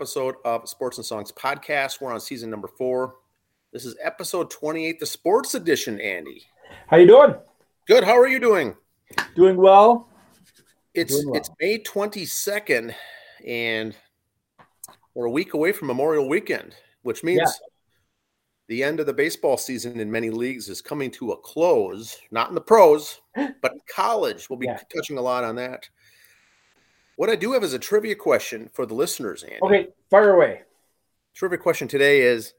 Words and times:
episode 0.00 0.34
of 0.44 0.68
Sports 0.68 0.98
and 0.98 1.06
Songs 1.06 1.32
podcast. 1.32 2.02
We're 2.02 2.12
on 2.12 2.20
season 2.20 2.50
number 2.50 2.68
four. 2.68 3.14
This 3.72 3.86
is 3.86 3.96
episode 4.02 4.50
28, 4.50 5.00
the 5.00 5.06
sports 5.06 5.54
edition, 5.54 5.98
Andy. 6.02 6.42
How 6.88 6.98
you 6.98 7.06
doing? 7.06 7.34
Good. 7.86 8.04
How 8.04 8.14
are 8.18 8.28
you 8.28 8.38
doing? 8.38 8.74
Doing 9.36 9.56
well. 9.56 10.10
It's 10.92 11.14
Doing 11.14 11.28
well. 11.30 11.36
it's 11.40 11.50
May 11.60 11.78
22nd, 11.78 12.94
and 13.46 13.96
we're 15.14 15.26
a 15.26 15.30
week 15.30 15.54
away 15.54 15.72
from 15.72 15.88
Memorial 15.88 16.28
Weekend, 16.28 16.74
which 17.02 17.24
means 17.24 17.40
Yeah. 17.40 17.66
the 18.68 18.84
end 18.84 19.00
of 19.00 19.06
the 19.06 19.14
baseball 19.14 19.56
season 19.56 19.98
in 19.98 20.10
many 20.10 20.28
leagues 20.28 20.68
is 20.68 20.82
coming 20.82 21.10
to 21.12 21.32
a 21.32 21.38
close. 21.38 22.18
Not 22.30 22.50
in 22.50 22.54
the 22.54 22.60
pros, 22.60 23.22
but 23.62 23.72
college. 23.88 24.50
We'll 24.50 24.58
be 24.58 24.66
Yeah. 24.66 24.78
touching 24.94 25.16
a 25.16 25.22
lot 25.22 25.42
on 25.42 25.56
that. 25.56 25.88
What 27.16 27.30
I 27.30 27.36
do 27.36 27.52
have 27.52 27.64
is 27.64 27.72
a 27.72 27.78
trivia 27.78 28.14
question 28.14 28.70
for 28.72 28.84
the 28.84 28.94
listeners, 28.94 29.42
Andy. 29.42 29.58
Okay, 29.62 29.88
fire 30.10 30.34
away. 30.34 30.62
trivia 31.34 31.58
question 31.58 31.88
today 31.88 32.20
is 32.20 32.52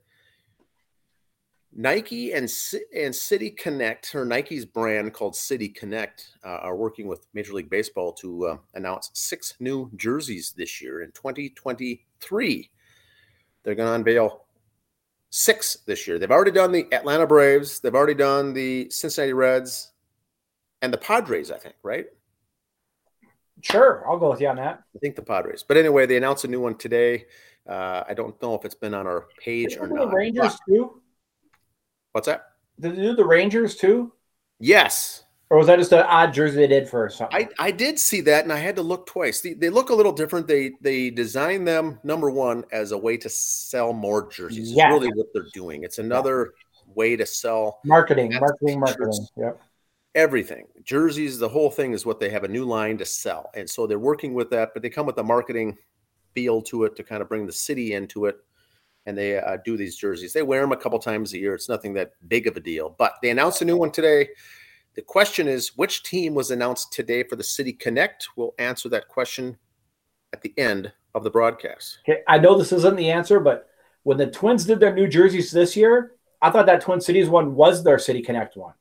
Nike 1.79 2.33
and 2.33 2.51
and 2.95 3.15
City 3.15 3.51
Connect, 3.51 4.15
or 4.15 4.25
Nike's 4.25 4.65
brand 4.65 5.13
called 5.13 5.35
City 5.35 5.69
Connect, 5.69 6.31
uh, 6.43 6.57
are 6.63 6.75
working 6.75 7.07
with 7.07 7.27
Major 7.35 7.53
League 7.53 7.69
Baseball 7.69 8.13
to 8.13 8.47
uh, 8.47 8.57
announce 8.73 9.11
six 9.13 9.53
new 9.59 9.91
jerseys 9.95 10.53
this 10.57 10.81
year 10.81 11.03
in 11.03 11.11
2023. 11.11 12.71
They're 13.63 13.75
going 13.75 13.87
to 13.87 13.93
unveil 13.93 14.45
six 15.29 15.77
this 15.85 16.07
year. 16.07 16.17
They've 16.17 16.31
already 16.31 16.51
done 16.51 16.71
the 16.71 16.87
Atlanta 16.91 17.27
Braves, 17.27 17.79
they've 17.79 17.93
already 17.93 18.15
done 18.15 18.53
the 18.53 18.89
Cincinnati 18.89 19.33
Reds, 19.33 19.91
and 20.81 20.91
the 20.91 20.97
Padres. 20.97 21.51
I 21.51 21.57
think, 21.57 21.75
right? 21.83 22.07
Sure, 23.61 24.03
I'll 24.07 24.17
go 24.19 24.29
with 24.31 24.41
you 24.41 24.47
on 24.47 24.55
that. 24.57 24.83
I 24.95 24.99
think 24.99 25.15
the 25.15 25.21
Padres. 25.21 25.63
But 25.67 25.77
anyway, 25.77 26.05
they 26.05 26.17
announced 26.17 26.43
a 26.45 26.47
new 26.47 26.61
one 26.61 26.75
today. 26.75 27.25
Uh, 27.67 28.03
I 28.07 28.13
don't 28.13 28.39
know 28.41 28.55
if 28.55 28.63
it's 28.65 28.75
been 28.75 28.93
on 28.93 29.07
our 29.07 29.27
page 29.39 29.71
Did 29.71 29.79
or 29.79 29.87
do 29.87 29.93
the 29.95 30.05
not. 30.05 30.13
Rangers 30.13 30.57
but- 30.67 30.73
too? 30.73 31.01
What's 32.11 32.27
that? 32.27 32.45
Did 32.79 32.95
they 32.95 33.01
do 33.01 33.15
the 33.15 33.25
Rangers 33.25 33.75
too? 33.75 34.13
Yes, 34.59 35.23
Or 35.49 35.57
was 35.57 35.67
that 35.67 35.77
just 35.79 35.91
an 35.91 35.99
odd 36.07 36.33
jersey 36.33 36.57
they 36.57 36.67
did 36.67 36.89
for 36.89 37.09
something? 37.09 37.47
I, 37.59 37.67
I 37.67 37.71
did 37.71 37.99
see 37.99 38.21
that, 38.21 38.43
and 38.43 38.51
I 38.53 38.57
had 38.57 38.75
to 38.77 38.81
look 38.81 39.05
twice. 39.05 39.41
They, 39.41 39.53
they 39.53 39.69
look 39.69 39.89
a 39.89 39.93
little 39.95 40.11
different. 40.11 40.47
They 40.47 40.71
they 40.81 41.09
designed 41.09 41.67
them 41.67 41.99
number 42.03 42.29
one 42.31 42.63
as 42.71 42.91
a 42.91 42.97
way 42.97 43.17
to 43.17 43.29
sell 43.29 43.93
more 43.93 44.29
jerseys. 44.29 44.71
Yeah. 44.71 44.87
Is 44.89 44.93
really 44.93 45.11
what 45.13 45.27
they're 45.33 45.47
doing. 45.53 45.83
It's 45.83 45.99
another 45.99 46.53
way 46.95 47.15
to 47.15 47.25
sell 47.25 47.79
marketing, 47.85 48.33
marketing, 48.39 48.79
marketing. 48.79 49.27
Yep. 49.37 49.61
Everything. 50.17 50.65
Jerseys, 50.83 51.37
the 51.37 51.47
whole 51.47 51.69
thing 51.69 51.93
is 51.93 52.05
what 52.05 52.19
they 52.19 52.29
have 52.29 52.43
a 52.43 52.47
new 52.49 52.65
line 52.65 52.97
to 52.97 53.05
sell, 53.05 53.51
and 53.53 53.69
so 53.69 53.87
they're 53.87 53.99
working 53.99 54.33
with 54.33 54.49
that. 54.49 54.71
But 54.73 54.81
they 54.81 54.89
come 54.89 55.05
with 55.05 55.17
a 55.19 55.23
marketing 55.23 55.77
feel 56.33 56.61
to 56.63 56.83
it 56.83 56.95
to 56.97 57.03
kind 57.03 57.21
of 57.21 57.29
bring 57.29 57.45
the 57.45 57.53
city 57.53 57.93
into 57.93 58.25
it, 58.25 58.35
and 59.05 59.17
they 59.17 59.37
uh, 59.37 59.57
do 59.63 59.77
these 59.77 59.95
jerseys. 59.95 60.33
They 60.33 60.41
wear 60.41 60.61
them 60.61 60.71
a 60.73 60.77
couple 60.77 60.99
times 60.99 61.31
a 61.33 61.37
year. 61.37 61.53
It's 61.53 61.69
nothing 61.69 61.93
that 61.93 62.11
big 62.27 62.47
of 62.47 62.57
a 62.57 62.59
deal. 62.59 62.95
But 62.97 63.13
they 63.21 63.29
announced 63.29 63.61
a 63.61 63.65
new 63.65 63.77
one 63.77 63.91
today. 63.91 64.29
The 64.95 65.03
question 65.03 65.47
is, 65.47 65.77
which 65.77 66.01
team 66.01 66.33
was 66.33 66.49
announced 66.49 66.91
today 66.91 67.21
for 67.23 67.35
the 67.35 67.43
City 67.43 67.71
Connect? 67.71 68.27
We'll 68.35 68.55
answer 68.57 68.89
that 68.89 69.07
question 69.07 69.55
at 70.33 70.41
the 70.41 70.53
end 70.57 70.91
of 71.13 71.23
the 71.23 71.29
broadcast. 71.29 71.99
Okay, 72.09 72.21
I 72.27 72.39
know 72.39 72.57
this 72.57 72.71
isn't 72.71 72.95
the 72.95 73.11
answer, 73.11 73.39
but 73.39 73.69
when 74.03 74.17
the 74.17 74.27
Twins 74.27 74.65
did 74.65 74.79
their 74.79 74.93
new 74.93 75.07
jerseys 75.07 75.51
this 75.51 75.75
year, 75.75 76.13
I 76.41 76.49
thought 76.49 76.65
that 76.65 76.81
Twin 76.81 77.01
Cities 77.01 77.29
one 77.29 77.53
was 77.55 77.83
their 77.83 77.99
City 77.99 78.21
Connect 78.21 78.57
one. 78.57 78.73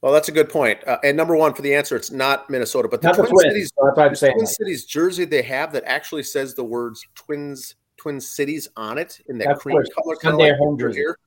Well, 0.00 0.12
that's 0.12 0.28
a 0.28 0.32
good 0.32 0.48
point. 0.48 0.78
Uh, 0.86 0.98
and 1.02 1.16
number 1.16 1.36
one 1.36 1.54
for 1.54 1.62
the 1.62 1.74
answer, 1.74 1.96
it's 1.96 2.10
not 2.12 2.48
Minnesota, 2.48 2.88
but 2.88 3.02
the 3.02 3.08
Not 3.08 3.16
the 3.16 3.24
Twin. 3.24 3.50
Cities 3.50 3.72
so 3.76 3.84
that's 3.86 3.96
what 3.96 4.06
I'm 4.06 4.12
the 4.12 4.16
saying. 4.16 4.34
Twin 4.34 4.46
Cities 4.46 4.84
jersey 4.84 5.24
they 5.24 5.42
have 5.42 5.72
that 5.72 5.82
actually 5.86 6.22
says 6.22 6.54
the 6.54 6.62
words 6.64 7.04
Twins 7.16 7.74
Twin 7.96 8.20
Cities 8.20 8.68
on 8.76 8.96
it 8.98 9.20
in 9.28 9.38
that 9.38 9.58
cream 9.58 9.82
color, 10.00 10.14
kind 10.16 10.40
of 10.40 10.56
home 10.58 10.78
jersey. 10.78 11.00
here. 11.00 11.18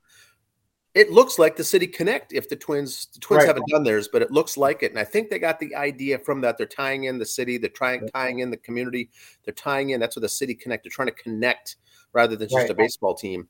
It 0.93 1.11
looks 1.11 1.39
like 1.39 1.55
the 1.55 1.63
City 1.63 1.87
Connect 1.87 2.33
if 2.33 2.47
the 2.49 2.55
Twins 2.55 3.07
the 3.13 3.19
Twins 3.19 3.39
Right. 3.39 3.47
haven't 3.47 3.67
done 3.67 3.83
theirs, 3.83 4.07
but 4.11 4.21
it 4.21 4.31
looks 4.31 4.55
like 4.57 4.83
it. 4.83 4.91
And 4.91 4.99
I 4.99 5.03
think 5.05 5.29
they 5.29 5.39
got 5.39 5.59
the 5.59 5.73
idea 5.75 6.17
from 6.19 6.39
that. 6.41 6.57
They're 6.57 6.65
tying 6.67 7.05
in 7.05 7.17
the 7.17 7.25
city, 7.25 7.57
they're 7.57 7.69
trying 7.69 8.07
tying 8.09 8.39
in 8.39 8.51
the 8.51 8.57
community, 8.57 9.09
they're 9.43 9.53
tying 9.53 9.89
in. 9.91 9.99
That's 9.99 10.15
what 10.15 10.21
the 10.21 10.29
City 10.29 10.53
Connect. 10.55 10.83
They're 10.83 10.91
trying 10.91 11.07
to 11.09 11.13
connect 11.13 11.75
rather 12.13 12.35
than 12.37 12.47
just 12.47 12.55
Right. 12.55 12.69
a 12.69 12.73
baseball 12.73 13.15
team. 13.15 13.47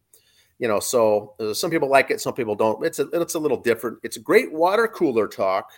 You 0.62 0.68
know, 0.68 0.80
so 0.80 1.34
uh, 1.40 1.54
some 1.54 1.72
people 1.72 1.90
like 1.90 2.12
it, 2.12 2.22
some 2.22 2.36
people 2.36 2.56
don't. 2.56 2.86
It's 2.86 3.00
a 3.00 3.08
it's 3.20 3.34
a 3.34 3.40
little 3.40 3.60
different. 3.60 3.98
It's 4.04 4.18
a 4.18 4.22
great 4.22 4.54
water 4.54 4.88
cooler 4.88 5.28
talk 5.28 5.72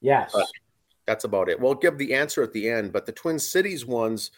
Yes. 0.00 0.34
That's 1.06 1.24
about 1.24 1.48
it. 1.48 1.58
We'll 1.58 1.74
give 1.74 1.96
the 1.98 2.14
answer 2.14 2.42
at 2.42 2.52
the 2.52 2.68
end, 2.68 2.92
but 2.92 3.06
the 3.06 3.12
Twin 3.12 3.38
Cities 3.38 3.86
ones, 3.86 4.30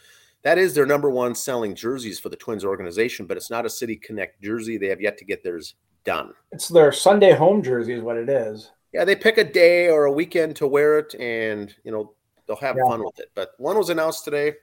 that 0.42 0.56
is 0.56 0.72
their 0.74 0.86
number 0.86 1.10
one 1.10 1.34
selling 1.34 1.74
jerseys 1.74 2.20
for 2.20 2.28
the 2.28 2.36
Twins 2.36 2.64
organization, 2.64 3.26
but 3.26 3.36
it's 3.36 3.50
not 3.50 3.66
a 3.66 3.70
City 3.70 3.96
Connect 3.96 4.40
jersey. 4.40 4.78
They 4.78 4.86
have 4.86 5.00
yet 5.00 5.18
to 5.18 5.24
get 5.24 5.42
theirs 5.42 5.74
done. 6.04 6.32
It's 6.52 6.68
their 6.68 6.92
Sunday 6.92 7.32
home 7.32 7.62
jersey, 7.62 7.94
is 7.94 8.02
what 8.02 8.16
it 8.16 8.28
is. 8.28 8.70
Yeah, 8.92 9.04
they 9.04 9.16
pick 9.16 9.38
a 9.38 9.44
day 9.44 9.88
or 9.88 10.04
a 10.04 10.12
weekend 10.12 10.56
to 10.56 10.66
wear 10.66 10.98
it 10.98 11.14
and, 11.14 11.74
you 11.84 11.90
know, 11.90 12.14
they'll 12.46 12.56
have 12.56 12.76
Yeah. 12.76 12.84
fun 12.88 13.04
with 13.04 13.18
it. 13.18 13.30
But 13.34 13.50
one 13.58 13.76
was 13.76 13.90
announced 13.90 14.24
today. 14.24 14.54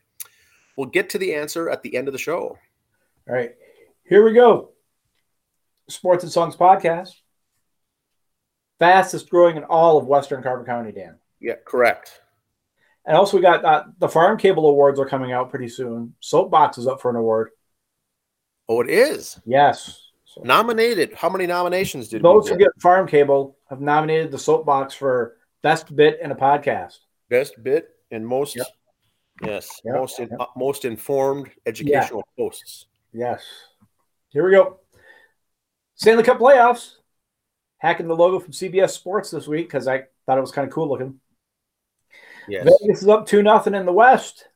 We'll 0.78 0.90
get 0.90 1.10
to 1.12 1.18
the 1.18 1.34
answer 1.34 1.70
at 1.70 1.82
the 1.84 1.96
end 1.96 2.08
of 2.08 2.14
the 2.14 2.18
show. 2.20 2.58
All 3.28 3.36
right. 3.36 3.54
Here 4.08 4.24
we 4.24 4.34
go. 4.34 4.72
Sports 5.90 6.24
and 6.24 6.32
Songs 6.32 6.56
podcast. 6.56 7.12
Fastest 8.80 9.30
growing 9.30 9.58
in 9.58 9.64
all 9.64 9.98
of 9.98 10.06
Western 10.06 10.44
Carver 10.44 10.64
County, 10.64 10.92
Dan. 10.92 11.16
Yeah, 11.40 11.56
correct. 11.66 12.22
And 13.06 13.16
also, 13.16 13.38
we 13.38 13.42
got 13.42 13.64
uh, 13.66 13.86
the 14.00 14.10
Farm 14.10 14.38
Cable 14.38 14.68
Awards 14.70 15.00
are 15.00 15.08
coming 15.08 15.32
out 15.32 15.50
pretty 15.50 15.70
soon. 15.70 16.14
Soapbox 16.20 16.78
is 16.78 16.88
up 16.88 17.02
for 17.02 17.10
an 17.10 17.16
award. 17.16 17.50
Oh, 18.70 18.82
it 18.82 18.90
is. 18.90 19.40
Yes. 19.46 20.02
So 20.26 20.42
Nominated. 20.44 21.14
How 21.14 21.30
many 21.30 21.48
nominations 21.48 22.10
did 22.10 22.22
those 22.22 22.46
we 22.46 22.52
who 22.52 22.58
get? 22.58 22.70
Farm 22.82 23.08
Cable 23.08 23.58
have 23.70 23.80
nominated 23.80 24.30
the 24.30 24.38
Soapbox 24.38 24.94
for 24.94 25.38
Best 25.64 25.96
Bit 25.96 26.20
in 26.22 26.32
a 26.32 26.36
Podcast. 26.36 26.98
Best 27.30 27.62
bit 27.64 27.90
and 28.12 28.28
most 28.28 28.56
Yep. 28.56 28.68
yes, 29.44 29.82
Yep, 29.86 29.96
most 29.96 30.20
in, 30.20 30.30
yep. 30.30 30.40
uh, 30.42 30.46
most 30.58 30.86
informed 30.86 31.50
educational 31.66 32.24
posts. 32.38 32.88
Yes. 33.14 33.44
Here 34.30 34.46
we 34.46 34.52
go. 34.52 34.80
Stanley 35.98 36.24
Cup 36.24 36.40
playoffs. 36.40 36.94
Hacking 37.80 38.08
the 38.08 38.16
logo 38.16 38.40
from 38.40 38.54
CBS 38.54 38.90
Sports 38.90 39.30
this 39.30 39.48
week 39.48 39.68
because 39.68 39.88
I 39.88 40.06
thought 40.26 40.40
it 40.40 40.42
was 40.42 40.52
kind 40.52 40.68
of 40.68 40.74
cool 40.74 40.90
looking. 40.90 41.20
Yes. 42.48 42.64
Vegas 42.82 43.04
is 43.04 43.08
up 43.08 43.28
two 43.28 43.44
nothing 43.44 43.76
in 43.76 43.86
the 43.86 43.94
West. 43.94 44.48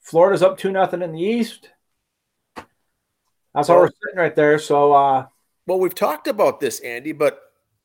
Florida's 0.00 0.42
up 0.42 0.58
two 0.58 0.72
nothing 0.72 1.00
in 1.00 1.12
the 1.12 1.20
East. 1.20 1.70
That's 3.54 3.68
how 3.68 3.74
Well- 3.74 3.82
we're 3.84 3.90
sitting 4.04 4.18
right 4.18 4.34
there. 4.34 4.58
So 4.58 4.92
uh 4.92 5.26
Well, 5.66 5.78
we've 5.78 5.94
talked 5.94 6.26
about 6.26 6.58
this, 6.58 6.80
Andy, 6.80 7.12
but 7.12 7.40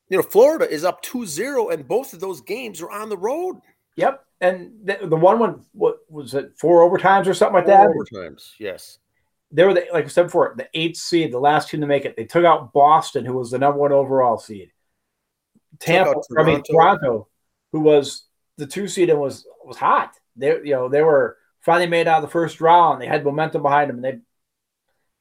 you 0.09 0.17
know, 0.17 0.23
Florida 0.23 0.67
is 0.69 0.83
up 0.83 1.03
2-0 1.03 1.71
and 1.71 1.87
both 1.87 2.13
of 2.13 2.19
those 2.19 2.41
games 2.41 2.81
are 2.81 2.89
on 2.91 3.09
the 3.09 3.17
road. 3.17 3.61
yep. 3.95 4.25
And 4.41 4.71
the, 4.83 4.97
the 5.03 5.15
one 5.15 5.37
one 5.37 5.63
what 5.73 5.99
was 6.09 6.33
it 6.33 6.57
four 6.57 6.89
overtimes 6.89 7.27
or 7.27 7.35
something 7.35 7.53
like 7.53 7.67
that? 7.67 7.85
Four 7.93 8.03
overtimes. 8.05 8.53
Yes. 8.57 8.97
They 9.51 9.63
were 9.63 9.73
the, 9.73 9.85
like 9.91 10.05
I 10.05 10.07
said 10.07 10.23
before, 10.23 10.53
the 10.57 10.69
eighth 10.73 10.97
seed, 10.97 11.31
the 11.31 11.39
last 11.39 11.69
team 11.69 11.81
to 11.81 11.87
make 11.87 12.05
it. 12.05 12.15
They 12.15 12.25
took 12.25 12.45
out 12.45 12.73
Boston, 12.73 13.25
who 13.25 13.33
was 13.33 13.51
the 13.51 13.59
number 13.59 13.79
one 13.79 13.91
overall 13.91 14.37
seed. 14.37 14.71
Tampa, 15.79 16.21
I 16.37 16.43
mean 16.43 16.61
Toronto. 16.63 17.27
Who 17.71 17.81
was 17.81 18.25
the 18.57 18.67
two 18.67 18.87
seed 18.87 19.09
and 19.09 19.19
was 19.19 19.45
was 19.65 19.77
hot. 19.77 20.13
They 20.35 20.49
you 20.63 20.71
know 20.71 20.89
they 20.89 21.01
were 21.01 21.37
finally 21.61 21.87
made 21.87 22.07
out 22.07 22.17
of 22.17 22.23
the 22.23 22.31
first 22.31 22.61
round. 22.61 23.01
They 23.01 23.07
had 23.07 23.23
momentum 23.23 23.61
behind 23.61 23.89
them, 23.89 23.97
and 23.97 24.05
they 24.05 24.19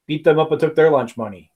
beat 0.07 0.23
them 0.23 0.39
up 0.39 0.51
and 0.51 0.59
took 0.59 0.75
their 0.75 0.91
lunch 0.91 1.17
money. 1.17 1.51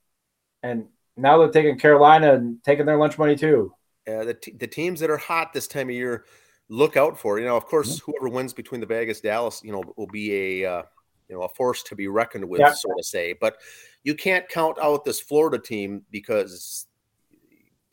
And 0.63 0.87
now 1.17 1.37
they're 1.37 1.49
taking 1.49 1.77
Carolina 1.77 2.33
and 2.33 2.63
taking 2.63 2.85
their 2.85 2.97
lunch 2.97 3.17
money 3.17 3.35
too. 3.35 3.73
Uh, 4.07 4.23
the, 4.23 4.33
t- 4.33 4.55
the 4.57 4.67
teams 4.67 4.99
that 4.99 5.09
are 5.09 5.17
hot 5.17 5.51
this 5.51 5.67
time 5.67 5.89
of 5.89 5.95
year, 5.95 6.25
look 6.69 6.95
out 6.95 7.19
for. 7.19 7.39
You 7.39 7.45
know, 7.45 7.57
of 7.57 7.65
course, 7.65 7.99
whoever 7.99 8.29
wins 8.29 8.53
between 8.53 8.81
the 8.81 8.87
Vegas, 8.87 9.21
Dallas, 9.21 9.61
you 9.63 9.71
know, 9.71 9.83
will 9.97 10.07
be 10.07 10.63
a 10.63 10.71
uh, 10.71 10.83
you 11.29 11.35
know 11.35 11.43
a 11.43 11.49
force 11.49 11.83
to 11.83 11.95
be 11.95 12.07
reckoned 12.07 12.47
with, 12.47 12.59
Yeah. 12.61 12.73
so 12.73 12.89
to 12.95 13.03
say. 13.03 13.33
But 13.33 13.57
you 14.03 14.16
can't 14.16 14.47
count 14.49 14.77
out 14.79 15.03
this 15.05 15.19
Florida 15.19 15.57
team 15.59 16.05
because 16.11 16.87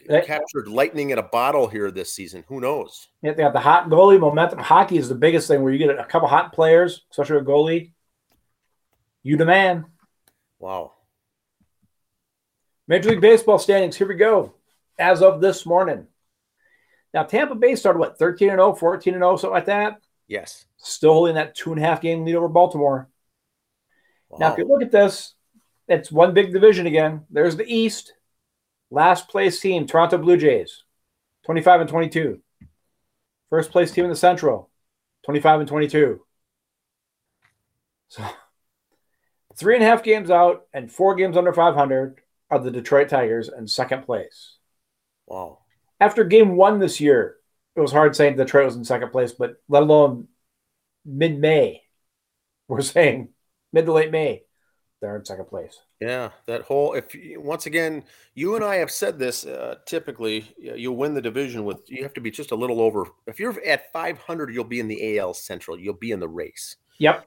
They- 0.07 0.23
captured 0.23 0.69
lightning 0.69 1.11
in 1.11 1.19
a 1.19 1.23
bottle 1.23 1.69
here 1.69 1.91
this 1.91 2.13
season. 2.13 2.45
Who 2.49 2.61
knows? 2.61 3.09
Yeah, 3.23 3.33
they 3.33 3.43
have 3.43 3.53
the 3.53 3.61
hot 3.61 3.89
goalie 3.89 4.19
momentum. 4.21 4.59
Hockey 4.59 4.97
is 4.99 5.09
the 5.09 5.15
biggest 5.15 5.49
thing 5.49 5.63
where 5.63 5.73
you 5.73 5.79
get 5.79 5.99
a 5.99 6.05
couple 6.05 6.29
hot 6.29 6.53
players, 6.53 7.05
especially 7.11 7.39
a 7.39 7.43
goalie. 7.45 7.93
You 9.23 9.37
the 9.37 9.45
man. 9.47 9.87
Wow. 10.59 10.93
Major 12.89 13.11
League 13.11 13.21
Baseball 13.21 13.59
standings. 13.59 13.97
Here 13.97 14.09
we 14.09 14.17
go. 14.17 14.55
As 14.99 15.23
of 15.23 15.41
this 15.41 15.65
morning. 15.65 16.09
Now, 17.15 17.23
Tampa 17.25 17.55
Bay 17.55 17.77
started 17.77 17.99
what, 17.99 18.19
13 18.19 18.51
and 18.51 18.59
0, 18.59 18.75
14 18.75 19.15
and 19.15 19.23
0, 19.23 19.37
something 19.37 19.55
like 19.55 19.67
that. 19.67 20.01
Yes. 20.27 20.67
Still 20.79 21.13
holding 21.13 21.35
that 21.37 21.55
two 21.55 21.73
and 21.73 21.81
a 21.83 21.87
half 21.87 22.01
game 22.01 22.25
lead 22.25 22.35
over 22.35 22.49
Baltimore. 22.49 23.09
Now, 24.39 24.53
if 24.53 24.59
you 24.59 24.67
look 24.67 24.83
at 24.83 24.91
this, 24.91 25.35
it's 25.89 26.11
one 26.11 26.35
big 26.35 26.53
division 26.53 26.87
again. 26.87 27.27
There's 27.31 27.57
the 27.57 27.67
East. 27.67 28.15
Last 28.91 29.29
place 29.29 29.59
team, 29.59 29.87
Toronto 29.87 30.19
Blue 30.19 30.37
Jays, 30.37 30.85
25 31.47 31.83
and 31.83 31.91
22. 31.91 32.41
First 33.49 33.71
place 33.71 33.91
team 33.91 34.05
in 34.05 34.11
the 34.11 34.17
Central, 34.17 34.71
25 35.25 35.61
and 35.61 35.69
22. 35.69 36.21
So 38.09 38.23
Three 39.57 39.75
and 39.75 39.85
a 39.85 39.87
half 39.87 40.03
games 40.03 40.31
out 40.31 40.67
and 40.73 40.91
four 40.91 41.15
games 41.15 41.37
under 41.37 41.53
500 41.53 42.21
are 42.51 42.59
the 42.59 42.71
Detroit 42.71 43.09
Tigers 43.09 43.49
in 43.49 43.67
second 43.67 44.03
place. 44.03 44.57
Wow. 45.27 45.59
After 46.01 46.25
game 46.25 46.57
one 46.57 46.79
this 46.79 47.01
year, 47.01 47.37
it 47.77 47.81
was 47.81 47.93
hard 47.93 48.17
saying 48.17 48.37
Detroit 48.37 48.67
was 48.67 48.77
in 48.77 48.85
second 48.85 49.11
place, 49.11 49.33
but 49.33 49.57
let 49.69 49.83
alone 49.83 50.29
mid 51.05 51.39
May, 51.39 51.83
we're 52.69 52.81
saying 52.81 53.29
mid 53.73 53.87
to 53.87 53.93
late 53.93 54.11
May, 54.11 54.43
they're 55.01 55.17
in 55.17 55.25
second 55.25 55.47
place. 55.47 55.81
Yeah, 56.01 56.31
that 56.47 56.63
whole 56.63 56.95
if 56.95 57.15
once 57.37 57.67
again, 57.67 58.05
you 58.35 58.55
and 58.55 58.65
I 58.65 58.77
have 58.77 58.91
said 58.91 59.19
this. 59.19 59.45
Uh, 59.45 59.77
typically, 59.85 60.55
you'll 60.57 60.97
win 60.97 61.13
the 61.13 61.21
division 61.21 61.65
with 61.65 61.79
you 61.91 62.03
have 62.03 62.15
to 62.15 62.21
be 62.21 62.31
just 62.31 62.53
a 62.53 62.57
little 62.57 62.81
over. 62.81 63.07
If 63.27 63.41
you're 63.41 63.61
at 63.67 63.93
500, 63.93 64.55
you'll 64.55 64.65
be 64.65 64.81
in 64.81 64.89
the 64.89 65.19
AL 65.19 65.35
Central. 65.35 65.79
You'll 65.79 65.95
be 65.95 66.13
in 66.13 66.21
the 66.21 66.29
race. 66.29 66.77
Yep. 66.99 67.27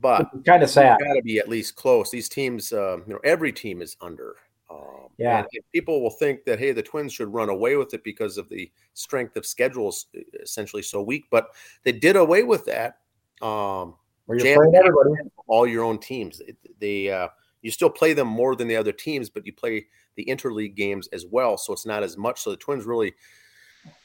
But 0.00 0.28
kind 0.44 0.62
of 0.62 0.68
sad. 0.68 0.98
Got 1.00 1.14
to 1.14 1.22
be 1.22 1.38
at 1.38 1.48
least 1.48 1.76
close. 1.76 2.10
These 2.10 2.28
teams, 2.28 2.72
uh, 2.72 2.98
you 3.06 3.14
know, 3.14 3.20
every 3.24 3.52
team 3.52 3.80
is 3.80 3.96
under. 4.02 4.36
Um, 4.70 5.08
yeah. 5.16 5.44
People 5.72 6.02
will 6.02 6.10
think 6.10 6.44
that 6.44 6.58
hey, 6.58 6.72
the 6.72 6.82
Twins 6.82 7.12
should 7.12 7.32
run 7.32 7.48
away 7.48 7.76
with 7.76 7.94
it 7.94 8.04
because 8.04 8.36
of 8.36 8.50
the 8.50 8.70
strength 8.92 9.36
of 9.36 9.46
schedules, 9.46 10.06
essentially 10.42 10.82
so 10.82 11.00
weak. 11.00 11.24
But 11.30 11.48
they 11.84 11.92
did 11.92 12.16
away 12.16 12.42
with 12.42 12.66
that. 12.66 12.98
Um, 13.40 13.94
Where 14.26 14.38
you're 14.38 14.56
playing 14.56 14.74
everybody. 14.76 15.30
All 15.46 15.66
your 15.66 15.84
own 15.84 15.98
teams. 15.98 16.40
They 16.80 17.10
uh, 17.10 17.28
you 17.62 17.70
still 17.70 17.90
play 17.90 18.12
them 18.12 18.28
more 18.28 18.54
than 18.56 18.68
the 18.68 18.76
other 18.76 18.92
teams, 18.92 19.30
but 19.30 19.46
you 19.46 19.52
play 19.52 19.86
the 20.16 20.24
interleague 20.26 20.74
games 20.74 21.08
as 21.12 21.26
well, 21.26 21.56
so 21.56 21.72
it's 21.72 21.86
not 21.86 22.02
as 22.02 22.16
much. 22.16 22.40
So 22.42 22.50
the 22.50 22.56
Twins 22.56 22.84
really, 22.84 23.14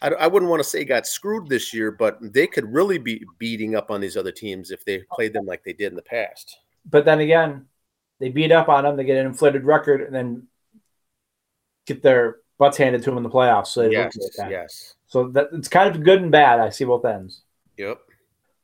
I, 0.01 0.09
I 0.09 0.27
wouldn't 0.27 0.49
want 0.49 0.63
to 0.63 0.67
say 0.67 0.85
got 0.85 1.05
screwed 1.05 1.47
this 1.47 1.73
year, 1.73 1.91
but 1.91 2.17
they 2.21 2.47
could 2.47 2.71
really 2.71 2.97
be 2.97 3.23
beating 3.37 3.75
up 3.75 3.91
on 3.91 4.01
these 4.01 4.17
other 4.17 4.31
teams 4.31 4.71
if 4.71 4.85
they 4.85 5.03
played 5.11 5.33
them 5.33 5.45
like 5.45 5.63
they 5.63 5.73
did 5.73 5.91
in 5.91 5.95
the 5.95 6.01
past. 6.01 6.57
But 6.89 7.05
then 7.05 7.19
again, 7.19 7.65
they 8.19 8.29
beat 8.29 8.51
up 8.51 8.69
on 8.69 8.83
them, 8.85 8.95
they 8.95 9.03
get 9.03 9.17
an 9.17 9.27
inflated 9.27 9.65
record, 9.65 10.01
and 10.01 10.15
then 10.15 10.47
get 11.85 12.01
their 12.01 12.37
butts 12.57 12.77
handed 12.77 13.03
to 13.03 13.09
them 13.09 13.17
in 13.17 13.23
the 13.23 13.29
playoffs. 13.29 13.67
So 13.67 13.83
yes, 13.83 14.15
yes. 14.37 14.95
So 15.07 15.29
that 15.29 15.49
it's 15.53 15.67
kind 15.67 15.93
of 15.93 16.03
good 16.03 16.21
and 16.21 16.31
bad. 16.31 16.59
I 16.59 16.69
see 16.69 16.85
both 16.85 17.05
ends. 17.05 17.43
Yep. 17.77 17.99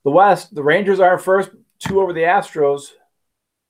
The 0.03 0.11
West, 0.11 0.53
the 0.53 0.63
Rangers 0.63 0.99
are 0.99 1.17
first, 1.17 1.49
two 1.87 2.01
over 2.01 2.13
the 2.13 2.21
Astros. 2.21 2.91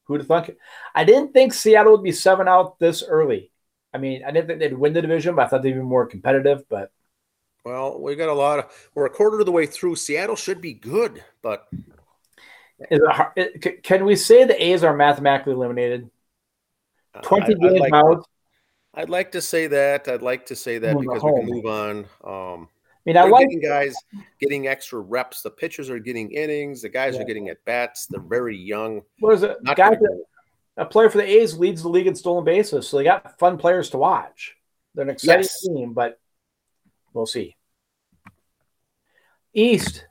Who'd 0.05 0.21
have 0.21 0.27
thunk 0.27 0.49
it? 0.49 0.57
I 0.93 1.03
didn't 1.03 1.33
think 1.33 1.53
Seattle 1.53 1.93
would 1.93 2.03
be 2.03 2.11
seven 2.11 2.47
out 2.47 2.77
this 2.79 3.03
early. 3.03 3.51
I 3.93 3.97
mean, 3.97 4.23
I 4.23 4.31
didn't 4.31 4.47
think 4.47 4.59
they'd 4.59 4.77
win 4.77 4.93
the 4.93 5.01
division, 5.01 5.35
but 5.35 5.45
I 5.45 5.47
thought 5.47 5.63
they'd 5.63 5.71
be 5.71 5.79
more 5.79 6.05
competitive. 6.05 6.67
But 6.69 6.91
well, 7.63 7.99
we 7.99 8.15
got 8.15 8.29
a 8.29 8.33
lot 8.33 8.59
of. 8.59 8.89
We're 8.93 9.07
a 9.07 9.09
quarter 9.09 9.39
of 9.39 9.45
the 9.45 9.51
way 9.51 9.65
through. 9.65 9.95
Seattle 9.95 10.35
should 10.35 10.61
be 10.61 10.73
good, 10.73 11.23
but 11.41 11.67
is 12.91 13.01
it, 13.35 13.83
can 13.83 14.05
we 14.05 14.15
say 14.15 14.43
the 14.43 14.63
A's 14.63 14.83
are 14.83 14.95
mathematically 14.95 15.53
eliminated? 15.53 16.09
Twenty 17.23 17.55
games 17.55 17.79
like, 17.79 17.93
out. 17.93 18.27
I'd 18.93 19.09
like 19.09 19.31
to 19.31 19.41
say 19.41 19.67
that. 19.67 20.07
I'd 20.07 20.21
like 20.21 20.45
to 20.47 20.55
say 20.55 20.77
that 20.77 20.99
because 20.99 21.23
we 21.23 21.31
can 21.31 21.45
move 21.45 21.65
on. 21.65 22.05
Um, 22.23 22.69
mean, 23.05 23.17
I 23.17 23.23
like 23.23 23.47
guys 23.61 23.95
getting 24.39 24.67
extra 24.67 24.99
reps. 24.99 25.41
The 25.41 25.51
pitchers 25.51 25.89
are 25.89 25.99
getting 25.99 26.31
innings. 26.31 26.81
The 26.81 26.89
guys 26.89 27.15
yeah. 27.15 27.21
are 27.21 27.25
getting 27.25 27.49
at 27.49 27.63
bats. 27.65 28.07
They're 28.07 28.19
very 28.19 28.57
young. 28.57 29.01
What 29.19 29.35
is 29.35 29.43
it? 29.43 29.57
Guys 29.63 29.97
that, 29.99 30.23
a 30.77 30.85
player 30.85 31.09
for 31.09 31.19
the 31.19 31.29
A's 31.29 31.57
leads 31.57 31.83
the 31.83 31.89
league 31.89 32.07
in 32.07 32.15
stolen 32.15 32.43
bases, 32.43 32.87
so 32.87 32.97
they 32.97 33.03
got 33.03 33.37
fun 33.39 33.57
players 33.57 33.91
to 33.91 33.97
watch. 33.97 34.55
They're 34.93 35.03
an 35.03 35.09
exciting 35.09 35.43
yes. 35.43 35.61
team, 35.61 35.93
but 35.93 36.19
we'll 37.13 37.25
see. 37.25 37.55
East 39.53 40.05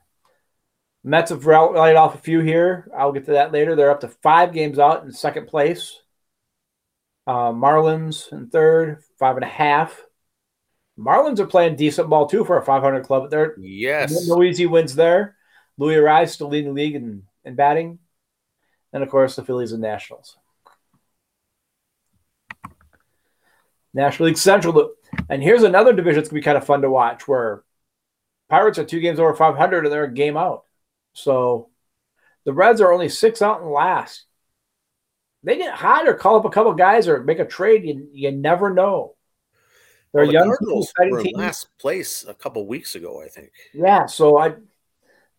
Mets 1.05 1.29
have 1.29 1.45
rallied 1.45 1.95
off 1.95 2.15
a 2.15 2.17
few 2.17 2.39
here. 2.39 2.89
I'll 2.97 3.11
get 3.11 3.25
to 3.25 3.33
that 3.33 3.51
later. 3.51 3.75
They're 3.75 3.91
up 3.91 4.01
to 4.01 4.07
five 4.07 4.53
games 4.53 4.79
out 4.79 5.03
in 5.03 5.11
second 5.11 5.47
place. 5.47 6.01
Uh, 7.27 7.51
Marlins 7.51 8.31
in 8.31 8.49
third, 8.49 9.03
five 9.19 9.35
and 9.35 9.45
a 9.45 9.47
half. 9.47 10.03
Marlins 10.97 11.39
are 11.39 11.47
playing 11.47 11.75
decent 11.75 12.09
ball 12.09 12.27
too 12.27 12.45
for 12.45 12.57
a 12.57 12.63
500 12.63 13.03
club. 13.03 13.29
They're 13.29 13.55
yes, 13.59 14.27
no 14.27 14.43
easy 14.43 14.65
wins 14.65 14.95
there. 14.95 15.35
Luis 15.77 15.97
Arraez 15.97 16.29
still 16.29 16.47
leading 16.47 16.73
the 16.73 16.81
league 16.81 16.95
in, 16.95 17.23
in 17.43 17.55
batting, 17.55 17.99
and 18.93 19.03
of 19.03 19.09
course 19.09 19.35
the 19.35 19.43
Phillies 19.43 19.73
and 19.73 19.81
Nationals. 19.81 20.37
National 23.93 24.27
League 24.27 24.37
Central, 24.37 24.91
and 25.29 25.41
here's 25.41 25.63
another 25.63 25.93
division 25.93 26.19
that's 26.19 26.29
gonna 26.29 26.39
be 26.39 26.43
kind 26.43 26.57
of 26.57 26.65
fun 26.65 26.81
to 26.81 26.89
watch 26.89 27.27
where 27.27 27.63
Pirates 28.49 28.77
are 28.77 28.85
two 28.85 28.99
games 28.99 29.19
over 29.19 29.33
500 29.33 29.85
and 29.85 29.93
they're 29.93 30.03
a 30.03 30.13
game 30.13 30.37
out. 30.37 30.63
So 31.13 31.69
the 32.45 32.53
Reds 32.53 32.81
are 32.81 32.91
only 32.91 33.09
six 33.09 33.41
out 33.41 33.61
and 33.61 33.71
last. 33.71 34.25
They 35.43 35.57
get 35.57 35.75
hot 35.75 36.07
or 36.07 36.13
call 36.13 36.37
up 36.37 36.45
a 36.45 36.49
couple 36.49 36.73
guys 36.73 37.07
or 37.07 37.23
make 37.23 37.39
a 37.39 37.45
trade. 37.45 37.85
You, 37.85 38.07
you 38.13 38.31
never 38.31 38.73
know. 38.73 39.14
They're 40.15 40.23
well, 40.23 40.27
the 40.27 40.33
young 40.33 40.47
Cardinals 40.47 40.93
were 40.97 41.19
in 41.19 41.31
last 41.33 41.77
place 41.77 42.23
a 42.25 42.33
couple 42.33 42.65
weeks 42.65 42.95
ago, 42.95 43.21
I 43.21 43.27
think. 43.27 43.51
Yeah, 43.73 44.05
so 44.05 44.37
I 44.37 44.53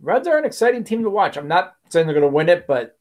Reds 0.00 0.28
are 0.28 0.36
an 0.36 0.44
exciting 0.44 0.84
team 0.84 1.02
to 1.02 1.08
watch. 1.08 1.38
I'm 1.38 1.48
not 1.48 1.76
saying 1.88 2.06
they're 2.06 2.12
going 2.12 2.30
to 2.30 2.34
win 2.36 2.50
it, 2.50 2.66
but 2.66 2.98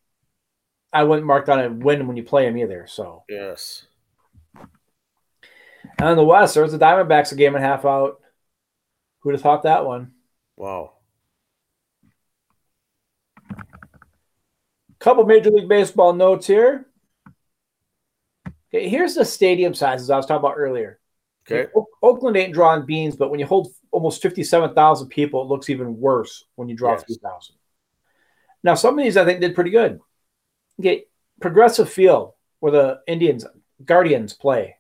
I 0.94 1.04
wouldn't 1.04 1.28
mark 1.28 1.48
down 1.48 1.60
a 1.60 1.70
win 1.70 2.08
when 2.08 2.16
you 2.16 2.24
play 2.24 2.46
them 2.46 2.58
either. 2.58 2.88
So 2.88 3.24
yes. 3.28 3.88
And 6.00 6.12
in 6.12 6.16
the 6.16 6.24
West, 6.24 6.56
there's 6.56 6.72
the 6.72 6.80
Diamondbacks 6.80 7.34
a 7.34 7.36
game 7.36 7.56
and 7.56 7.64
a 7.64 7.68
half 7.68 7.84
out. 7.84 8.22
Who'd 9.20 9.34
have 9.34 9.42
thought 9.42 9.64
that 9.64 9.86
one? 9.86 10.14
Wow. 10.56 10.94
Couple 15.00 15.26
Major 15.26 15.52
League 15.52 15.68
Baseball 15.68 16.14
notes 16.14 16.48
here. 16.48 16.86
Okay, 18.74 18.88
here's 18.88 19.16
the 19.16 19.26
stadium 19.26 19.74
sizes 19.74 20.10
I 20.10 20.16
was 20.16 20.26
talking 20.26 20.40
about 20.40 20.56
earlier. 20.58 21.02
Okay. 21.50 21.70
Oakland 22.02 22.38
ain't 22.38 22.54
drawing 22.54 22.86
beans, 22.86 23.16
but 23.16 23.30
when 23.30 23.40
you 23.40 23.46
hold 23.46 23.72
almost 23.92 24.22
57,000 24.22 25.08
people, 25.10 25.42
it 25.42 25.48
looks 25.48 25.70
even 25.70 26.00
worse 26.00 26.46
when 26.56 26.68
you 26.68 26.76
draw 26.76 26.92
yes. 26.92 27.04
3,000. 27.06 27.56
Now, 28.64 28.74
some 28.74 28.98
of 28.98 29.04
these 29.04 29.16
I 29.16 29.26
think 29.26 29.42
did 29.42 29.54
pretty 29.54 29.70
good. 29.70 30.00
Okay, 30.80 31.06
Progressive 31.40 31.90
Field, 31.90 32.34
where 32.60 32.72
the 32.72 33.00
Indians, 33.08 33.46
Guardians 33.84 34.34
play. 34.34 34.78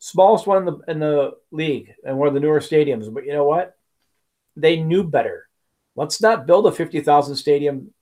Smallest 0.00 0.46
one 0.46 0.58
in 0.58 0.64
the, 0.66 0.78
in 0.88 0.98
the 0.98 1.32
league 1.50 1.94
and 2.04 2.18
one 2.18 2.28
of 2.28 2.34
the 2.34 2.40
newer 2.40 2.60
stadiums. 2.60 3.12
But 3.12 3.24
you 3.24 3.32
know 3.32 3.44
what? 3.44 3.76
They 4.56 4.76
knew 4.76 5.04
better. 5.04 5.48
Let's 5.96 6.20
not 6.20 6.46
build 6.46 6.66
a 6.66 6.72
50,000 6.72 7.36
stadium 7.36 7.92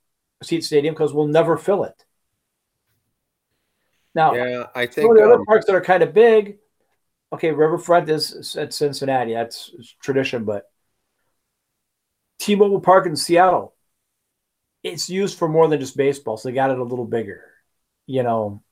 seat 0.43 0.63
stadium 0.63 0.93
because 0.93 1.13
we'll 1.13 1.27
never 1.27 1.57
fill 1.57 1.83
it. 1.83 2.05
Now, 4.15 4.33
yeah, 4.33 4.67
I 4.73 4.85
think 4.85 5.05
some 5.05 5.11
of 5.11 5.17
the 5.17 5.23
um, 5.23 5.31
other 5.33 5.45
parks 5.45 5.65
that 5.65 5.75
are 5.75 5.81
kind 5.81 6.03
of 6.03 6.13
big, 6.13 6.57
okay, 7.33 7.51
Riverfront 7.51 8.09
is 8.09 8.55
at 8.55 8.73
Cincinnati. 8.73 9.33
That's 9.33 9.71
tradition, 10.01 10.45
but 10.45 10.69
T-Mobile 12.39 12.81
Park 12.81 13.05
in 13.05 13.15
Seattle, 13.15 13.75
it's 14.83 15.09
used 15.09 15.37
for 15.37 15.47
more 15.47 15.67
than 15.67 15.79
just 15.79 15.97
baseball, 15.97 16.37
so 16.37 16.49
they 16.49 16.55
got 16.55 16.71
it 16.71 16.79
a 16.79 16.83
little 16.83 17.05
bigger. 17.05 17.43
You 18.07 18.23
know, 18.23 18.63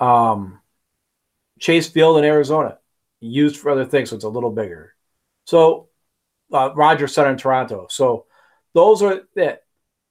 um, 0.00 0.60
Chase 1.58 1.88
Field 1.88 2.18
in 2.18 2.24
Arizona, 2.24 2.78
used 3.20 3.56
for 3.56 3.70
other 3.70 3.84
things, 3.84 4.10
so 4.10 4.16
it's 4.16 4.24
a 4.24 4.28
little 4.28 4.52
bigger. 4.52 4.94
So, 5.44 5.88
uh, 6.52 6.70
Rogers 6.74 7.12
Center 7.12 7.30
in 7.30 7.36
Toronto. 7.36 7.86
So, 7.90 8.26
those 8.74 9.02
are 9.02 9.22
it. 9.34 9.64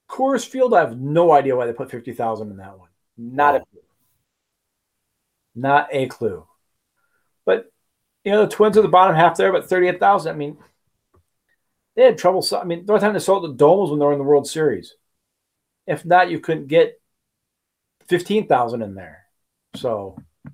Coors 0.10 0.46
Field, 0.48 0.74
I 0.74 0.82
have 0.82 0.98
no 0.98 1.32
idea 1.32 1.56
why 1.56 1.66
they 1.66 1.74
put 1.74 1.92
fifty 1.92 2.14
thousand 2.14 2.52
in 2.52 2.58
that 2.58 2.78
one. 2.78 2.90
Not 3.18 3.56
wow. 3.56 3.60
a 3.60 3.66
clue. 3.66 3.82
Not 5.56 5.88
a 5.92 6.08
clue. 6.08 6.47
But 7.48 7.72
you 8.26 8.32
know, 8.34 8.46
the 8.46 8.52
Twins 8.52 8.78
are 8.78 8.84
the 8.84 8.90
bottom 8.90 9.16
half 9.16 9.38
there, 9.38 9.54
but 9.54 9.68
thirty-eight 9.68 10.00
thousand. 10.00 10.36
I 10.36 10.38
mean, 10.38 10.58
they 11.96 12.04
had 12.04 12.18
trouble. 12.20 12.46
I 12.52 12.66
mean, 12.66 12.86
the 12.86 12.94
only 12.94 13.02
time 13.02 13.14
they 13.14 13.20
sold 13.20 13.46
the 13.46 13.54
dome 13.54 13.80
was 13.80 13.90
when 13.90 14.00
they 14.00 14.06
were 14.06 14.12
in 14.12 14.20
the 14.20 14.26
World 14.26 14.48
Series. 14.48 14.96
If 15.88 16.06
not, 16.06 16.30
you 16.30 16.40
couldn't 16.42 16.68
get 16.68 17.02
fifteen 18.08 18.48
thousand 18.48 18.84
in 18.84 18.94
there. 18.94 19.24
So 19.76 20.18
I 20.46 20.52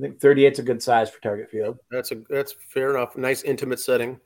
think 0.00 0.20
38 0.20 0.52
is 0.52 0.58
a 0.60 0.62
good 0.62 0.82
size 0.82 1.10
for 1.10 1.20
Target 1.20 1.50
Field. 1.50 1.78
That's 1.90 2.12
a 2.12 2.22
that's 2.30 2.54
fair 2.72 2.90
enough. 2.90 3.16
Nice 3.16 3.42
intimate 3.42 3.80
setting 3.80 4.20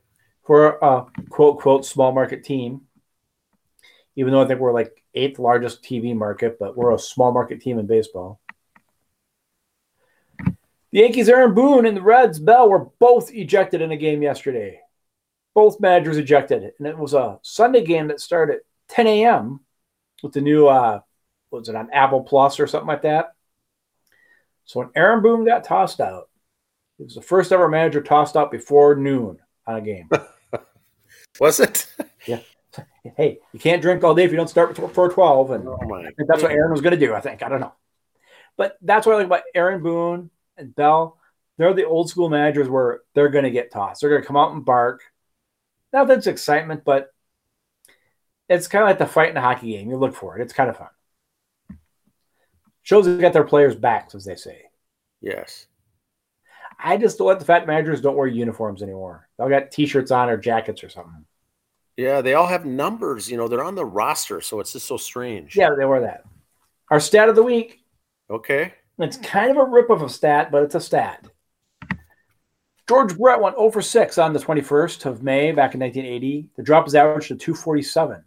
for 0.45 0.77
a 0.81 1.05
quote 1.29 1.59
quote 1.59 1.83
small 1.83 2.11
market 2.11 2.43
team. 2.43 2.81
Even 4.15 4.33
though 4.33 4.41
I 4.41 4.47
think 4.47 4.59
we're 4.59 4.73
like 4.73 5.03
eighth 5.15 5.39
largest 5.39 5.83
TV 5.83 6.15
market, 6.15 6.57
but 6.59 6.77
we're 6.77 6.93
a 6.93 6.99
small 6.99 7.31
market 7.31 7.59
team 7.59 7.79
in 7.79 7.87
baseball. 7.87 8.39
The 10.91 10.99
Yankees, 10.99 11.27
Aaron 11.27 11.53
Boone, 11.53 11.85
and 11.85 11.97
the 11.97 12.01
Reds, 12.01 12.39
Bell, 12.39 12.69
were 12.69 12.89
both 12.99 13.33
ejected 13.33 13.81
in 13.81 13.91
a 13.91 13.97
game 13.97 14.21
yesterday. 14.21 14.79
Both 15.53 15.81
managers 15.81 16.17
ejected, 16.17 16.71
and 16.77 16.87
it 16.87 16.97
was 16.97 17.13
a 17.13 17.39
Sunday 17.41 17.83
game 17.83 18.07
that 18.07 18.21
started 18.21 18.57
at 18.57 18.61
10 18.89 19.07
a.m. 19.07 19.59
with 20.23 20.33
the 20.33 20.41
new, 20.41 20.67
uh, 20.67 21.01
was 21.51 21.67
it 21.67 21.75
on 21.75 21.91
Apple 21.91 22.21
Plus 22.21 22.59
or 22.59 22.67
something 22.67 22.87
like 22.87 23.01
that? 23.01 23.33
So 24.65 24.79
when 24.79 24.89
Aaron 24.95 25.21
Boone 25.21 25.45
got 25.45 25.63
tossed 25.63 25.99
out, 25.99 26.29
it 26.99 27.03
was 27.03 27.15
the 27.15 27.21
first 27.21 27.51
ever 27.51 27.67
manager 27.67 28.01
tossed 28.01 28.35
out 28.35 28.51
before 28.51 28.95
noon 28.95 29.39
on 29.65 29.75
a 29.75 29.81
game. 29.81 30.09
was 31.39 31.59
it? 31.59 31.87
yeah. 32.25 32.39
Hey, 33.15 33.39
you 33.53 33.59
can't 33.59 33.81
drink 33.81 34.03
all 34.03 34.13
day 34.13 34.23
if 34.23 34.31
you 34.31 34.37
don't 34.37 34.49
start 34.49 34.75
before 34.75 35.09
12. 35.09 35.51
And 35.51 35.67
Oh 35.67 35.79
my! 35.87 36.01
I 36.01 36.11
think 36.11 36.27
that's 36.27 36.43
what 36.43 36.51
Aaron 36.51 36.71
was 36.71 36.81
going 36.81 36.97
to 36.97 37.05
do, 37.05 37.13
I 37.13 37.21
think. 37.21 37.43
I 37.43 37.49
don't 37.49 37.61
know. 37.61 37.73
But 38.57 38.77
that's 38.81 39.05
what 39.05 39.13
I 39.13 39.17
like 39.19 39.27
about 39.27 39.43
Aaron 39.55 39.81
Boone 39.81 40.29
and 40.57 40.75
Bell. 40.75 41.17
They're 41.57 41.73
the 41.73 41.85
old 41.85 42.09
school 42.09 42.29
managers 42.29 42.69
where 42.69 43.01
they're 43.15 43.29
going 43.29 43.45
to 43.45 43.51
get 43.51 43.71
tossed. 43.71 44.01
They're 44.01 44.09
going 44.09 44.21
to 44.21 44.27
come 44.27 44.37
out 44.37 44.53
and 44.53 44.63
bark. 44.63 45.01
Now 45.91 46.05
that's 46.05 46.27
excitement, 46.27 46.83
but 46.85 47.11
it's 48.49 48.67
kind 48.67 48.83
of 48.83 48.89
like 48.89 48.99
the 48.99 49.05
fight 49.05 49.29
in 49.29 49.37
a 49.37 49.41
hockey 49.41 49.71
game. 49.71 49.89
You 49.89 49.97
look 49.97 50.15
for 50.15 50.37
it. 50.37 50.41
It's 50.41 50.53
kind 50.53 50.69
of 50.69 50.77
fun. 50.77 50.89
Shows 52.83 53.05
they 53.05 53.17
got 53.17 53.33
their 53.33 53.43
players' 53.43 53.75
backs, 53.75 54.15
as 54.15 54.23
they 54.23 54.35
say. 54.35 54.63
Yes. 55.19 55.67
I 56.79 56.97
just 56.97 57.17
don't 57.17 57.27
like 57.27 57.39
the 57.39 57.45
fat 57.45 57.65
managers 57.65 58.01
don't 58.01 58.15
wear 58.15 58.27
uniforms 58.27 58.83
anymore. 58.83 59.27
They'll 59.37 59.49
got 59.49 59.71
t-shirts 59.71 60.11
on 60.11 60.29
or 60.29 60.37
jackets 60.37 60.83
or 60.83 60.89
something. 60.89 61.25
Yeah, 61.97 62.21
they 62.21 62.35
all 62.35 62.45
have 62.45 62.65
numbers. 62.65 63.29
You 63.29 63.37
know, 63.37 63.47
they're 63.47 63.63
on 63.63 63.75
the 63.75 63.85
roster, 63.85 64.39
so 64.41 64.59
it's 64.59 64.73
just 64.73 64.85
so 64.85 64.97
strange. 64.97 65.55
Yeah, 65.55 65.71
they 65.77 65.85
wear 65.85 66.01
that. 66.01 66.23
Our 66.91 66.99
stat 66.99 67.29
of 67.29 67.35
the 67.35 67.43
week. 67.43 67.83
Okay. 68.29 68.73
It's 68.99 69.17
kind 69.17 69.51
of 69.51 69.57
a 69.57 69.69
rip 69.69 69.89
of 69.89 70.01
a 70.01 70.09
stat, 70.09 70.51
but 70.51 70.63
it's 70.63 70.75
a 70.75 70.81
stat. 70.81 71.25
George 72.87 73.17
Brett 73.17 73.41
went 73.41 73.57
0 73.57 73.69
for 73.71 73.81
6 73.81 74.17
on 74.17 74.33
the 74.33 74.39
21st 74.39 75.05
of 75.05 75.21
May 75.21 75.51
back 75.51 75.73
in 75.73 75.81
1980. 75.81 76.49
The 76.55 76.63
drop 76.63 76.85
was 76.85 76.95
averaged 76.95 77.27
to 77.27 77.35
247. 77.35 78.23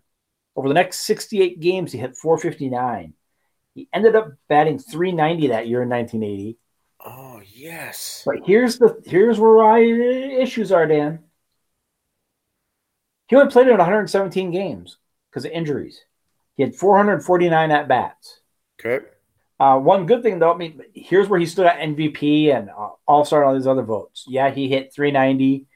Over 0.54 0.68
the 0.68 0.74
next 0.74 0.98
68 1.06 1.60
games, 1.60 1.92
he 1.92 1.98
hit 1.98 2.16
459. 2.16 3.14
He 3.74 3.88
ended 3.92 4.16
up 4.16 4.32
batting 4.48 4.78
390 4.78 5.48
that 5.48 5.66
year 5.66 5.82
in 5.82 5.88
1980. 5.88 6.58
Oh 7.04 7.40
yes. 7.54 8.22
But 8.26 8.40
here's 8.44 8.78
the 8.78 9.00
here's 9.06 9.38
where 9.38 9.56
my 9.56 9.78
issues 9.78 10.70
are, 10.70 10.86
Dan. 10.86 11.20
He 13.28 13.36
only 13.36 13.50
played 13.50 13.68
in 13.68 13.78
117 13.78 14.50
games 14.50 14.98
because 15.30 15.44
of 15.44 15.52
injuries. 15.52 16.04
He 16.56 16.64
had 16.64 16.74
449 16.74 17.70
at 17.70 17.88
bats. 17.88 18.40
Okay. 18.78 19.06
Uh, 19.60 19.78
one 19.78 20.06
good 20.06 20.22
thing 20.22 20.38
though, 20.38 20.54
I 20.54 20.56
mean, 20.56 20.80
here's 20.94 21.28
where 21.28 21.38
he 21.38 21.44
stood 21.44 21.66
at 21.66 21.80
MVP 21.80 22.52
and 22.56 22.70
uh, 22.70 22.92
All 23.06 23.26
Star 23.26 23.42
and 23.42 23.48
all 23.48 23.54
these 23.54 23.66
other 23.66 23.82
votes. 23.82 24.24
Yeah, 24.26 24.50
he 24.50 24.70
hit 24.70 24.94
390 24.94 25.66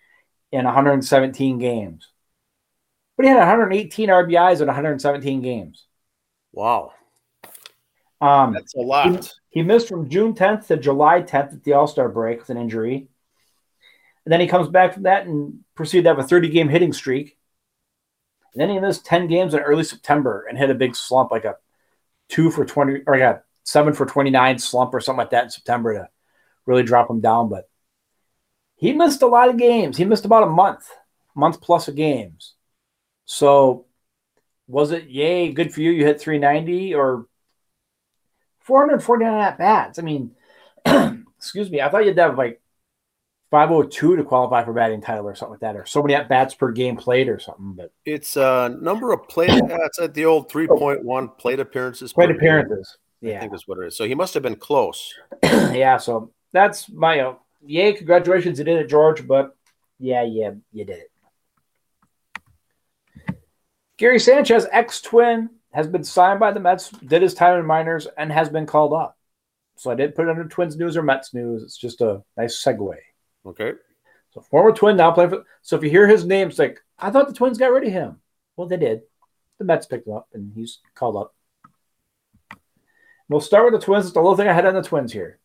in 0.52 0.64
117 0.64 1.58
games, 1.58 2.08
but 3.16 3.24
he 3.24 3.28
had 3.28 3.36
118 3.36 4.08
RBIs 4.08 4.62
in 4.62 4.68
117 4.68 5.42
games. 5.42 5.84
Wow. 6.52 6.92
Um, 8.22 8.54
That's 8.54 8.74
a 8.74 8.80
lot. 8.80 9.30
he 9.50 9.60
missed 9.62 9.88
from 9.88 10.08
June 10.08 10.32
10th 10.32 10.68
to 10.68 10.78
July 10.78 11.20
10th 11.20 11.52
at 11.52 11.64
the 11.64 11.74
All 11.74 11.86
Star 11.86 12.08
break 12.08 12.38
with 12.38 12.48
an 12.48 12.56
injury, 12.56 13.08
and 14.24 14.32
then 14.32 14.40
he 14.40 14.46
comes 14.46 14.68
back 14.68 14.94
from 14.94 15.02
that 15.02 15.26
and 15.26 15.58
proceeded 15.74 16.04
to 16.04 16.08
have 16.08 16.18
a 16.18 16.22
30 16.26 16.48
game 16.48 16.70
hitting 16.70 16.94
streak. 16.94 17.36
And 18.54 18.62
then 18.62 18.70
he 18.70 18.78
missed 18.78 19.04
10 19.04 19.26
games 19.26 19.52
in 19.52 19.60
early 19.60 19.84
September 19.84 20.46
and 20.48 20.56
hit 20.56 20.70
a 20.70 20.74
big 20.74 20.96
slump, 20.96 21.30
like 21.30 21.44
a 21.44 21.56
two 22.30 22.50
for 22.50 22.64
20 22.64 23.02
or 23.06 23.18
yeah, 23.18 23.38
seven 23.64 23.92
for 23.94 24.06
29 24.06 24.58
slump 24.58 24.94
or 24.94 25.00
something 25.00 25.18
like 25.18 25.30
that 25.30 25.44
in 25.44 25.50
September 25.50 25.94
to 25.94 26.08
really 26.66 26.82
drop 26.82 27.10
him 27.10 27.20
down. 27.20 27.48
But 27.48 27.68
he 28.76 28.92
missed 28.92 29.22
a 29.22 29.26
lot 29.26 29.48
of 29.48 29.56
games. 29.56 29.96
He 29.96 30.04
missed 30.04 30.24
about 30.24 30.44
a 30.44 30.50
month, 30.50 30.88
month 31.34 31.60
plus 31.60 31.88
of 31.88 31.96
games. 31.96 32.54
So 33.24 33.86
was 34.66 34.92
it 34.92 35.08
yay, 35.08 35.52
good 35.52 35.72
for 35.72 35.80
you? 35.80 35.90
You 35.90 36.04
hit 36.04 36.20
390 36.20 36.94
or 36.94 37.26
449 38.60 39.40
at 39.40 39.58
bats? 39.58 39.98
I 39.98 40.02
mean, 40.02 40.32
excuse 41.36 41.70
me, 41.70 41.80
I 41.80 41.88
thought 41.88 42.04
you'd 42.04 42.18
have 42.18 42.38
like 42.38 42.60
502 43.50 44.16
to 44.16 44.24
qualify 44.24 44.64
for 44.64 44.72
batting 44.72 45.00
title 45.00 45.28
or 45.28 45.34
something 45.34 45.52
like 45.52 45.60
that, 45.60 45.76
or 45.76 45.86
so 45.86 46.02
many 46.02 46.14
at 46.14 46.28
bats 46.28 46.54
per 46.54 46.72
game 46.72 46.96
played 46.96 47.28
or 47.28 47.38
something. 47.38 47.74
But 47.74 47.92
It's 48.04 48.36
uh 48.36 48.68
number 48.68 49.12
of 49.12 49.28
plate. 49.28 49.50
It's 49.52 49.98
at 49.98 50.14
the 50.14 50.24
old 50.24 50.50
three 50.50 50.66
point 50.66 51.04
one 51.04 51.28
plate 51.28 51.60
appearances. 51.60 52.12
plate 52.12 52.30
per 52.36 52.82
appearances. 53.28 53.36
I 53.36 53.40
think 53.40 53.54
is 53.54 53.68
what 53.68 53.78
it 53.78 53.86
is. 53.86 53.96
So 53.96 54.06
he 54.06 54.14
must 54.14 54.34
have 54.34 54.42
been 54.42 54.56
close. 54.56 55.14
yeah, 55.42 55.96
so 55.96 56.32
that's 56.52 56.88
my 56.88 57.20
uh, 57.20 57.34
yay, 57.64 57.92
congratulations, 57.92 58.58
you 58.58 58.64
did 58.64 58.78
it, 58.78 58.88
George. 58.88 59.26
But 59.26 59.56
yeah, 59.98 60.22
yeah, 60.22 60.52
you 60.72 60.84
did 60.84 60.98
it. 60.98 61.10
Gary 63.96 64.18
Sanchez, 64.18 64.66
ex 64.72 65.00
twin, 65.00 65.50
has 65.72 65.86
been 65.86 66.04
signed 66.04 66.40
by 66.40 66.52
the 66.52 66.60
Mets, 66.60 66.90
did 66.90 67.22
his 67.22 67.34
time 67.34 67.58
in 67.58 67.66
minors, 67.66 68.06
and 68.16 68.30
has 68.32 68.48
been 68.48 68.66
called 68.66 68.92
up. 68.92 69.16
So 69.76 69.90
I 69.90 69.94
didn't 69.94 70.14
put 70.14 70.26
it 70.26 70.30
under 70.30 70.44
Twins 70.44 70.76
news 70.76 70.96
or 70.96 71.02
Mets 71.02 71.34
news. 71.34 71.62
It's 71.62 71.76
just 71.76 72.00
a 72.00 72.22
nice 72.36 72.62
segue. 72.62 72.94
Okay. 73.46 73.72
So 74.30 74.40
former 74.40 74.72
twin 74.72 74.96
now 74.96 75.12
playing 75.12 75.30
for. 75.30 75.44
So 75.62 75.76
if 75.76 75.82
you 75.82 75.90
hear 75.90 76.06
his 76.06 76.24
name, 76.24 76.48
it's 76.48 76.58
like 76.58 76.80
I 76.98 77.10
thought 77.10 77.28
the 77.28 77.34
Twins 77.34 77.58
got 77.58 77.72
rid 77.72 77.86
of 77.86 77.92
him. 77.92 78.20
Well, 78.56 78.68
they 78.68 78.76
did. 78.76 79.02
The 79.58 79.64
Mets 79.64 79.86
picked 79.86 80.06
him 80.06 80.14
up, 80.14 80.28
and 80.32 80.52
he's 80.54 80.80
called 80.94 81.16
up. 81.16 81.34
We'll 83.28 83.40
start 83.40 83.64
with 83.70 83.80
the 83.80 83.84
Twins. 83.84 84.06
It's 84.06 84.14
the 84.14 84.20
little 84.20 84.36
thing 84.36 84.48
I 84.48 84.52
had 84.52 84.66
on 84.66 84.74
the 84.74 84.82
Twins 84.82 85.12
here. 85.12 85.38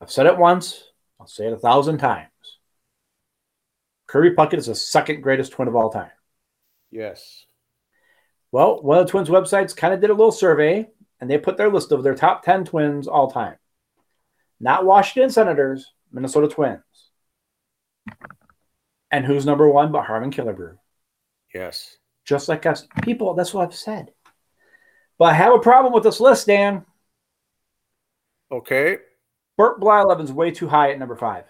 I've 0.00 0.10
said 0.10 0.26
it 0.26 0.36
once. 0.36 0.82
I'll 1.20 1.28
say 1.28 1.46
it 1.46 1.52
a 1.52 1.58
thousand 1.58 1.98
times. 1.98 2.28
Kirby 4.08 4.34
Puckett 4.34 4.58
is 4.58 4.66
the 4.66 4.74
second 4.74 5.22
greatest 5.22 5.52
twin 5.52 5.68
of 5.68 5.76
all 5.76 5.90
time. 5.90 6.10
Yes. 6.90 7.46
Well, 8.50 8.82
one 8.82 8.98
of 8.98 9.06
the 9.06 9.10
Twins 9.10 9.28
websites 9.28 9.76
kind 9.76 9.94
of 9.94 10.00
did 10.00 10.10
a 10.10 10.14
little 10.14 10.32
survey, 10.32 10.88
and 11.20 11.30
they 11.30 11.38
put 11.38 11.56
their 11.56 11.70
list 11.70 11.92
of 11.92 12.02
their 12.02 12.14
top 12.14 12.44
10 12.44 12.64
Twins 12.64 13.06
all 13.06 13.30
time. 13.30 13.56
Not 14.60 14.84
Washington 14.84 15.30
Senators, 15.30 15.92
Minnesota 16.12 16.48
Twins. 16.48 16.82
And 19.10 19.24
who's 19.24 19.46
number 19.46 19.68
one 19.68 19.92
but 19.92 20.04
Harmon 20.04 20.30
Killebrew? 20.30 20.76
Yes. 21.54 21.96
Just 22.24 22.48
like 22.48 22.66
us. 22.66 22.86
People, 23.02 23.34
that's 23.34 23.54
what 23.54 23.64
I've 23.64 23.74
said. 23.74 24.12
But 25.18 25.26
I 25.26 25.34
have 25.34 25.54
a 25.54 25.58
problem 25.58 25.92
with 25.92 26.02
this 26.02 26.20
list, 26.20 26.46
Dan. 26.46 26.84
Okay. 28.50 28.98
Burt 29.56 29.80
Blyleven's 29.80 30.32
way 30.32 30.50
too 30.50 30.68
high 30.68 30.92
at 30.92 30.98
number 30.98 31.16
five. 31.16 31.44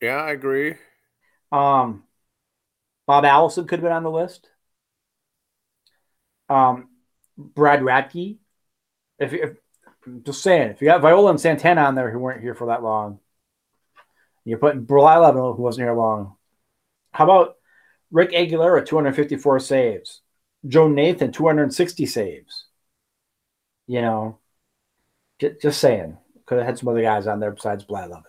Yeah, 0.00 0.16
I 0.16 0.30
agree. 0.30 0.74
Um, 1.50 2.04
Bob 3.06 3.24
Allison 3.24 3.66
could 3.66 3.78
have 3.78 3.84
been 3.84 3.92
on 3.92 4.02
the 4.02 4.10
list. 4.10 4.48
Um, 6.48 6.88
Brad 7.36 7.80
Radke. 7.80 8.38
If, 9.18 9.32
if 9.32 9.56
I'm 10.06 10.22
just 10.24 10.42
saying, 10.42 10.70
if 10.70 10.80
you 10.80 10.88
got 10.88 11.00
Viola 11.00 11.30
and 11.30 11.40
Santana 11.40 11.82
on 11.82 11.94
there 11.94 12.10
who 12.10 12.18
weren't 12.18 12.42
here 12.42 12.54
for 12.54 12.68
that 12.68 12.82
long, 12.82 13.20
you're 14.44 14.58
putting 14.58 14.86
Blyleven 14.86 15.56
who 15.56 15.62
wasn't 15.62 15.86
here 15.86 15.94
long. 15.94 16.36
How 17.12 17.24
about 17.24 17.56
Rick 18.10 18.32
Aguilera, 18.32 18.84
254 18.84 19.60
saves? 19.60 20.22
Joe 20.66 20.88
Nathan, 20.88 21.32
260 21.32 22.06
saves. 22.06 22.61
You 23.92 24.00
know, 24.00 24.38
just, 25.38 25.60
just 25.60 25.80
saying. 25.80 26.16
Could 26.46 26.56
have 26.58 26.66
had 26.66 26.78
some 26.78 26.88
other 26.88 27.02
guys 27.02 27.26
on 27.26 27.40
there 27.40 27.50
besides 27.50 27.84
Blyleven. 27.84 28.22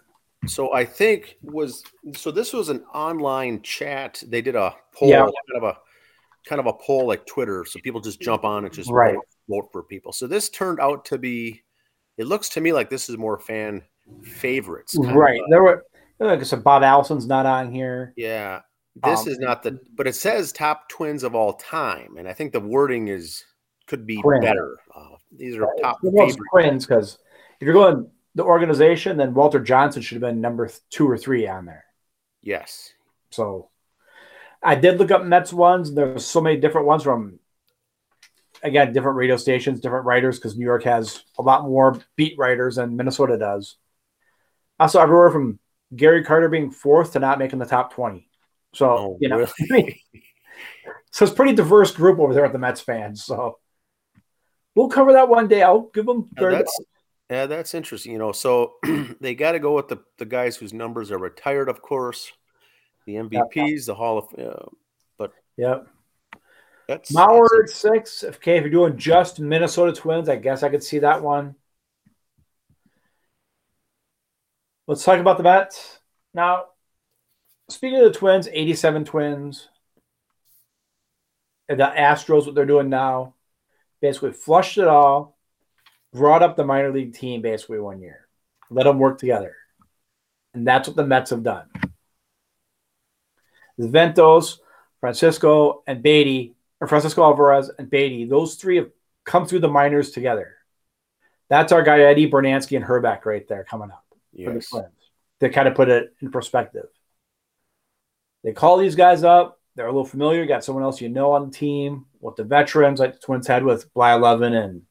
So 0.46 0.74
I 0.74 0.84
think 0.84 1.38
was 1.42 1.84
so 2.18 2.32
this 2.32 2.52
was 2.52 2.68
an 2.68 2.84
online 2.94 3.62
chat. 3.62 4.22
They 4.28 4.42
did 4.42 4.58
a 4.58 4.76
poll, 4.94 5.08
Yeah. 5.08 5.20
kind 5.22 5.32
of 5.56 5.64
a 5.64 5.78
kind 6.50 6.60
of 6.60 6.66
a 6.66 6.74
poll 6.74 7.08
like 7.08 7.26
Twitter. 7.26 7.64
So 7.64 7.80
people 7.82 8.02
just 8.02 8.20
jump 8.20 8.44
on 8.44 8.66
and 8.66 8.74
just 8.74 8.92
Right. 8.92 9.16
vote, 9.16 9.26
vote 9.48 9.70
for 9.72 9.84
people. 9.84 10.12
So 10.12 10.28
this 10.28 10.50
turned 10.50 10.82
out 10.82 11.06
to 11.06 11.18
be 11.18 11.64
it 12.18 12.28
looks 12.28 12.50
to 12.50 12.62
me 12.62 12.74
like 12.74 12.90
this 12.90 13.10
is 13.10 13.18
more 13.18 13.40
fan 13.40 13.84
favorites. 14.22 14.98
of 14.98 15.06
Right. 15.16 15.40
There 15.50 15.64
were, 15.64 15.86
like 16.20 16.44
said, 16.44 16.62
Bob 16.64 16.84
Allison's 16.84 17.26
not 17.26 17.46
on 17.46 17.72
here. 17.72 18.14
yeah. 18.18 18.62
This 19.02 19.22
Um, 19.22 19.28
is 19.30 19.40
not 19.40 19.64
the 19.64 19.80
but 19.96 20.08
it 20.08 20.14
says 20.16 20.52
top 20.52 20.90
twins 20.90 21.24
of 21.24 21.34
all 21.36 21.54
time. 21.54 22.18
And 22.18 22.28
I 22.28 22.34
think 22.34 22.52
the 22.52 22.60
wording 22.60 23.08
is 23.08 23.44
could 23.88 24.06
be 24.06 24.22
Twin. 24.22 24.42
better. 24.42 24.78
Uh, 24.96 25.16
these 25.32 25.56
are 25.58 25.68
top 25.82 26.00
favorites. 26.02 26.38
Twins 26.52 26.86
because 26.86 27.18
if 27.60 27.66
you're 27.66 27.74
going 27.74 28.10
the 28.36 28.44
organization, 28.44 29.18
then 29.18 29.34
Walter 29.34 29.60
Johnson 29.60 30.02
should 30.02 30.16
have 30.16 30.22
been 30.22 30.42
number 30.42 30.70
two 30.90 31.10
or 31.10 31.18
three 31.18 31.48
on 31.48 31.66
there. 31.66 31.86
Yes. 32.42 32.92
So 33.32 33.70
I 34.62 34.76
did 34.76 34.98
look 34.98 35.12
up 35.12 35.24
Mets 35.24 35.54
ones. 35.54 35.94
There's 35.94 36.26
so 36.26 36.42
many 36.42 36.58
different 36.58 36.88
ones 36.88 37.04
from 37.04 37.40
again 38.62 38.94
different 38.94 39.18
radio 39.18 39.38
stations, 39.38 39.80
different 39.80 40.06
writers 40.06 40.38
because 40.38 40.58
New 40.58 40.66
York 40.66 40.84
has 40.84 41.24
a 41.38 41.42
lot 41.42 41.64
more 41.64 42.00
beat 42.16 42.38
writers 42.38 42.76
than 42.76 42.96
Minnesota 42.96 43.38
does. 43.38 43.76
Also, 44.80 45.00
everywhere 45.00 45.30
from 45.30 45.60
Gary 45.96 46.24
Carter 46.24 46.50
being 46.50 46.72
fourth 46.72 47.14
to 47.14 47.20
not 47.20 47.40
making 47.40 47.60
the 47.60 47.66
top 47.66 47.94
twenty. 47.94 48.28
So 48.74 48.88
Oh, 48.88 49.18
you 49.22 49.30
know, 49.30 49.46
really? 49.70 50.02
so 51.12 51.26
it's 51.26 51.34
pretty 51.34 51.54
diverse 51.54 51.92
group 51.92 52.20
over 52.20 52.34
there 52.34 52.46
at 52.46 52.54
the 52.54 52.60
Mets 52.60 52.82
fans. 52.82 53.24
So 53.24 53.60
we'll 54.76 54.90
cover 54.90 55.14
that 55.14 55.30
one 55.30 55.48
day. 55.48 55.64
I'll 55.64 55.90
give 55.94 56.06
them. 56.06 56.30
Yeah, 56.38 56.50
that's 56.50 56.82
yeah, 57.30 57.46
that's 57.46 57.74
interesting. 57.74 58.12
You 58.12 58.20
know, 58.20 58.32
so 58.32 58.74
they 59.22 59.36
got 59.36 59.54
to 59.54 59.60
go 59.60 59.76
with 59.76 59.88
the 59.88 60.00
the 60.18 60.26
guys 60.26 60.56
whose 60.56 60.74
numbers 60.74 61.12
are 61.12 61.18
retired, 61.18 61.70
of 61.70 61.82
course, 61.82 62.32
the 63.06 63.16
MVPs, 63.16 63.86
the 63.86 63.96
Hall 63.96 64.18
of. 64.18 64.40
Uh, 64.40 64.66
Yep. 65.58 65.88
that's 66.88 67.12
Mauer 67.12 67.64
at 67.64 67.70
six. 67.70 68.24
Okay, 68.24 68.58
if 68.58 68.64
you're 68.64 68.72
doing 68.72 68.98
just 68.98 69.40
Minnesota 69.40 69.94
Twins, 69.94 70.30
I 70.30 70.36
guess 70.36 70.64
I 70.64 70.70
could 70.70 70.84
see 70.84 71.00
that 71.00 71.22
one. 71.22 71.56
Let's 74.88 75.04
talk 75.04 75.20
about 75.20 75.38
the 75.38 75.44
Mets. 75.44 76.00
Now, 76.34 76.66
speaking 77.70 78.00
of 78.00 78.12
the 78.12 78.18
Twins, 78.18 78.50
87 78.52 79.06
Twins. 79.06 79.70
the 81.70 81.76
Astros, 81.76 82.46
what 82.46 82.56
they're 82.56 82.66
doing 82.66 82.90
now, 82.90 83.36
basically 84.04 84.34
flushed 84.34 84.78
it 84.78 84.86
all, 84.86 85.38
brought 86.12 86.44
up 86.44 86.58
the 86.58 86.66
minor 86.66 86.92
league 86.92 87.14
team 87.14 87.42
basically 87.42 87.80
one 87.80 88.02
year, 88.02 88.28
let 88.70 88.84
them 88.84 89.00
work 89.00 89.18
together. 89.18 89.56
And 90.54 90.68
that's 90.68 90.90
what 90.90 90.98
the 90.98 91.08
Mets 91.08 91.30
have 91.30 91.42
done. 91.42 91.68
The 93.78 93.88
Vientos, 93.88 94.58
Francisco, 95.00 95.84
and 95.88 96.04
Baty, 96.04 96.54
or 96.82 96.88
Francisco 96.90 97.24
Alvarez 97.24 97.72
and 97.80 97.90
Baty, 97.90 98.26
those 98.26 98.56
three 98.56 98.76
have 98.76 98.90
come 99.24 99.46
through 99.48 99.60
the 99.62 99.70
minors 99.70 100.12
together. 100.12 100.58
That's 101.50 101.72
our 101.72 101.82
guy 101.82 102.02
Eddie 102.02 102.30
Brunansky 102.30 102.76
and 102.76 102.86
Hrbek 102.86 103.24
right 103.24 103.48
there 103.48 103.64
coming 103.64 103.90
up 103.90 104.04
Yes. 104.34 104.48
for 104.48 104.54
the 104.54 104.82
Twins. 104.82 104.96
To 105.40 105.50
kind 105.50 105.70
of 105.70 105.76
put 105.76 105.88
it 105.88 106.14
in 106.22 106.30
perspective. 106.30 106.88
They 108.44 108.52
call 108.52 108.78
these 108.78 108.96
guys 108.96 109.24
up. 109.24 109.62
They're 109.76 109.88
a 109.88 109.92
little 109.92 110.06
familiar. 110.06 110.46
Got 110.46 110.64
someone 110.64 110.84
else 110.84 111.02
you 111.02 111.10
know 111.10 111.32
on 111.32 111.50
the 111.50 111.56
team. 111.58 112.06
What 112.20 112.36
the 112.36 112.44
veterans 112.44 113.00
like 113.00 113.14
the 113.14 113.20
Twins 113.20 113.48
had 113.48 113.64
with 113.64 113.92
Blyleven 113.94 114.54
and 114.54 114.84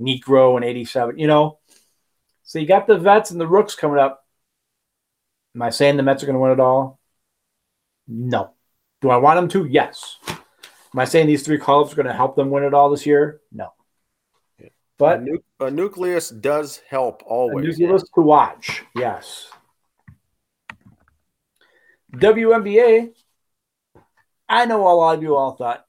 Niekro 0.00 0.56
and 0.56 0.64
87, 0.64 1.18
you 1.18 1.26
know. 1.26 1.58
So 2.42 2.58
you 2.58 2.66
got 2.66 2.86
the 2.86 2.98
vets 2.98 3.30
and 3.30 3.40
the 3.40 3.46
rooks 3.46 3.74
coming 3.74 3.98
up. 3.98 4.24
Am 5.54 5.62
I 5.62 5.70
saying 5.70 5.96
the 5.96 6.02
Mets 6.02 6.22
are 6.22 6.26
going 6.26 6.34
to 6.34 6.40
win 6.40 6.52
it 6.52 6.60
all? 6.60 7.00
No. 8.06 8.52
Do 9.00 9.10
I 9.10 9.16
want 9.16 9.36
them 9.36 9.48
to? 9.48 9.68
Yes. 9.70 10.16
Am 10.28 10.98
I 10.98 11.04
saying 11.04 11.26
these 11.26 11.44
three 11.44 11.58
call-ups 11.58 11.92
are 11.92 11.96
going 11.96 12.06
to 12.06 12.12
help 12.12 12.36
them 12.36 12.50
win 12.50 12.64
it 12.64 12.74
all 12.74 12.90
this 12.90 13.06
year? 13.06 13.40
No. 13.52 13.72
a, 14.60 14.70
But 14.98 15.22
nu- 15.22 15.42
a 15.60 15.70
nucleus 15.70 16.28
does 16.30 16.80
help 16.88 17.22
a 17.22 17.24
always. 17.26 17.78
nucleus 17.78 18.02
to 18.14 18.20
watch. 18.20 18.82
Yes. 18.94 19.48
WNBA. 22.12 23.10
I 24.50 24.66
know 24.66 24.82
a 24.82 24.92
lot 24.92 25.16
of 25.16 25.22
you 25.22 25.36
all 25.36 25.52
thought 25.52 25.86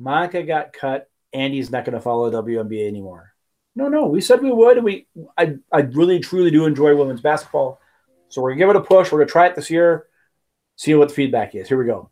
Monika 0.00 0.46
got 0.46 0.72
cut. 0.72 1.08
Andy's 1.32 1.70
not 1.70 1.84
going 1.84 1.94
to 1.94 2.00
follow 2.00 2.30
WNBA 2.30 2.86
anymore. 2.86 3.32
No, 3.76 3.88
no, 3.88 4.06
we 4.06 4.20
said 4.20 4.42
we 4.42 4.52
would. 4.52 4.76
And 4.76 4.84
we, 4.84 5.06
I, 5.38 5.54
I 5.72 5.80
really 5.80 6.18
truly 6.18 6.50
do 6.50 6.66
enjoy 6.66 6.94
women's 6.96 7.20
basketball. 7.20 7.80
So 8.28 8.42
we're 8.42 8.50
gonna 8.50 8.58
give 8.58 8.70
it 8.70 8.76
a 8.76 8.80
push. 8.80 9.10
We're 9.10 9.20
gonna 9.20 9.30
try 9.30 9.46
it 9.46 9.56
this 9.56 9.70
year. 9.70 10.06
See 10.76 10.94
what 10.94 11.08
the 11.08 11.14
feedback 11.14 11.54
is. 11.54 11.68
Here 11.68 11.78
we 11.78 11.84
go. 11.84 12.10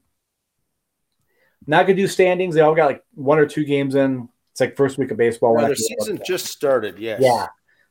Not 1.66 1.86
gonna 1.86 1.96
do 1.96 2.08
standings. 2.08 2.54
They 2.54 2.60
all 2.60 2.74
got 2.74 2.86
like 2.86 3.04
one 3.14 3.38
or 3.38 3.46
two 3.46 3.64
games 3.64 3.94
in. 3.94 4.28
It's 4.52 4.60
like 4.60 4.76
first 4.76 4.98
week 4.98 5.12
of 5.12 5.16
baseball. 5.16 5.56
Their 5.56 5.76
season 5.76 6.20
just 6.26 6.46
started. 6.46 6.98
Yes. 6.98 7.20
Yeah. 7.22 7.46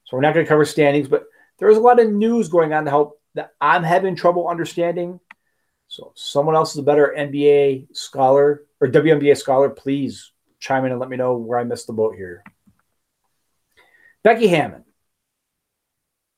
So 0.08 0.16
we're 0.16 0.22
not 0.22 0.34
going 0.34 0.46
to 0.46 0.50
cover 0.50 0.66
standings, 0.66 1.08
but 1.08 1.26
there's 1.60 1.78
a 1.78 1.82
lot 1.82 2.00
of 2.00 2.12
news 2.12 2.48
going 2.48 2.74
on 2.74 2.86
to 2.86 2.90
help 2.90 3.22
that 3.36 3.52
I'm 3.60 3.84
having 3.84 4.16
trouble 4.16 4.48
understanding. 4.48 5.20
So 5.88 6.12
someone 6.16 6.56
else 6.56 6.72
is 6.72 6.80
a 6.80 6.84
better 6.84 7.14
NBA 7.18 7.96
scholar 7.96 8.64
or 8.80 8.88
WNBA 8.88 9.38
scholar, 9.38 9.70
please 9.70 10.32
chime 10.60 10.86
in 10.86 10.92
and 10.92 11.00
let 11.00 11.10
me 11.10 11.18
know 11.18 11.38
where 11.38 11.60
I 11.60 11.64
missed 11.64 11.88
the 11.88 11.94
boat 11.94 12.16
here. 12.16 12.44
Becky 14.24 14.48
Hammon, 14.48 14.84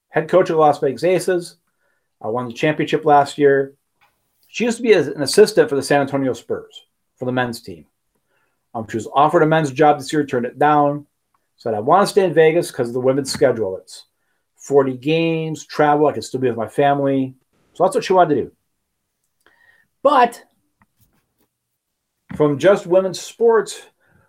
head 0.09 0.29
coach 0.29 0.49
of 0.49 0.55
the 0.55 0.61
Las 0.61 0.79
Vegas 0.79 1.03
Aces, 1.03 1.57
uh, 2.23 2.29
won 2.29 2.47
the 2.47 2.53
championship 2.53 3.05
last 3.05 3.37
year. 3.37 3.75
She 4.47 4.65
used 4.65 4.77
to 4.77 4.83
be 4.83 4.93
an 4.93 5.21
assistant 5.21 5.69
for 5.69 5.75
the 5.75 5.83
San 5.83 6.01
Antonio 6.01 6.33
Spurs 6.33 6.83
for 7.17 7.25
the 7.25 7.31
men's 7.31 7.61
team. 7.61 7.85
Um, 8.73 8.87
she 8.87 8.97
was 8.97 9.07
offered 9.13 9.43
a 9.43 9.47
men's 9.47 9.71
job 9.71 9.97
this 9.97 10.13
year, 10.13 10.25
turned 10.25 10.45
it 10.45 10.59
down. 10.59 11.07
Said, 11.57 11.73
I 11.73 11.79
want 11.79 12.03
to 12.03 12.11
stay 12.11 12.23
in 12.23 12.33
Vegas 12.33 12.71
because 12.71 12.87
of 12.87 12.93
the 12.93 12.99
women's 12.99 13.31
schedule. 13.31 13.77
It's 13.77 14.05
40 14.57 14.95
games, 14.97 15.65
travel. 15.65 16.07
I 16.07 16.13
can 16.13 16.21
still 16.21 16.39
be 16.39 16.47
with 16.47 16.57
my 16.57 16.67
family. 16.67 17.35
So 17.73 17.83
that's 17.83 17.95
what 17.95 18.03
she 18.03 18.13
wanted 18.13 18.35
to 18.35 18.41
do. 18.43 18.51
But 20.03 20.43
from 22.35 22.57
just 22.57 22.87
women's 22.87 23.19
sports, 23.19 23.81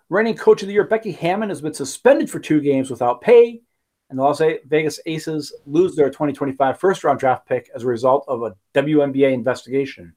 reigning 0.09 0.35
coach 0.35 0.61
of 0.61 0.67
the 0.67 0.73
year, 0.73 0.85
Becky 0.85 1.11
Hammon 1.11 1.49
has 1.49 1.61
been 1.61 1.73
suspended 1.73 2.29
for 2.29 2.39
two 2.39 2.61
games 2.61 2.89
without 2.89 3.21
pay. 3.21 3.61
And 4.09 4.19
the 4.19 4.23
Las 4.23 4.41
Vegas 4.65 4.99
Aces 5.05 5.53
lose 5.65 5.95
their 5.95 6.09
2025 6.09 6.79
first 6.79 7.03
round 7.03 7.19
draft 7.19 7.47
pick 7.47 7.69
as 7.73 7.83
a 7.83 7.87
result 7.87 8.25
of 8.27 8.43
a 8.43 8.55
WNBA 8.73 9.31
investigation. 9.31 10.13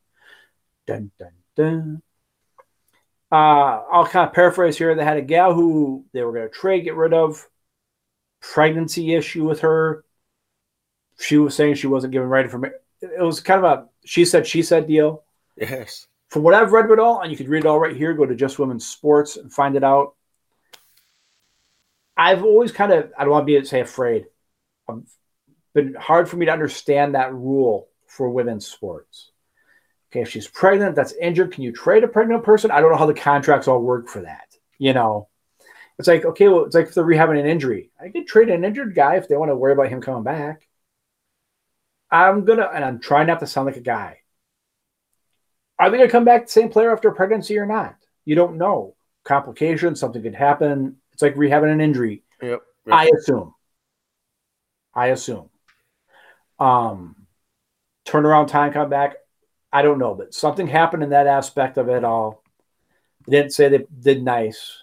Dun, 0.86 1.12
dun, 1.18 1.32
dun. 1.54 2.02
Uh, 3.30 3.82
I'll 3.92 4.06
kind 4.06 4.28
of 4.28 4.34
paraphrase 4.34 4.76
here. 4.76 4.94
They 4.94 5.04
had 5.04 5.16
a 5.16 5.22
gal 5.22 5.54
who 5.54 6.04
they 6.12 6.22
were 6.22 6.32
going 6.32 6.48
to 6.48 6.54
trade, 6.54 6.84
get 6.84 6.96
rid 6.96 7.12
of, 7.12 7.48
pregnancy 8.40 9.14
issue 9.14 9.44
with 9.44 9.60
her. 9.60 10.04
She 11.18 11.38
was 11.38 11.54
saying 11.54 11.74
she 11.74 11.86
wasn't 11.86 12.12
given 12.12 12.28
right 12.28 12.44
information. 12.44 12.78
It 13.00 13.22
was 13.22 13.40
kind 13.40 13.64
of 13.64 13.78
a 13.78 13.88
she 14.04 14.24
said, 14.24 14.46
she 14.46 14.62
said 14.62 14.86
deal. 14.86 15.23
Yes. 15.56 16.06
From 16.30 16.42
what 16.42 16.54
I've 16.54 16.72
read 16.72 16.86
of 16.86 16.90
it 16.90 16.98
all, 16.98 17.20
and 17.20 17.30
you 17.30 17.36
can 17.36 17.48
read 17.48 17.64
it 17.64 17.66
all 17.66 17.78
right 17.78 17.96
here, 17.96 18.12
go 18.12 18.26
to 18.26 18.34
Just 18.34 18.58
Women's 18.58 18.86
Sports 18.86 19.36
and 19.36 19.52
find 19.52 19.76
it 19.76 19.84
out. 19.84 20.14
I've 22.16 22.44
always 22.44 22.72
kind 22.72 22.92
of, 22.92 23.12
I 23.16 23.22
don't 23.22 23.32
want 23.32 23.46
to 23.46 23.60
be 23.60 23.64
say 23.64 23.80
afraid. 23.80 24.26
It's 24.88 25.16
been 25.74 25.94
hard 25.94 26.28
for 26.28 26.36
me 26.36 26.46
to 26.46 26.52
understand 26.52 27.14
that 27.14 27.34
rule 27.34 27.88
for 28.06 28.30
women's 28.30 28.66
sports. 28.66 29.30
Okay, 30.10 30.22
if 30.22 30.30
she's 30.30 30.46
pregnant, 30.46 30.94
that's 30.94 31.12
injured. 31.12 31.52
Can 31.52 31.64
you 31.64 31.72
trade 31.72 32.04
a 32.04 32.08
pregnant 32.08 32.44
person? 32.44 32.70
I 32.70 32.80
don't 32.80 32.92
know 32.92 32.98
how 32.98 33.06
the 33.06 33.14
contracts 33.14 33.66
all 33.66 33.80
work 33.80 34.08
for 34.08 34.22
that. 34.22 34.56
You 34.78 34.92
know, 34.92 35.28
it's 35.98 36.08
like, 36.08 36.24
okay, 36.24 36.48
well, 36.48 36.64
it's 36.64 36.74
like 36.74 36.86
if 36.86 36.94
they're 36.94 37.04
rehabbing 37.04 37.38
an 37.38 37.46
injury. 37.46 37.90
I 38.00 38.08
could 38.08 38.26
trade 38.26 38.48
an 38.48 38.64
injured 38.64 38.94
guy 38.94 39.16
if 39.16 39.28
they 39.28 39.36
want 39.36 39.50
to 39.50 39.56
worry 39.56 39.72
about 39.72 39.88
him 39.88 40.00
coming 40.00 40.22
back. 40.24 40.68
I'm 42.10 42.44
going 42.44 42.58
to, 42.58 42.68
and 42.68 42.84
I'm 42.84 43.00
trying 43.00 43.26
not 43.26 43.40
to 43.40 43.46
sound 43.46 43.66
like 43.66 43.76
a 43.76 43.80
guy. 43.80 44.18
Are 45.84 45.90
they 45.90 45.98
going 45.98 46.08
to 46.08 46.12
come 46.12 46.24
back 46.24 46.46
the 46.46 46.50
same 46.50 46.70
player 46.70 46.90
after 46.90 47.10
pregnancy 47.10 47.58
or 47.58 47.66
not? 47.66 47.96
You 48.24 48.34
don't 48.36 48.56
know. 48.56 48.94
Complications, 49.22 50.00
something 50.00 50.22
could 50.22 50.34
happen. 50.34 50.96
It's 51.12 51.20
like 51.20 51.34
rehabbing 51.34 51.70
an 51.70 51.82
injury. 51.82 52.22
Yep. 52.40 52.62
yep. 52.86 52.94
I 52.94 53.10
assume. 53.14 53.54
I 54.94 55.08
assume. 55.08 55.50
Um, 56.58 57.26
turnaround 58.06 58.48
time 58.48 58.72
come 58.72 58.88
back. 58.88 59.16
I 59.70 59.82
don't 59.82 59.98
know, 59.98 60.14
but 60.14 60.32
something 60.32 60.66
happened 60.66 61.02
in 61.02 61.10
that 61.10 61.26
aspect 61.26 61.76
of 61.76 61.90
it 61.90 62.02
all. 62.02 62.42
They 63.26 63.36
didn't 63.36 63.52
say 63.52 63.68
they 63.68 63.84
did 64.00 64.22
nice. 64.22 64.78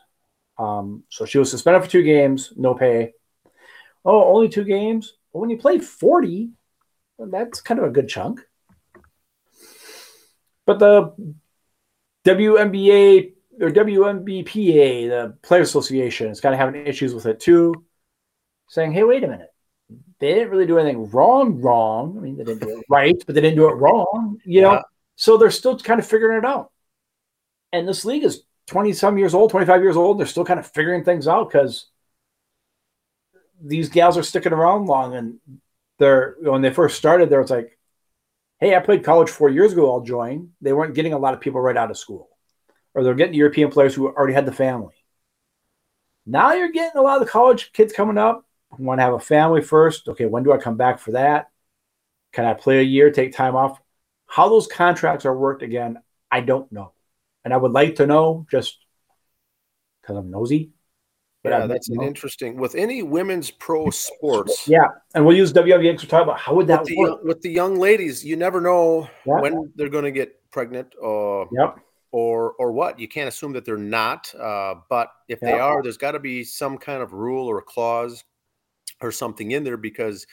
Um, 0.59 1.03
so 1.09 1.25
she 1.25 1.39
was 1.39 1.49
suspended 1.49 1.83
for 1.83 1.89
two 1.89 2.03
games, 2.03 2.53
no 2.55 2.75
pay. 2.75 3.13
Oh, 4.05 4.35
only 4.35 4.49
two 4.49 4.65
games? 4.65 5.15
Well, 5.33 5.41
when 5.41 5.49
you 5.49 5.57
play 5.57 5.79
40, 5.79 6.51
well, 7.17 7.29
that's 7.31 7.59
kind 7.59 7.79
of 7.79 7.87
a 7.87 7.91
good 7.91 8.07
chunk. 8.07 8.41
But 10.71 10.79
the 10.79 11.33
WNBA 12.25 13.33
or 13.59 13.69
WNBPA, 13.69 15.09
the 15.09 15.37
Player 15.41 15.61
Association, 15.61 16.29
is 16.29 16.39
kind 16.39 16.53
of 16.53 16.59
having 16.59 16.87
issues 16.87 17.13
with 17.13 17.25
it 17.25 17.39
too, 17.39 17.85
saying, 18.69 18.93
hey, 18.93 19.03
wait 19.03 19.23
a 19.23 19.27
minute. 19.27 19.53
They 20.19 20.33
didn't 20.33 20.49
really 20.49 20.67
do 20.67 20.77
anything 20.77 21.09
wrong, 21.09 21.59
wrong. 21.59 22.15
I 22.17 22.21
mean, 22.21 22.37
they 22.37 22.43
didn't 22.43 22.61
do 22.61 22.79
it 22.79 22.85
right, 22.89 23.21
but 23.25 23.35
they 23.35 23.41
didn't 23.41 23.57
do 23.57 23.67
it 23.67 23.73
wrong, 23.73 24.37
you 24.45 24.61
know? 24.61 24.73
Yeah. 24.73 24.81
So 25.15 25.37
they're 25.37 25.51
still 25.51 25.77
kind 25.77 25.99
of 25.99 26.07
figuring 26.07 26.37
it 26.37 26.45
out. 26.45 26.71
And 27.73 27.87
this 27.87 28.05
league 28.05 28.23
is 28.23 28.43
20 28.67 28.93
some 28.93 29.17
years 29.17 29.33
old, 29.33 29.51
25 29.51 29.81
years 29.81 29.97
old. 29.97 30.19
They're 30.19 30.27
still 30.27 30.45
kind 30.45 30.59
of 30.59 30.67
figuring 30.67 31.03
things 31.03 31.27
out 31.27 31.49
because 31.49 31.87
these 33.61 33.89
gals 33.89 34.17
are 34.17 34.23
sticking 34.23 34.53
around 34.53 34.85
long. 34.85 35.15
And 35.15 35.39
they're, 35.99 36.35
when 36.39 36.61
they 36.61 36.71
first 36.71 36.97
started, 36.97 37.29
there 37.29 37.41
was 37.41 37.51
like, 37.51 37.77
hey, 38.61 38.75
I 38.75 38.79
played 38.79 39.03
college 39.03 39.29
four 39.29 39.49
years 39.49 39.73
ago, 39.73 39.91
I'll 39.91 40.01
join. 40.01 40.51
They 40.61 40.71
weren't 40.71 40.95
getting 40.95 41.13
a 41.13 41.17
lot 41.19 41.33
of 41.33 41.41
people 41.41 41.59
right 41.59 41.75
out 41.75 41.91
of 41.91 41.97
school, 41.97 42.29
or 42.93 43.03
they're 43.03 43.15
getting 43.15 43.33
European 43.33 43.71
players 43.71 43.93
who 43.93 44.07
already 44.07 44.33
had 44.33 44.45
the 44.45 44.53
family. 44.53 44.93
Now 46.25 46.53
you're 46.53 46.71
getting 46.71 46.99
a 46.99 47.01
lot 47.01 47.19
of 47.19 47.25
the 47.25 47.31
college 47.31 47.73
kids 47.73 47.91
coming 47.91 48.19
up 48.19 48.45
who 48.69 48.83
want 48.83 48.99
to 48.99 49.03
have 49.03 49.15
a 49.15 49.19
family 49.19 49.61
first. 49.61 50.07
Okay, 50.07 50.27
when 50.27 50.43
do 50.43 50.53
I 50.53 50.57
come 50.57 50.77
back 50.77 50.99
for 50.99 51.11
that? 51.11 51.49
Can 52.31 52.45
I 52.45 52.53
play 52.53 52.79
a 52.79 52.83
year, 52.83 53.11
take 53.11 53.33
time 53.33 53.55
off? 53.55 53.79
How 54.27 54.47
those 54.47 54.67
contracts 54.67 55.25
are 55.25 55.35
worked 55.35 55.63
again, 55.63 55.99
I 56.29 56.41
don't 56.41 56.71
know. 56.71 56.93
And 57.43 57.53
I 57.53 57.57
would 57.57 57.71
like 57.71 57.95
to 57.95 58.07
know 58.07 58.45
just 58.49 58.77
because 60.01 60.15
I'm 60.15 60.29
nosy. 60.29 60.71
But 61.43 61.49
Yeah, 61.51 61.65
that's 61.65 61.89
an 61.89 62.01
interesting. 62.03 62.55
With 62.55 62.75
any 62.75 63.01
women's 63.01 63.49
pro 63.49 63.89
sports, 63.89 64.67
Yeah, 64.67 64.87
and 65.15 65.25
we'll 65.25 65.35
use 65.35 65.51
WNBA 65.51 65.97
to 65.99 66.07
talk 66.07 66.23
about 66.23 66.39
how 66.39 66.53
would 66.53 66.67
that 66.67 66.81
with 66.81 66.89
the, 66.89 66.97
work. 66.97 67.23
with 67.23 67.41
the 67.41 67.49
young 67.49 67.77
ladies, 67.79 68.23
you 68.23 68.35
never 68.35 68.61
know 68.61 69.09
Yeah. 69.25 69.41
when 69.41 69.71
they're 69.75 69.89
going 69.89 70.03
to 70.03 70.11
get 70.11 70.37
pregnant 70.51 70.93
or 71.01 71.47
Yep. 71.51 71.79
or 72.11 72.53
or 72.59 72.71
what. 72.71 72.99
You 72.99 73.07
can't 73.07 73.27
assume 73.27 73.53
that 73.53 73.65
they're 73.65 73.77
not. 73.77 74.33
Uh, 74.35 74.75
but 74.89 75.11
if 75.29 75.39
they 75.39 75.53
are, 75.53 75.81
there's 75.81 75.97
got 75.97 76.11
to 76.11 76.19
be 76.19 76.43
some 76.43 76.77
kind 76.77 77.01
of 77.01 77.13
rule 77.13 77.47
or 77.47 77.57
a 77.57 77.63
clause 77.63 78.23
or 79.01 79.11
something 79.11 79.51
in 79.51 79.63
there 79.63 79.77
because 79.77 80.27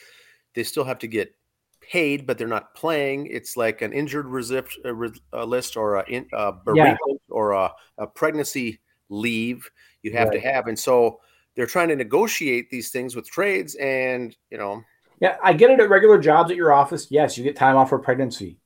they 0.55 0.63
still 0.63 0.85
have 0.85 0.99
to 0.99 1.07
get 1.07 1.35
paid, 1.81 2.27
but 2.27 2.37
they're 2.37 2.47
not 2.49 2.75
playing. 2.75 3.27
It's 3.29 3.57
like 3.57 3.81
an 3.81 3.95
injured 3.95 4.27
resip, 4.27 4.69
uh, 4.85 5.39
uh, 5.39 5.45
list 5.45 5.75
or 5.77 5.97
a, 5.97 6.05
in, 6.11 6.27
a 6.35 6.53
bereavement 6.53 7.23
or 7.31 7.53
a, 7.53 7.73
a 7.97 8.07
pregnancy 8.07 8.81
leave 9.09 9.71
you 10.03 10.13
have 10.13 10.29
Right. 10.29 10.41
to 10.41 10.41
have, 10.41 10.67
and 10.67 10.79
so 10.79 11.21
they're 11.57 11.67
trying 11.67 11.89
to 11.89 11.97
negotiate 11.97 12.71
these 12.71 12.91
things 12.91 13.17
with 13.17 13.29
trades, 13.31 13.75
and 13.77 14.37
you 14.51 14.59
know, 14.59 14.85
Yeah, 15.21 15.37
I 15.43 15.53
get 15.53 15.71
it 15.71 15.81
at 15.81 15.89
regular 15.91 16.19
jobs 16.19 16.51
at 16.51 16.57
your 16.57 16.73
office. 16.73 17.11
Yes, 17.11 17.37
you 17.37 17.43
get 17.45 17.57
time 17.57 17.77
off 17.77 17.89
for 17.89 17.99
pregnancy. 17.99 18.59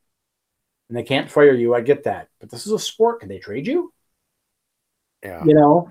And 0.88 0.99
they 0.99 1.03
can't 1.03 1.31
fire 1.31 1.55
you. 1.55 1.75
I 1.75 1.81
get 1.81 2.05
that. 2.05 2.29
But 2.40 2.51
this 2.51 2.66
is 2.66 2.73
a 2.73 2.79
sport. 2.79 3.21
Can 3.21 3.31
they 3.31 3.38
trade 3.38 3.66
you? 3.66 3.95
Yeah. 5.23 5.42
You 5.45 5.55
know, 5.55 5.90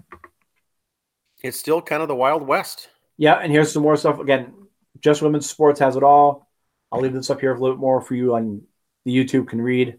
it's 1.42 1.58
still 1.58 1.82
kind 1.82 2.04
of 2.04 2.08
the 2.08 2.16
Wild 2.16 2.46
West. 2.46 2.90
Yeah, 3.18 3.36
and 3.36 3.52
here's 3.52 3.72
some 3.72 3.82
more 3.82 3.98
stuff. 3.98 4.20
Again, 4.20 4.54
just 5.00 5.24
women's 5.24 5.50
sports 5.50 5.80
has 5.80 5.96
it 5.96 6.04
all. 6.04 6.48
I'll 6.92 7.02
leave 7.02 7.14
this 7.14 7.30
up 7.32 7.40
here 7.40 7.56
a 7.56 7.60
little 7.60 7.76
bit 7.76 7.82
more 7.82 8.02
for 8.02 8.14
you 8.14 8.36
on 8.36 8.62
the 9.06 9.16
YouTube 9.16 9.48
can 9.48 9.62
read. 9.62 9.98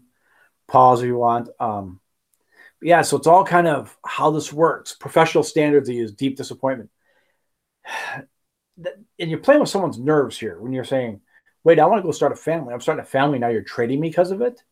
Pause 0.67 1.01
if 1.01 1.07
you 1.07 1.17
want. 1.17 1.49
Um, 1.59 1.99
yeah, 2.83 3.01
so 3.01 3.17
it's 3.17 3.27
all 3.27 3.43
kind 3.43 3.67
of 3.67 3.97
how 4.05 4.31
this 4.31 4.51
works. 4.51 4.93
Professional 4.93 5.43
standards 5.43 5.89
use 5.89 6.11
deep 6.11 6.37
disappointment. 6.37 6.89
And 9.19 9.29
you're 9.29 9.37
playing 9.37 9.59
with 9.61 9.69
someone's 9.69 9.99
nerves 9.99 10.35
here 10.35 10.59
when 10.59 10.73
you're 10.73 10.83
saying, 10.83 11.21
wait, 11.63 11.77
I 11.77 11.85
want 11.85 11.99
to 11.99 12.03
go 12.03 12.11
start 12.11 12.31
a 12.31 12.35
family. 12.35 12.73
I'm 12.73 12.81
starting 12.81 13.03
a 13.03 13.07
family. 13.07 13.37
Now 13.37 13.49
you're 13.49 13.61
trading 13.61 13.99
me 13.99 14.09
because 14.09 14.31
of 14.31 14.41
it. 14.41 14.63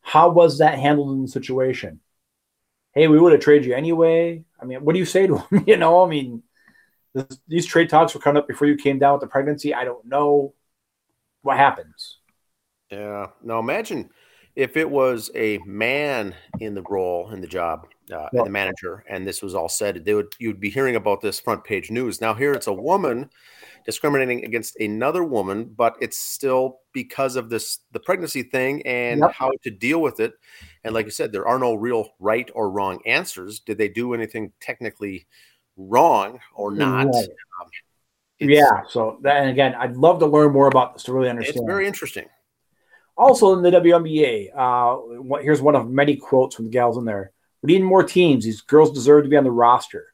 How 0.00 0.30
was 0.30 0.58
that 0.58 0.80
handled 0.80 1.12
in 1.12 1.22
the 1.22 1.28
situation? 1.28 2.00
Hey, 2.92 3.06
we 3.06 3.20
would 3.20 3.30
have 3.30 3.40
traded 3.40 3.66
you 3.66 3.74
anyway. 3.74 4.44
I 4.60 4.64
mean, 4.64 4.84
what 4.84 4.94
do 4.94 4.98
you 4.98 5.04
say 5.04 5.28
to 5.28 5.34
them? 5.50 5.64
you 5.66 5.76
know, 5.76 6.04
I 6.04 6.08
mean, 6.08 6.42
this, 7.14 7.38
these 7.46 7.66
trade 7.66 7.88
talks 7.88 8.14
were 8.14 8.20
coming 8.20 8.40
up 8.40 8.48
before 8.48 8.66
you 8.66 8.74
came 8.74 8.98
down 8.98 9.12
with 9.12 9.20
the 9.20 9.28
pregnancy. 9.28 9.72
I 9.72 9.84
don't 9.84 10.04
know 10.04 10.54
what 11.42 11.56
happens. 11.56 12.18
Yeah. 12.90 13.28
Now 13.42 13.58
imagine 13.60 14.10
if 14.54 14.76
it 14.76 14.88
was 14.88 15.30
a 15.34 15.58
man 15.58 16.34
in 16.60 16.74
the 16.74 16.82
role 16.82 17.30
in 17.30 17.40
the 17.40 17.46
job, 17.46 17.86
uh, 18.12 18.28
the 18.32 18.50
manager, 18.50 19.04
and 19.08 19.26
this 19.26 19.42
was 19.42 19.54
all 19.54 19.68
said, 19.68 20.04
they 20.04 20.14
would 20.14 20.34
you'd 20.38 20.60
be 20.60 20.68
hearing 20.68 20.96
about 20.96 21.20
this 21.20 21.40
front 21.40 21.64
page 21.64 21.90
news. 21.90 22.20
Now 22.20 22.34
here 22.34 22.52
it's 22.52 22.66
a 22.66 22.72
woman 22.72 23.30
discriminating 23.84 24.44
against 24.44 24.78
another 24.78 25.24
woman, 25.24 25.64
but 25.64 25.96
it's 26.00 26.18
still 26.18 26.80
because 26.92 27.36
of 27.36 27.48
this 27.48 27.78
the 27.92 28.00
pregnancy 28.00 28.42
thing 28.42 28.82
and 28.82 29.20
yep. 29.20 29.32
how 29.32 29.50
to 29.62 29.70
deal 29.70 30.02
with 30.02 30.20
it. 30.20 30.34
And 30.84 30.94
like 30.94 31.06
you 31.06 31.10
said, 31.10 31.32
there 31.32 31.46
are 31.48 31.58
no 31.58 31.74
real 31.74 32.10
right 32.20 32.50
or 32.54 32.70
wrong 32.70 33.00
answers. 33.06 33.60
Did 33.60 33.78
they 33.78 33.88
do 33.88 34.12
anything 34.12 34.52
technically 34.60 35.26
wrong 35.76 36.38
or 36.54 36.72
not? 36.72 37.06
Right. 37.06 37.28
Um, 37.60 37.68
yeah. 38.38 38.82
So 38.88 39.18
that, 39.22 39.36
and 39.36 39.50
again, 39.50 39.74
I'd 39.76 39.96
love 39.96 40.18
to 40.18 40.26
learn 40.26 40.52
more 40.52 40.66
about 40.66 40.94
this 40.94 41.04
to 41.04 41.12
really 41.12 41.30
understand. 41.30 41.56
It's 41.56 41.66
very 41.66 41.86
interesting. 41.86 42.26
Also 43.16 43.52
in 43.52 43.62
the 43.62 43.70
WNBA, 43.70 44.50
uh, 44.56 45.38
here's 45.40 45.60
one 45.60 45.76
of 45.76 45.90
many 45.90 46.16
quotes 46.16 46.56
from 46.56 46.66
the 46.66 46.70
gals 46.70 46.96
in 46.96 47.04
there. 47.04 47.32
We 47.62 47.74
need 47.74 47.84
more 47.84 48.02
teams. 48.02 48.44
These 48.44 48.62
girls 48.62 48.92
deserve 48.92 49.24
to 49.24 49.28
be 49.28 49.36
on 49.36 49.44
the 49.44 49.50
roster. 49.50 50.12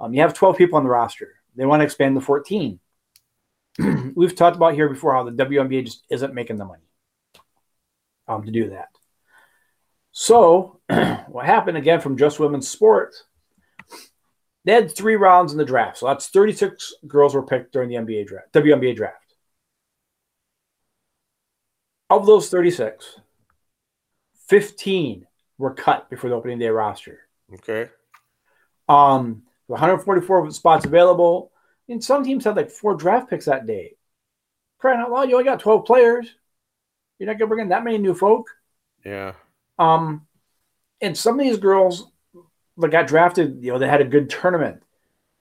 Um, 0.00 0.14
you 0.14 0.20
have 0.20 0.34
12 0.34 0.56
people 0.56 0.78
on 0.78 0.84
the 0.84 0.90
roster. 0.90 1.34
They 1.56 1.66
want 1.66 1.80
to 1.80 1.84
expand 1.84 2.14
to 2.14 2.20
14. 2.20 2.78
We've 4.14 4.34
talked 4.34 4.56
about 4.56 4.74
here 4.74 4.88
before 4.88 5.12
how 5.14 5.24
the 5.24 5.32
WNBA 5.32 5.84
just 5.84 6.04
isn't 6.08 6.34
making 6.34 6.56
the 6.56 6.64
money 6.64 6.84
um, 8.28 8.44
to 8.44 8.50
do 8.50 8.70
that. 8.70 8.88
So, 10.12 10.80
what 11.28 11.44
happened 11.44 11.76
again 11.76 12.00
from 12.00 12.16
Just 12.16 12.40
Women's 12.40 12.68
Sports? 12.68 13.24
They 14.64 14.72
had 14.72 14.94
three 14.94 15.16
rounds 15.16 15.52
in 15.52 15.58
the 15.58 15.64
draft. 15.64 15.98
So 15.98 16.06
that's 16.06 16.28
36 16.28 16.94
girls 17.06 17.34
were 17.34 17.42
picked 17.42 17.72
during 17.72 17.88
the 17.88 17.96
NBA 17.96 18.26
draft, 18.26 18.52
WNBA 18.52 18.96
draft. 18.96 19.27
Of 22.10 22.24
those 22.26 22.48
36, 22.48 23.20
15 24.48 25.26
were 25.58 25.74
cut 25.74 26.08
before 26.08 26.30
the 26.30 26.36
opening 26.36 26.58
day 26.58 26.68
roster. 26.68 27.20
Okay. 27.52 27.90
Um, 28.88 29.42
144 29.66 30.50
spots 30.50 30.86
available. 30.86 31.52
And 31.88 32.02
some 32.02 32.24
teams 32.24 32.44
had 32.44 32.56
like 32.56 32.70
four 32.70 32.94
draft 32.94 33.28
picks 33.28 33.46
that 33.46 33.66
day. 33.66 33.96
Crying 34.78 35.00
out 35.00 35.10
loud, 35.10 35.28
you 35.28 35.34
only 35.34 35.44
got 35.44 35.60
12 35.60 35.84
players. 35.84 36.34
You're 37.18 37.26
not 37.26 37.38
gonna 37.38 37.48
bring 37.48 37.60
in 37.60 37.68
that 37.70 37.84
many 37.84 37.98
new 37.98 38.14
folk. 38.14 38.48
Yeah. 39.04 39.34
Um, 39.78 40.26
and 41.00 41.16
some 41.16 41.38
of 41.38 41.44
these 41.44 41.58
girls 41.58 42.10
that 42.78 42.90
got 42.90 43.06
drafted, 43.06 43.62
you 43.62 43.72
know, 43.72 43.78
they 43.78 43.88
had 43.88 44.00
a 44.00 44.04
good 44.04 44.30
tournament. 44.30 44.82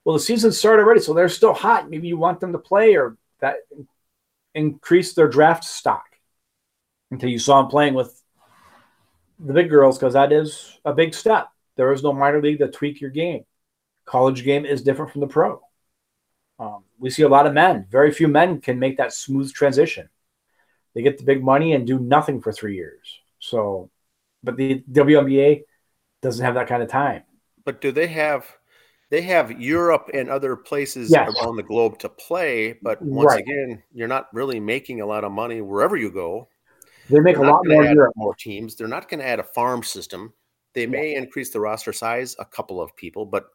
Well, 0.03 0.15
the 0.15 0.19
season 0.21 0.51
started 0.51 0.83
already, 0.83 1.01
so 1.01 1.13
they're 1.13 1.29
still 1.29 1.53
hot. 1.53 1.89
Maybe 1.89 2.07
you 2.07 2.17
want 2.17 2.39
them 2.39 2.53
to 2.53 2.57
play 2.57 2.95
or 2.95 3.17
that 3.39 3.57
increase 4.55 5.13
their 5.13 5.27
draft 5.27 5.63
stock 5.63 6.16
until 7.11 7.29
you 7.29 7.39
saw 7.39 7.59
him 7.59 7.67
playing 7.67 7.93
with 7.93 8.21
the 9.39 9.53
big 9.53 9.69
girls 9.69 9.97
because 9.97 10.13
that 10.13 10.31
is 10.31 10.79
a 10.85 10.93
big 10.93 11.13
step. 11.13 11.49
There 11.75 11.91
is 11.93 12.03
no 12.03 12.13
minor 12.13 12.41
league 12.41 12.59
to 12.59 12.67
tweak 12.67 12.99
your 12.99 13.11
game. 13.11 13.45
College 14.05 14.43
game 14.43 14.65
is 14.65 14.81
different 14.81 15.11
from 15.11 15.21
the 15.21 15.27
pro. 15.27 15.61
Um, 16.59 16.83
we 16.97 17.09
see 17.09 17.21
a 17.21 17.29
lot 17.29 17.45
of 17.45 17.53
men. 17.53 17.85
Very 17.89 18.11
few 18.11 18.27
men 18.27 18.61
can 18.61 18.79
make 18.79 18.97
that 18.97 19.13
smooth 19.13 19.53
transition. 19.53 20.09
They 20.95 21.03
get 21.03 21.19
the 21.19 21.23
big 21.23 21.43
money 21.43 21.73
and 21.73 21.85
do 21.85 21.99
nothing 21.99 22.41
for 22.41 22.51
three 22.51 22.75
years. 22.75 23.19
So, 23.39 23.91
but 24.43 24.57
the 24.57 24.83
WNBA 24.91 25.63
doesn't 26.21 26.43
have 26.43 26.55
that 26.55 26.67
kind 26.67 26.81
of 26.81 26.89
time. 26.89 27.23
But 27.63 27.81
do 27.81 27.91
they 27.91 28.07
have? 28.07 28.47
They 29.09 29.21
have 29.21 29.61
Europe 29.61 30.09
and 30.13 30.29
other 30.29 30.55
places 30.57 31.11
yes. 31.11 31.29
around 31.29 31.55
the 31.55 31.63
globe 31.63 31.99
to 31.99 32.09
play, 32.09 32.77
but 32.81 33.01
once 33.01 33.29
right. 33.29 33.39
again, 33.39 33.81
you're 33.93 34.09
not 34.09 34.27
really 34.33 34.59
making 34.59 34.99
a 34.99 35.05
lot 35.05 35.23
of 35.23 35.31
money 35.31 35.61
wherever 35.61 35.95
you 35.95 36.11
go. 36.11 36.49
They 37.09 37.19
make 37.19 37.37
They're 37.37 37.45
a 37.45 37.51
lot 37.51 37.65
more 37.65 37.83
Europe. 37.85 38.13
more 38.15 38.35
teams. 38.35 38.75
They're 38.75 38.87
not 38.87 39.09
going 39.09 39.19
to 39.19 39.25
add 39.27 39.39
a 39.39 39.43
farm 39.43 39.83
system. 39.83 40.33
They 40.73 40.85
may 40.85 41.15
increase 41.15 41.49
the 41.51 41.59
roster 41.59 41.93
size 41.93 42.35
a 42.39 42.45
couple 42.45 42.81
of 42.81 42.95
people, 42.95 43.25
but 43.25 43.47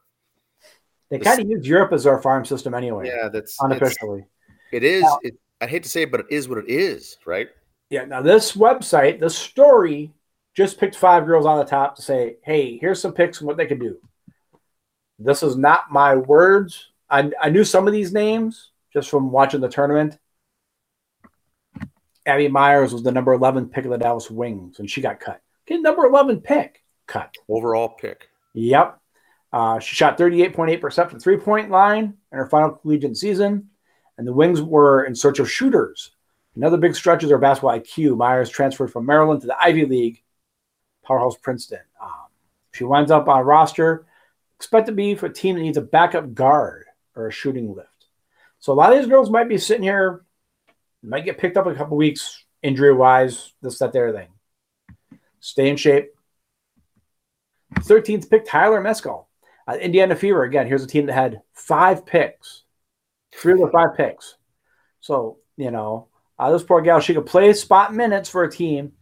they 1.09 1.19
kind 1.19 1.39
of 1.39 1.49
use 1.49 1.67
Europe 1.67 1.93
as 1.93 2.07
our 2.07 2.21
farm 2.21 2.43
system 2.43 2.73
anyway. 2.73 3.07
Yeah, 3.07 3.29
that's 3.29 3.55
unofficially. 3.61 4.25
It 4.71 4.83
is. 4.83 5.03
Now, 5.03 5.19
it, 5.21 5.35
I 5.61 5.67
hate 5.67 5.83
to 5.83 5.89
say 5.89 6.01
it, 6.03 6.11
but 6.11 6.21
it 6.21 6.25
is 6.29 6.49
what 6.49 6.57
it 6.57 6.67
is, 6.67 7.17
right? 7.25 7.49
Yeah. 7.89 8.05
Now 8.05 8.21
this 8.21 8.53
website, 8.53 9.19
this 9.19 9.37
story, 9.37 10.11
just 10.55 10.79
picked 10.79 10.95
five 10.95 11.25
girls 11.25 11.45
on 11.45 11.59
the 11.59 11.65
top 11.65 11.95
to 11.95 12.01
say, 12.01 12.37
"Hey, 12.43 12.77
here's 12.79 12.99
some 12.99 13.13
picks 13.13 13.39
and 13.39 13.47
what 13.47 13.57
they 13.57 13.67
could 13.67 13.79
do." 13.79 13.99
This 15.19 15.43
is 15.43 15.55
not 15.55 15.91
my 15.91 16.15
words. 16.15 16.89
I, 17.09 17.31
I 17.39 17.49
knew 17.49 17.63
some 17.63 17.85
of 17.85 17.93
these 17.93 18.11
names 18.11 18.71
just 18.91 19.09
from 19.09 19.31
watching 19.31 19.61
the 19.61 19.69
tournament. 19.69 20.17
Abby 22.25 22.47
Meyers 22.47 22.93
was 22.93 23.03
the 23.03 23.11
number 23.11 23.33
11 23.33 23.69
pick 23.69 23.85
of 23.85 23.91
the 23.91 23.97
Dallas 23.97 24.31
Wings, 24.31 24.79
and 24.79 24.89
she 24.89 25.01
got 25.01 25.19
cut. 25.19 25.41
Okay, 25.67 25.79
number 25.79 26.05
11 26.05 26.41
pick 26.41 26.83
cut. 27.07 27.35
Overall 27.49 27.89
pick. 27.89 28.29
Yep. 28.53 28.99
Uh, 29.51 29.79
she 29.79 29.95
shot 29.95 30.17
38.8% 30.17 31.09
from 31.09 31.19
three 31.19 31.37
point 31.37 31.69
line 31.69 32.15
in 32.31 32.37
her 32.37 32.47
final 32.47 32.71
collegiate 32.71 33.17
season, 33.17 33.69
and 34.17 34.27
the 34.27 34.33
Wings 34.33 34.61
were 34.61 35.03
in 35.03 35.15
search 35.15 35.39
of 35.39 35.51
shooters. 35.51 36.11
Another 36.55 36.77
big 36.77 36.95
stretch 36.95 37.23
is 37.23 37.29
her 37.29 37.37
basketball 37.37 37.79
IQ. 37.79 38.17
Meyers 38.17 38.49
transferred 38.49 38.91
from 38.91 39.05
Maryland 39.05 39.41
to 39.41 39.47
the 39.47 39.61
Ivy 39.61 39.85
League, 39.85 40.23
powerhouse 41.03 41.37
Princeton. 41.37 41.81
Um, 42.01 42.27
she 42.71 42.83
winds 42.83 43.11
up 43.11 43.27
on 43.27 43.39
a 43.39 43.43
roster, 43.43 44.05
expect 44.57 44.87
to 44.87 44.91
be 44.91 45.15
for 45.15 45.27
a 45.27 45.33
team 45.33 45.55
that 45.55 45.61
needs 45.61 45.77
a 45.77 45.81
backup 45.81 46.33
guard 46.33 46.85
or 47.15 47.27
a 47.27 47.31
shooting 47.31 47.73
lift. 47.75 47.89
So 48.59 48.71
a 48.71 48.75
lot 48.75 48.93
of 48.93 48.99
these 48.99 49.09
girls 49.09 49.29
might 49.29 49.49
be 49.49 49.57
sitting 49.57 49.83
here 49.83 50.23
might 51.03 51.25
get 51.25 51.37
picked 51.37 51.57
up 51.57 51.67
in 51.67 51.73
a 51.73 51.75
couple 51.75 51.97
weeks, 51.97 52.43
injury 52.61 52.93
wise, 52.93 53.53
this, 53.61 53.79
that, 53.79 53.93
there 53.93 54.11
thing. 54.11 54.29
Stay 55.39 55.69
in 55.69 55.75
shape. 55.75 56.11
13th 57.75 58.29
pick, 58.29 58.45
Taylor 58.45 58.81
Mikesell. 58.81 59.25
Uh, 59.67 59.75
Indiana 59.75 60.15
Fever, 60.15 60.43
again, 60.43 60.67
here's 60.67 60.83
a 60.83 60.87
team 60.87 61.05
that 61.05 61.13
had 61.13 61.41
five 61.53 62.05
picks, 62.05 62.63
three 63.33 63.53
of 63.53 63.59
the 63.59 63.69
five 63.71 63.95
picks. 63.95 64.35
So, 64.99 65.37
you 65.57 65.71
know, 65.71 66.07
uh, 66.37 66.51
this 66.51 66.63
poor 66.63 66.81
gal, 66.81 66.99
she 66.99 67.13
could 67.13 67.25
play 67.25 67.53
spot 67.53 67.93
minutes 67.93 68.29
for 68.29 68.43
a 68.43 68.51
team 68.51 68.93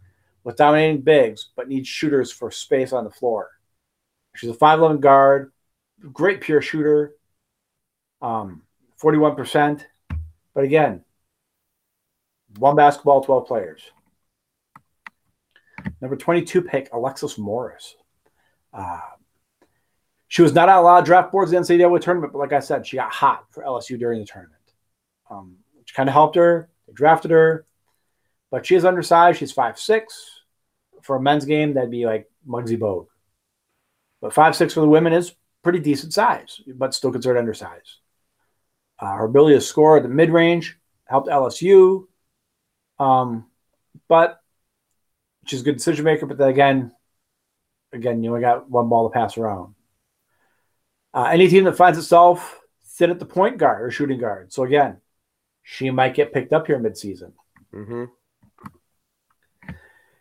with 0.44 0.56
dominating 0.56 1.02
bigs, 1.02 1.50
but 1.56 1.68
needs 1.68 1.88
shooters 1.88 2.30
for 2.30 2.50
space 2.50 2.92
on 2.92 3.04
the 3.04 3.10
floor. 3.10 3.50
She's 4.36 4.50
a 4.50 4.54
5'11 4.54 5.00
guard, 5.00 5.52
great 6.12 6.40
pure 6.40 6.62
shooter, 6.62 7.14
um, 8.20 8.62
41%. 9.02 9.84
But 10.54 10.64
again, 10.64 11.04
one 12.58 12.76
basketball, 12.76 13.22
12 13.22 13.46
players. 13.46 13.82
Number 16.00 16.16
22 16.16 16.62
pick, 16.62 16.88
Alexis 16.92 17.38
Morris. 17.38 17.96
Uh, 18.72 19.00
she 20.28 20.42
was 20.42 20.54
not 20.54 20.68
on 20.68 20.78
a 20.78 20.82
lot 20.82 21.00
of 21.00 21.04
draft 21.04 21.30
boards 21.30 21.52
in 21.52 21.62
the 21.62 21.68
NCAA 21.68 22.00
tournament, 22.00 22.32
but 22.32 22.38
like 22.38 22.52
I 22.52 22.60
said, 22.60 22.86
she 22.86 22.96
got 22.96 23.12
hot 23.12 23.44
for 23.50 23.62
LSU 23.62 23.98
during 23.98 24.20
the 24.20 24.26
tournament, 24.26 24.62
um, 25.30 25.56
which 25.74 25.94
kind 25.94 26.08
of 26.08 26.14
helped 26.14 26.36
her. 26.36 26.70
They 26.86 26.94
drafted 26.94 27.30
her, 27.30 27.66
but 28.50 28.64
she 28.64 28.74
is 28.74 28.84
undersized. 28.84 29.38
She's 29.38 29.52
five 29.52 29.78
six. 29.78 30.40
For 31.02 31.16
a 31.16 31.20
men's 31.20 31.44
game, 31.44 31.74
that'd 31.74 31.90
be 31.90 32.06
like 32.06 32.30
Muggsy 32.48 32.78
Bogue. 32.78 33.08
But 34.20 34.32
five 34.32 34.56
six 34.56 34.72
for 34.72 34.80
the 34.80 34.88
women 34.88 35.12
is 35.12 35.34
pretty 35.62 35.80
decent 35.80 36.14
size, 36.14 36.60
but 36.66 36.94
still 36.94 37.12
considered 37.12 37.38
undersized. 37.38 37.98
Uh, 38.98 39.14
her 39.16 39.24
ability 39.24 39.56
to 39.56 39.60
score 39.60 39.96
at 39.96 40.02
the 40.02 40.08
mid 40.08 40.30
range 40.30 40.78
helped 41.04 41.28
LSU. 41.28 42.06
Um, 43.02 43.46
but 44.08 44.40
she's 45.46 45.60
a 45.60 45.64
good 45.64 45.76
decision 45.76 46.04
maker. 46.04 46.26
But 46.26 46.38
then 46.38 46.48
again, 46.48 46.92
again, 47.92 48.22
you 48.22 48.30
only 48.30 48.42
got 48.42 48.70
one 48.70 48.88
ball 48.88 49.08
to 49.08 49.12
pass 49.12 49.36
around. 49.36 49.74
Uh, 51.14 51.24
any 51.24 51.48
team 51.48 51.64
that 51.64 51.76
finds 51.76 51.98
itself 51.98 52.60
thin 52.84 53.10
at 53.10 53.18
the 53.18 53.26
point 53.26 53.58
guard 53.58 53.82
or 53.82 53.90
shooting 53.90 54.20
guard. 54.20 54.52
So 54.52 54.62
again, 54.62 54.98
she 55.62 55.90
might 55.90 56.14
get 56.14 56.32
picked 56.32 56.52
up 56.52 56.66
here 56.66 56.78
midseason. 56.78 57.32
Mm-hmm. 57.74 58.04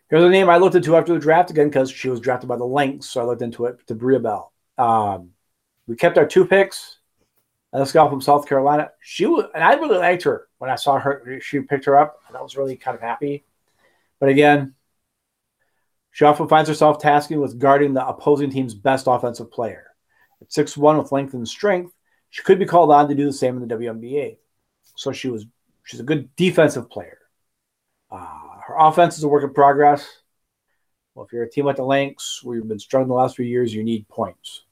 Here's 0.09 0.23
a 0.23 0.29
name 0.29 0.49
I 0.49 0.57
looked 0.57 0.75
into 0.75 0.97
after 0.97 1.13
the 1.13 1.19
draft 1.19 1.51
again 1.51 1.69
because 1.69 1.89
she 1.89 2.09
was 2.09 2.19
drafted 2.19 2.49
by 2.49 2.57
the 2.57 2.65
Lynx, 2.65 3.07
so 3.07 3.21
I 3.21 3.23
looked 3.23 3.41
into 3.41 3.65
it 3.65 3.87
to 3.87 3.95
Brea 3.95 4.19
Beal. 4.19 4.51
Um, 4.77 5.29
we 5.87 5.95
kept 5.95 6.17
our 6.17 6.25
two 6.25 6.45
picks. 6.45 6.97
Let's 7.73 7.93
go 7.93 8.09
from 8.09 8.21
South 8.21 8.47
Carolina. 8.47 8.91
She 8.99 9.25
was, 9.25 9.45
and 9.55 9.63
I 9.63 9.73
really 9.75 9.97
liked 9.97 10.23
her 10.23 10.47
when 10.57 10.69
I 10.69 10.75
saw 10.75 10.99
her. 10.99 11.39
She 11.41 11.61
picked 11.61 11.85
her 11.85 11.97
up, 11.97 12.19
and 12.27 12.35
I 12.35 12.41
was 12.41 12.57
really 12.57 12.75
kind 12.75 12.95
of 12.95 13.01
happy. 13.01 13.45
But 14.19 14.29
again, 14.29 14.75
she 16.11 16.25
often 16.25 16.49
finds 16.49 16.67
herself 16.67 16.99
tasking 16.99 17.39
with 17.39 17.57
guarding 17.57 17.93
the 17.93 18.05
opposing 18.05 18.51
team's 18.51 18.73
best 18.73 19.07
offensive 19.07 19.51
player. 19.51 19.87
At 20.41 20.51
six 20.51 20.75
one 20.75 20.97
with 20.97 21.13
length 21.13 21.33
and 21.33 21.47
strength, 21.47 21.93
she 22.29 22.43
could 22.43 22.59
be 22.59 22.65
called 22.65 22.91
on 22.91 23.07
to 23.07 23.15
do 23.15 23.25
the 23.25 23.33
same 23.33 23.55
in 23.55 23.65
the 23.65 23.75
WNBA. 23.75 24.37
So 24.95 25.13
she 25.13 25.29
was 25.29 25.45
she's 25.85 26.01
a 26.01 26.03
good 26.03 26.35
defensive 26.35 26.89
player. 26.89 27.19
Uh, 28.11 28.59
her 28.67 28.75
offense 28.77 29.17
is 29.17 29.23
a 29.23 29.29
work 29.29 29.43
in 29.43 29.53
progress. 29.53 30.05
Well, 31.15 31.25
if 31.25 31.31
you're 31.31 31.43
a 31.43 31.49
team 31.49 31.65
like 31.65 31.77
the 31.77 31.85
Lynx, 31.85 32.41
where 32.43 32.57
you've 32.57 32.67
been 32.67 32.79
struggling 32.79 33.09
the 33.09 33.15
last 33.15 33.35
few 33.37 33.45
years, 33.45 33.73
you 33.73 33.83
need 33.83 34.07
points. 34.09 34.63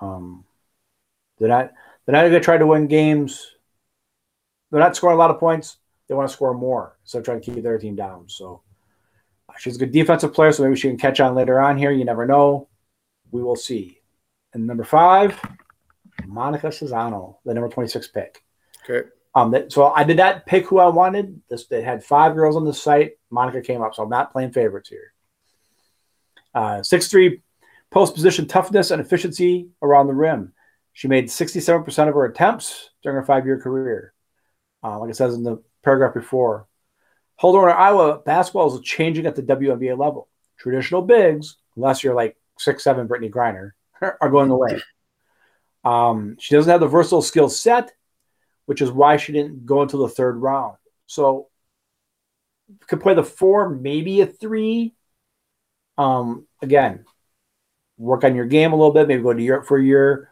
Um, 0.00 0.44
they're 1.38 1.48
not 1.48 1.72
they're 2.10 2.22
not 2.22 2.28
going 2.28 2.40
to 2.40 2.44
try 2.44 2.58
to 2.58 2.66
win 2.66 2.88
games. 2.88 3.52
They're 4.70 4.80
not 4.80 4.96
scoring 4.96 5.14
a 5.14 5.18
lot 5.18 5.30
of 5.30 5.38
points. 5.38 5.76
They 6.08 6.14
want 6.16 6.28
to 6.28 6.34
score 6.34 6.54
more, 6.54 6.98
so 7.04 7.20
trying 7.20 7.40
to 7.40 7.52
keep 7.52 7.62
their 7.62 7.78
team 7.78 7.94
down. 7.94 8.28
So 8.28 8.62
uh, 9.48 9.52
she's 9.58 9.76
a 9.76 9.78
good 9.78 9.92
defensive 9.92 10.34
player, 10.34 10.50
so 10.50 10.64
maybe 10.64 10.74
she 10.74 10.88
can 10.88 10.98
catch 10.98 11.20
on 11.20 11.36
later 11.36 11.60
on 11.60 11.78
here. 11.78 11.92
You 11.92 12.04
never 12.04 12.26
know. 12.26 12.68
We 13.30 13.44
will 13.44 13.54
see. 13.54 14.00
And 14.52 14.66
number 14.66 14.82
five, 14.82 15.40
Monika 16.22 16.64
Czinano, 16.64 17.36
the 17.44 17.54
number 17.54 17.68
26 17.68 18.08
pick. 18.08 18.42
Okay. 18.88 19.08
Um, 19.36 19.52
that, 19.52 19.70
so 19.70 19.86
I 19.86 20.02
did 20.02 20.16
not 20.16 20.46
pick 20.46 20.66
who 20.66 20.80
I 20.80 20.88
wanted. 20.88 21.40
This 21.48 21.66
they 21.66 21.80
had 21.82 22.02
five 22.02 22.34
girls 22.34 22.56
on 22.56 22.64
the 22.64 22.74
site. 22.74 23.12
Monika 23.32 23.64
came 23.64 23.82
up, 23.82 23.94
so 23.94 24.02
I'm 24.02 24.08
not 24.08 24.32
playing 24.32 24.50
favorites 24.50 24.88
here. 24.88 25.12
Uh, 26.52 26.82
six 26.82 27.06
three 27.06 27.42
post 27.92 28.14
position 28.14 28.48
toughness 28.48 28.90
and 28.90 29.00
efficiency 29.00 29.68
around 29.80 30.08
the 30.08 30.14
rim. 30.14 30.52
She 31.00 31.08
made 31.08 31.28
67% 31.28 32.08
of 32.08 32.14
her 32.14 32.26
attempts 32.26 32.90
during 33.02 33.16
her 33.16 33.24
five 33.24 33.46
year 33.46 33.58
career. 33.58 34.12
Uh, 34.84 34.98
like 34.98 35.10
it 35.10 35.16
says 35.16 35.34
in 35.34 35.42
the 35.42 35.62
paragraph 35.82 36.12
before. 36.12 36.66
Holder 37.36 37.70
in 37.70 37.76
Iowa, 37.76 38.18
basketball 38.18 38.74
is 38.74 38.80
changing 38.82 39.24
at 39.24 39.34
the 39.34 39.42
WNBA 39.42 39.96
level. 39.98 40.28
Traditional 40.58 41.00
bigs, 41.00 41.56
unless 41.76 42.04
you're 42.04 42.14
like 42.14 42.36
six 42.58 42.84
seven 42.84 43.08
Brittney 43.08 43.30
Griner, 43.30 43.70
are 44.20 44.28
going 44.28 44.50
away. 44.50 44.80
Um, 45.84 46.36
she 46.38 46.54
doesn't 46.54 46.70
have 46.70 46.80
the 46.80 46.86
versatile 46.86 47.22
skill 47.22 47.48
set 47.48 47.92
which 48.70 48.80
is 48.80 48.92
why 48.92 49.16
she 49.16 49.32
didn't 49.32 49.66
go 49.66 49.82
into 49.82 49.96
the 49.96 50.08
third 50.08 50.36
round. 50.36 50.76
So 51.08 51.48
could 52.86 53.00
play 53.00 53.14
the 53.14 53.24
four, 53.24 53.68
maybe 53.68 54.20
a 54.20 54.26
three. 54.26 54.94
Um, 55.98 56.46
again, 56.62 57.04
work 57.98 58.22
on 58.22 58.36
your 58.36 58.44
game 58.44 58.72
a 58.72 58.76
little 58.76 58.92
bit, 58.92 59.08
maybe 59.08 59.24
go 59.24 59.32
to 59.32 59.42
Europe 59.42 59.66
for 59.66 59.76
a 59.76 59.82
year, 59.82 60.29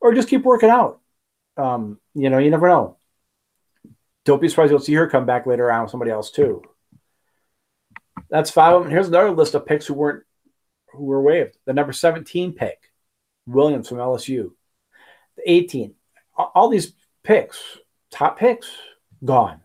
or 0.00 0.14
just 0.14 0.28
keep 0.28 0.42
working 0.42 0.70
out. 0.70 1.00
Um, 1.56 1.98
you 2.14 2.30
know, 2.30 2.38
you 2.38 2.50
never 2.50 2.68
know. 2.68 2.96
Don't 4.24 4.40
be 4.40 4.48
surprised 4.48 4.70
you'll 4.70 4.80
see 4.80 4.94
her 4.94 5.08
come 5.08 5.26
back 5.26 5.46
later 5.46 5.70
on 5.70 5.82
with 5.82 5.90
somebody 5.90 6.10
else 6.10 6.30
too. 6.30 6.62
That's 8.28 8.50
five 8.50 8.74
of 8.74 8.82
them. 8.82 8.90
Here's 8.90 9.08
another 9.08 9.30
list 9.30 9.54
of 9.54 9.66
picks 9.66 9.86
who 9.86 9.94
weren't 9.94 10.24
who 10.92 11.04
were 11.04 11.22
waived. 11.22 11.56
The 11.66 11.72
number 11.72 11.92
17 11.92 12.52
pick, 12.52 12.78
Williams 13.46 13.88
from 13.88 13.98
LSU. 13.98 14.52
The 15.36 15.50
18. 15.50 15.94
All 16.36 16.68
these 16.68 16.92
picks, 17.22 17.60
top 18.10 18.38
picks, 18.38 18.70
gone. 19.24 19.60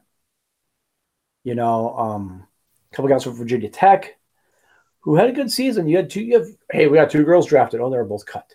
You 1.43 1.55
know, 1.55 1.95
um, 1.95 2.47
a 2.91 2.95
couple 2.95 3.09
guys 3.09 3.23
from 3.23 3.33
Virginia 3.33 3.69
Tech 3.69 4.17
who 5.05 5.15
had 5.15 5.29
a 5.29 5.33
good 5.33 5.51
season. 5.51 5.87
You 5.87 5.97
had 5.97 6.09
two, 6.09 6.21
you 6.21 6.39
have, 6.39 6.47
hey, 6.71 6.87
we 6.87 6.97
got 6.97 7.11
two 7.11 7.23
girls 7.23 7.45
drafted. 7.45 7.79
Oh, 7.79 7.91
they 7.91 7.97
were 7.97 8.03
both 8.03 8.25
cut. 8.25 8.51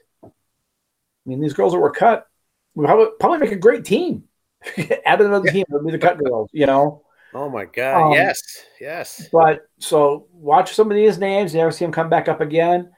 I 1.31 1.37
mean, 1.37 1.41
these 1.41 1.53
girls 1.53 1.73
that 1.73 1.79
were 1.79 1.91
cut 1.91 2.27
would 2.75 2.87
probably 3.19 3.39
make 3.39 3.53
a 3.53 3.57
great 3.57 3.85
team. 3.85 4.25
Add 5.05 5.21
another 5.21 5.51
team, 5.51 5.65
would 5.71 5.85
be 5.85 5.93
the 5.93 5.99
cut 5.99 6.23
girls, 6.23 6.51
you 6.53 6.67
know? 6.67 7.03
Oh 7.33 7.49
my 7.49 7.65
God. 7.65 8.09
Um, 8.09 8.13
yes. 8.13 8.43
Yes. 8.81 9.29
But 9.33 9.61
so 9.79 10.27
watch 10.33 10.75
some 10.75 10.91
of 10.91 10.97
these 10.97 11.19
names. 11.19 11.55
You 11.55 11.61
never 11.61 11.71
see 11.71 11.85
them 11.85 11.93
come 11.93 12.11
back 12.11 12.29
up 12.29 12.41
again. 12.41 12.91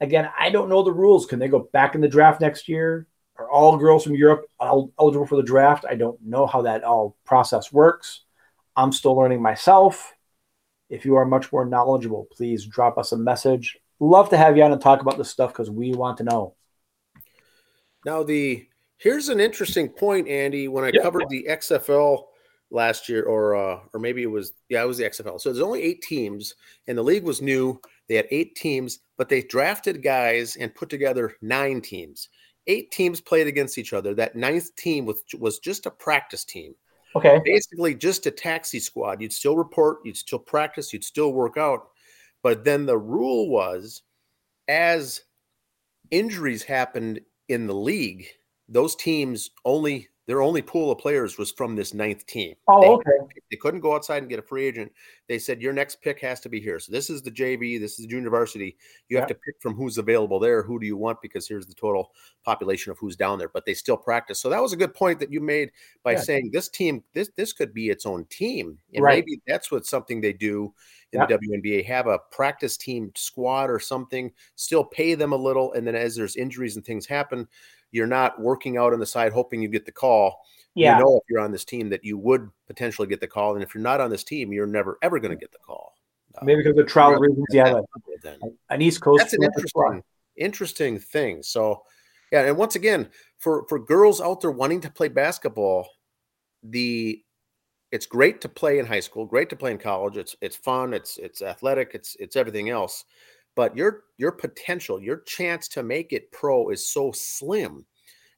Again, 0.00 0.28
I 0.38 0.50
don't 0.50 0.68
know 0.68 0.82
the 0.82 0.92
rules. 0.92 1.26
Can 1.26 1.38
they 1.38 1.48
go 1.48 1.68
back 1.72 1.94
in 1.94 2.00
the 2.00 2.08
draft 2.08 2.40
next 2.40 2.68
year? 2.68 3.06
are 3.38 3.50
all 3.50 3.76
girls 3.76 4.04
from 4.04 4.14
Europe 4.14 4.46
eligible 4.60 5.26
for 5.26 5.36
the 5.36 5.42
draft? 5.42 5.84
I 5.88 5.94
don't 5.94 6.20
know 6.22 6.46
how 6.46 6.62
that 6.62 6.84
all 6.84 7.16
process 7.24 7.72
works. 7.72 8.24
I'm 8.76 8.92
still 8.92 9.16
learning 9.16 9.42
myself. 9.42 10.12
If 10.90 11.04
you 11.04 11.16
are 11.16 11.24
much 11.24 11.52
more 11.52 11.64
knowledgeable, 11.64 12.26
please 12.32 12.66
drop 12.66 12.98
us 12.98 13.12
a 13.12 13.16
message. 13.16 13.78
Love 14.00 14.30
to 14.30 14.36
have 14.36 14.56
you 14.56 14.62
on 14.62 14.72
and 14.72 14.80
talk 14.80 15.00
about 15.00 15.18
this 15.18 15.30
stuff 15.30 15.52
because 15.52 15.70
we 15.70 15.92
want 15.92 16.18
to 16.18 16.24
know. 16.24 16.54
Now, 18.08 18.22
the 18.22 18.66
here's 18.96 19.28
an 19.28 19.38
interesting 19.38 19.88
point, 19.88 20.28
Andy. 20.28 20.66
When 20.66 20.82
I 20.82 20.90
yep. 20.94 21.02
covered 21.02 21.28
the 21.28 21.46
XFL 21.50 22.24
last 22.70 23.08
year, 23.08 23.24
or 23.24 23.54
uh, 23.54 23.80
or 23.92 24.00
maybe 24.00 24.22
it 24.22 24.30
was 24.30 24.54
yeah, 24.70 24.82
it 24.82 24.86
was 24.86 24.96
the 24.96 25.04
XFL. 25.04 25.38
So 25.38 25.52
there's 25.52 25.62
only 25.62 25.82
eight 25.82 26.00
teams, 26.00 26.54
and 26.86 26.96
the 26.96 27.02
league 27.02 27.24
was 27.24 27.42
new. 27.42 27.78
They 28.08 28.14
had 28.14 28.26
eight 28.30 28.56
teams, 28.56 29.00
but 29.18 29.28
they 29.28 29.42
drafted 29.42 30.02
guys 30.02 30.56
and 30.56 30.74
put 30.74 30.88
together 30.88 31.34
nine 31.42 31.82
teams 31.82 32.30
eight 32.68 32.90
teams 32.92 33.20
played 33.20 33.46
against 33.46 33.78
each 33.78 33.92
other. 33.92 34.14
That 34.14 34.36
ninth 34.36 34.76
team 34.76 35.06
was 35.06 35.22
was 35.38 35.58
just 35.58 35.86
a 35.86 35.90
practice 35.90 36.44
team. 36.44 36.74
Okay. 37.16 37.40
Basically, 37.44 37.94
just 37.94 38.26
a 38.26 38.30
taxi 38.30 38.78
squad. 38.78 39.20
You'd 39.20 39.32
still 39.32 39.56
report, 39.56 39.98
you'd 40.04 40.16
still 40.16 40.38
practice, 40.38 40.92
you'd 40.92 41.02
still 41.02 41.32
work 41.32 41.56
out. 41.56 41.88
But 42.42 42.64
then 42.64 42.86
the 42.86 42.98
rule 42.98 43.48
was 43.48 44.02
as 44.68 45.22
injuries 46.10 46.62
happened 46.62 47.20
in 47.48 47.66
the 47.66 47.74
league, 47.74 48.26
those 48.68 48.94
teams 48.94 49.50
only 49.64 50.08
their 50.28 50.42
only 50.42 50.60
pool 50.60 50.92
of 50.92 50.98
players 50.98 51.38
was 51.38 51.50
from 51.50 51.74
this 51.74 51.94
ninth 51.94 52.26
team. 52.26 52.54
Oh, 52.68 52.82
they, 52.82 52.88
okay. 52.88 53.40
They 53.50 53.56
couldn't 53.56 53.80
go 53.80 53.94
outside 53.94 54.18
and 54.18 54.28
get 54.28 54.38
a 54.38 54.42
free 54.42 54.66
agent. 54.66 54.92
They 55.26 55.38
said 55.38 55.62
your 55.62 55.72
next 55.72 56.02
pick 56.02 56.20
has 56.20 56.38
to 56.40 56.50
be 56.50 56.60
here. 56.60 56.78
So 56.78 56.92
this 56.92 57.08
is 57.08 57.22
the 57.22 57.30
JV, 57.30 57.80
this 57.80 57.98
is 57.98 58.04
junior 58.04 58.28
varsity. 58.28 58.76
You 59.08 59.16
yeah. 59.16 59.20
have 59.20 59.28
to 59.30 59.34
pick 59.34 59.54
from 59.58 59.74
who's 59.74 59.96
available 59.96 60.38
there. 60.38 60.62
Who 60.62 60.78
do 60.78 60.86
you 60.86 60.98
want? 60.98 61.22
Because 61.22 61.48
here's 61.48 61.66
the 61.66 61.74
total 61.74 62.12
population 62.44 62.92
of 62.92 62.98
who's 62.98 63.16
down 63.16 63.38
there. 63.38 63.48
But 63.48 63.64
they 63.64 63.72
still 63.72 63.96
practice. 63.96 64.38
So 64.38 64.50
that 64.50 64.60
was 64.60 64.74
a 64.74 64.76
good 64.76 64.92
point 64.92 65.18
that 65.20 65.32
you 65.32 65.40
made 65.40 65.72
by 66.04 66.12
yeah. 66.12 66.20
saying 66.20 66.50
this 66.52 66.68
team, 66.68 67.02
this 67.14 67.30
this 67.34 67.54
could 67.54 67.72
be 67.72 67.88
its 67.88 68.04
own 68.04 68.26
team, 68.26 68.76
and 68.92 69.02
right. 69.02 69.24
maybe 69.24 69.40
that's 69.46 69.72
what 69.72 69.86
something 69.86 70.20
they 70.20 70.34
do 70.34 70.74
in 71.14 71.20
yeah. 71.20 71.26
the 71.26 71.38
WNBA. 71.38 71.86
Have 71.86 72.06
a 72.06 72.18
practice 72.30 72.76
team 72.76 73.12
squad 73.16 73.70
or 73.70 73.80
something. 73.80 74.30
Still 74.56 74.84
pay 74.84 75.14
them 75.14 75.32
a 75.32 75.36
little, 75.36 75.72
and 75.72 75.86
then 75.86 75.94
as 75.94 76.14
there's 76.14 76.36
injuries 76.36 76.76
and 76.76 76.84
things 76.84 77.06
happen 77.06 77.48
you're 77.90 78.06
not 78.06 78.40
working 78.40 78.76
out 78.76 78.92
on 78.92 79.00
the 79.00 79.06
side 79.06 79.32
hoping 79.32 79.62
you 79.62 79.68
get 79.68 79.86
the 79.86 79.92
call. 79.92 80.40
Yeah. 80.74 80.98
You 80.98 81.04
know, 81.04 81.16
if 81.16 81.22
you're 81.28 81.40
on 81.40 81.52
this 81.52 81.64
team, 81.64 81.88
that 81.90 82.04
you 82.04 82.18
would 82.18 82.48
potentially 82.66 83.08
get 83.08 83.20
the 83.20 83.26
call, 83.26 83.54
and 83.54 83.62
if 83.62 83.74
you're 83.74 83.82
not 83.82 84.00
on 84.00 84.10
this 84.10 84.24
team, 84.24 84.52
you're 84.52 84.66
never 84.66 84.98
ever 85.02 85.18
going 85.18 85.32
to 85.32 85.40
get 85.40 85.52
the 85.52 85.58
call. 85.58 85.94
Uh, 86.36 86.44
Maybe 86.44 86.62
because 86.62 86.78
of 86.78 86.86
travel 86.86 87.18
reasons. 87.18 87.46
Yeah, 87.50 87.80
then. 88.22 88.38
an 88.70 88.82
East 88.82 89.00
Coast. 89.00 89.18
That's 89.18 89.32
an 89.32 89.42
interesting, 89.42 90.02
interesting 90.36 90.98
thing. 90.98 91.42
So, 91.42 91.82
yeah, 92.30 92.42
and 92.42 92.56
once 92.56 92.76
again, 92.76 93.08
for 93.38 93.66
for 93.68 93.78
girls 93.78 94.20
out 94.20 94.40
there 94.40 94.50
wanting 94.52 94.80
to 94.82 94.90
play 94.90 95.08
basketball, 95.08 95.88
the 96.62 97.22
it's 97.90 98.06
great 98.06 98.40
to 98.42 98.48
play 98.48 98.78
in 98.78 98.86
high 98.86 99.00
school, 99.00 99.24
great 99.24 99.48
to 99.50 99.56
play 99.56 99.72
in 99.72 99.78
college. 99.78 100.16
It's 100.16 100.36
it's 100.40 100.56
fun, 100.56 100.94
it's 100.94 101.16
it's 101.16 101.42
athletic, 101.42 101.92
it's 101.94 102.16
it's 102.20 102.36
everything 102.36 102.68
else 102.68 103.04
but 103.58 103.76
your 103.76 104.04
your 104.18 104.30
potential, 104.30 105.02
your 105.02 105.22
chance 105.22 105.66
to 105.66 105.82
make 105.82 106.12
it 106.12 106.30
pro 106.30 106.68
is 106.68 106.86
so 106.86 107.10
slim. 107.10 107.84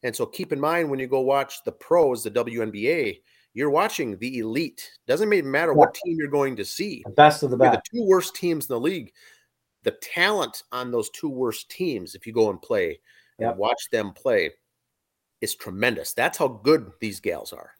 And 0.03 0.17
so 0.17 0.25
keep 0.25 0.51
in 0.51 0.59
mind 0.59 0.89
when 0.89 0.99
you 0.99 1.07
go 1.07 1.21
watch 1.21 1.63
the 1.63 1.73
pros, 1.73 2.25
the 2.25 2.31
WNBA, 2.31 3.21
you're 3.53 3.69
watching 3.69 4.17
the 4.17 4.39
elite. 4.39 4.91
Doesn't 5.07 5.31
even 5.31 5.51
matter 5.51 5.75
what 5.75 5.93
team 5.93 6.17
you're 6.19 6.29
going 6.29 6.57
to 6.57 6.65
see. 6.65 7.03
The 7.05 7.13
best 7.13 7.43
of 7.43 7.51
the 7.51 7.59
best. 7.59 7.83
The 7.93 7.99
two 7.99 8.07
worst 8.07 8.35
teams 8.35 8.65
in 8.65 8.75
the 8.75 8.81
league. 8.81 9.13
The 9.83 9.91
talent 9.91 10.63
on 10.73 10.91
those 10.91 11.11
two 11.11 11.29
worst 11.29 11.71
teams, 11.71 12.15
if 12.15 12.27
you 12.27 12.33
go 12.33 12.49
and 12.49 12.63
play 12.63 12.99
yep. 13.39 13.51
and 13.51 13.59
watch 13.59 13.91
them 13.93 14.13
play, 14.15 14.53
is 15.43 15.55
tremendous. 15.55 16.15
That's 16.15 16.39
how 16.39 16.49
good 16.49 16.93
these 16.99 17.21
gals 17.21 17.53
are. 17.53 17.73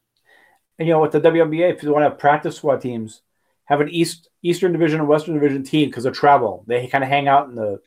And 0.79 0.87
you 0.87 0.93
know, 0.93 1.01
with 1.01 1.13
the 1.13 1.23
WNBA, 1.23 1.73
if 1.73 1.83
you 1.83 1.91
want 1.91 2.05
to 2.05 2.11
have 2.11 2.19
practice 2.19 2.57
squad 2.57 2.83
teams, 2.83 3.23
have 3.71 3.81
an 3.81 3.89
East 3.89 4.29
Eastern 4.43 4.73
Division 4.73 5.01
and 5.01 5.09
Western 5.09 5.35
Division 5.35 5.63
team 5.63 5.89
because 5.89 6.05
of 6.05 6.13
travel. 6.13 6.65
They 6.67 6.89
kind 6.89 7.05
of 7.05 7.09
hang 7.09 7.29
out 7.29 7.49
in 7.49 7.55
the 7.55 7.81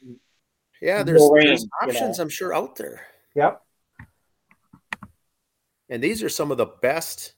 yeah. 0.82 1.04
There's, 1.04 1.30
rain, 1.32 1.48
there's 1.48 1.67
options 1.82 2.17
know. 2.17 2.24
I'm 2.24 2.30
sure 2.30 2.56
out 2.56 2.76
there. 2.76 3.06
Yep. 3.36 3.62
And 5.89 6.02
these 6.02 6.24
are 6.24 6.30
some 6.30 6.52
of 6.52 6.58
the 6.58 6.72
best 6.82 7.34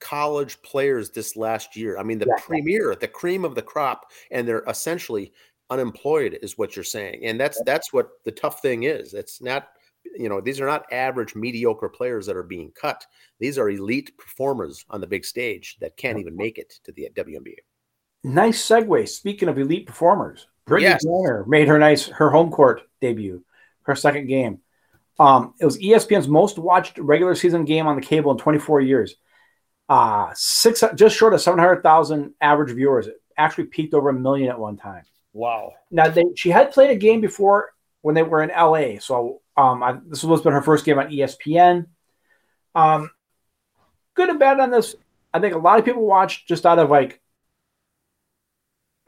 college 0.00 0.60
players 0.62 1.10
this 1.10 1.36
last 1.36 1.76
year. 1.76 1.96
I 1.98 2.02
mean, 2.02 2.18
the 2.18 2.26
yeah. 2.26 2.42
premier, 2.44 2.96
the 2.96 3.08
cream 3.08 3.44
of 3.44 3.54
the 3.54 3.62
crop, 3.62 4.10
and 4.30 4.46
they're 4.46 4.64
essentially 4.68 5.32
unemployed, 5.70 6.38
is 6.42 6.58
what 6.58 6.76
you're 6.76 6.84
saying. 6.84 7.20
And 7.24 7.40
that's 7.40 7.62
that's 7.64 7.92
what 7.92 8.10
the 8.24 8.32
tough 8.32 8.60
thing 8.60 8.82
is. 8.82 9.14
It's 9.14 9.40
not 9.40 9.68
you 10.16 10.28
know 10.28 10.40
these 10.40 10.60
are 10.60 10.66
not 10.66 10.92
average 10.92 11.36
mediocre 11.36 11.88
players 11.88 12.26
that 12.26 12.36
are 12.36 12.44
being 12.44 12.70
cut 12.80 13.04
these 13.40 13.58
are 13.58 13.70
elite 13.70 14.16
performers 14.16 14.84
on 14.88 15.00
the 15.00 15.06
big 15.06 15.24
stage 15.24 15.76
that 15.80 15.96
can't 15.96 16.20
even 16.20 16.36
make 16.36 16.58
it 16.58 16.74
to 16.84 16.92
the 16.92 17.10
WNBA 17.16 17.56
nice 18.26 18.62
segue. 18.66 19.08
Speaking 19.08 19.48
of 19.48 19.58
elite 19.58 19.86
performers, 19.86 20.46
Brittney 20.66 20.82
Yes. 20.82 21.04
Griner 21.04 21.46
made 21.46 21.68
her 21.68 21.78
nice 21.78 22.06
her 22.06 22.30
home 22.30 22.50
court 22.50 22.82
debut, 23.00 23.44
her 23.82 23.94
second 23.94 24.26
game. 24.26 24.60
Um, 25.18 25.54
it 25.60 25.64
was 25.64 25.78
ESPN's 25.78 26.28
most 26.28 26.58
watched 26.58 26.98
regular 26.98 27.34
season 27.34 27.64
game 27.64 27.86
on 27.86 27.96
the 27.96 28.02
cable 28.02 28.32
in 28.32 28.38
24 28.38 28.82
years. 28.82 29.14
Uh, 29.88 30.30
six 30.34 30.82
just 30.94 31.16
short 31.16 31.32
of 31.32 31.40
700,000 31.40 32.34
average 32.40 32.74
viewers. 32.74 33.06
It 33.06 33.22
actually 33.38 33.64
peaked 33.64 33.94
over 33.94 34.10
a 34.10 34.12
million 34.12 34.50
at 34.50 34.58
one 34.58 34.76
time. 34.76 35.04
Wow. 35.32 35.72
Now 35.90 36.08
they 36.08 36.24
she 36.34 36.50
had 36.50 36.72
played 36.72 36.90
a 36.90 36.96
game 36.96 37.20
before 37.20 37.70
when 38.02 38.14
they 38.14 38.22
were 38.22 38.42
in 38.42 38.50
LA. 38.50 38.98
So 38.98 39.42
um, 39.56 39.82
I, 39.82 39.98
this 40.06 40.24
was 40.24 40.42
been 40.42 40.52
her 40.52 40.62
first 40.62 40.84
game 40.84 40.98
on 40.98 41.08
ESPN. 41.08 41.86
Um, 42.74 43.10
good 44.14 44.28
and 44.28 44.38
bad 44.38 44.60
on 44.60 44.70
this. 44.70 44.96
I 45.32 45.40
think 45.40 45.54
a 45.54 45.58
lot 45.58 45.78
of 45.78 45.84
people 45.84 46.04
watched 46.04 46.48
just 46.48 46.66
out 46.66 46.78
of 46.78 46.90
like, 46.90 47.20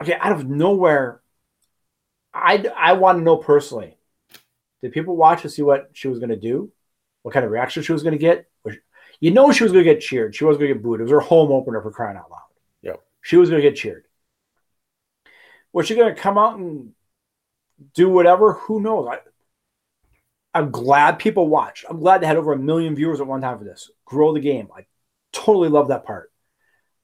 okay, 0.01 0.15
out 0.19 0.31
of 0.31 0.47
nowhere. 0.47 1.21
I 2.33 2.65
I 2.75 2.93
want 2.93 3.17
to 3.17 3.23
know 3.23 3.37
personally. 3.37 3.97
Did 4.81 4.93
people 4.93 5.15
watch 5.15 5.41
to 5.41 5.49
see 5.49 5.61
what 5.61 5.89
she 5.93 6.07
was 6.07 6.19
going 6.19 6.29
to 6.29 6.35
do? 6.35 6.71
What 7.23 7.33
kind 7.33 7.45
of 7.45 7.51
reaction 7.51 7.83
she 7.83 7.91
was 7.91 8.03
going 8.03 8.13
to 8.13 8.19
get? 8.19 8.49
You 9.19 9.31
know 9.31 9.51
she 9.51 9.63
was 9.63 9.73
going 9.73 9.83
to 9.83 9.93
get 9.93 10.01
cheered. 10.01 10.33
She 10.33 10.45
was 10.45 10.57
going 10.57 10.69
to 10.69 10.75
get 10.75 10.83
booed. 10.83 11.01
It 11.01 11.03
was 11.03 11.11
her 11.11 11.19
home 11.19 11.51
opener 11.51 11.81
for 11.81 11.91
crying 11.91 12.15
out 12.15 12.31
loud. 12.31 12.39
Yep. 12.83 13.01
She 13.21 13.35
was 13.35 13.49
going 13.49 13.61
to 13.61 13.69
get 13.69 13.77
cheered. 13.77 14.05
Was 15.73 15.87
she 15.87 15.95
going 15.95 16.13
to 16.13 16.21
come 16.21 16.37
out 16.37 16.57
and 16.57 16.93
do 17.93 18.09
whatever? 18.09 18.53
Who 18.53 18.79
knows? 18.79 19.09
I, 19.11 19.19
I'm 20.57 20.71
glad 20.71 21.19
people 21.19 21.49
watched. 21.49 21.85
I'm 21.89 21.99
glad 21.99 22.21
they 22.21 22.27
had 22.27 22.37
over 22.37 22.53
a 22.53 22.57
million 22.57 22.95
viewers 22.95 23.19
at 23.19 23.27
one 23.27 23.41
time 23.41 23.57
for 23.57 23.65
this. 23.65 23.91
Grow 24.05 24.33
the 24.33 24.39
game. 24.39 24.69
I 24.75 24.85
totally 25.33 25.69
love 25.69 25.89
that 25.89 26.05
part. 26.05 26.31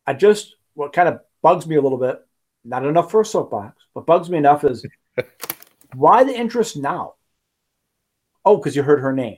I 0.08 0.14
just, 0.14 0.56
what 0.74 0.94
kind 0.94 1.10
of 1.10 1.20
bugs 1.42 1.68
me 1.68 1.76
a 1.76 1.82
little 1.82 1.98
bit, 1.98 2.26
not 2.66 2.86
enough 2.86 3.12
for 3.12 3.22
a 3.22 3.26
soapbox, 3.26 3.84
but 3.94 4.06
bugs 4.06 4.30
me 4.30 4.38
enough 4.38 4.64
is 4.64 4.86
why 5.96 6.24
the 6.24 6.36
interest 6.36 6.76
now? 6.76 7.14
Oh, 8.44 8.58
because 8.58 8.76
you 8.76 8.84
heard 8.84 9.02
her 9.02 9.14
name. 9.14 9.38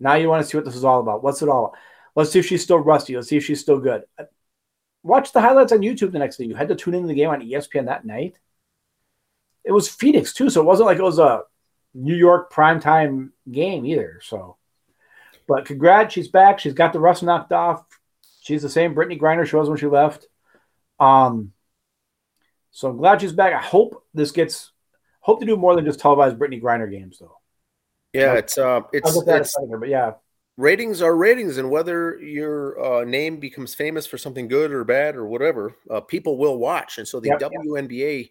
Now 0.00 0.14
you 0.14 0.28
want 0.28 0.42
to 0.42 0.48
see 0.48 0.56
what 0.56 0.64
this 0.64 0.76
is 0.76 0.84
all 0.84 1.00
about. 1.00 1.22
What's 1.22 1.42
it 1.42 1.48
all 1.48 1.66
about? 1.66 1.78
Let's 2.14 2.30
see 2.30 2.38
if 2.38 2.46
she's 2.46 2.62
still 2.62 2.78
rusty. 2.78 3.16
Let's 3.16 3.28
see 3.28 3.36
if 3.36 3.44
she's 3.44 3.60
still 3.60 3.80
good. 3.80 4.04
Watch 5.02 5.32
the 5.32 5.40
highlights 5.40 5.72
on 5.72 5.80
YouTube 5.80 6.12
the 6.12 6.18
next 6.18 6.36
day. 6.36 6.44
You 6.44 6.54
had 6.54 6.68
to 6.68 6.76
tune 6.76 6.94
into 6.94 7.08
the 7.08 7.14
game 7.14 7.30
on 7.30 7.40
ESPN 7.40 7.86
that 7.86 8.04
night. 8.04 8.38
It 9.64 9.72
was 9.72 9.88
Phoenix 9.88 10.32
too, 10.32 10.50
so 10.50 10.60
it 10.60 10.64
wasn't 10.64 10.86
like 10.86 10.98
it 10.98 11.02
was 11.02 11.18
a 11.18 11.42
New 11.94 12.14
York 12.14 12.52
primetime 12.52 13.30
game 13.50 13.86
either. 13.86 14.20
So, 14.22 14.56
but 15.48 15.64
congrats, 15.64 16.14
she's 16.14 16.28
back. 16.28 16.58
She's 16.58 16.74
got 16.74 16.92
the 16.92 17.00
rust 17.00 17.22
knocked 17.22 17.52
off. 17.52 17.84
She's 18.42 18.62
the 18.62 18.68
same 18.68 18.94
Brittney 18.94 19.18
Griner 19.18 19.46
she 19.46 19.56
was 19.56 19.68
when 19.68 19.78
she 19.78 19.86
left. 19.86 20.26
Um, 21.00 21.52
so 22.74 22.90
I'm 22.90 22.96
glad 22.96 23.20
she's 23.20 23.32
back. 23.32 23.54
I 23.54 23.62
hope 23.62 24.04
this 24.14 24.32
gets. 24.32 24.72
Hope 25.20 25.38
to 25.40 25.46
do 25.46 25.56
more 25.56 25.76
than 25.76 25.84
just 25.84 26.00
televised 26.00 26.36
Brittney 26.36 26.60
Griner 26.60 26.90
games, 26.90 27.18
though. 27.20 27.38
Yeah, 28.12 28.34
it's 28.34 28.58
uh, 28.58 28.80
it's, 28.92 29.14
get 29.14 29.26
that 29.26 29.34
in 29.36 29.38
a 29.38 29.40
it's 29.42 29.56
but 29.78 29.88
yeah, 29.88 30.14
ratings 30.56 31.00
are 31.00 31.16
ratings, 31.16 31.56
and 31.56 31.70
whether 31.70 32.18
your 32.20 32.84
uh, 32.84 33.04
name 33.04 33.38
becomes 33.38 33.76
famous 33.76 34.06
for 34.06 34.18
something 34.18 34.48
good 34.48 34.72
or 34.72 34.82
bad 34.82 35.14
or 35.14 35.26
whatever, 35.26 35.76
uh, 35.88 36.00
people 36.00 36.36
will 36.36 36.58
watch. 36.58 36.98
And 36.98 37.06
so 37.06 37.20
the 37.20 37.28
Yep, 37.28 37.42
yep. 37.42 37.52
WNBA 37.64 38.30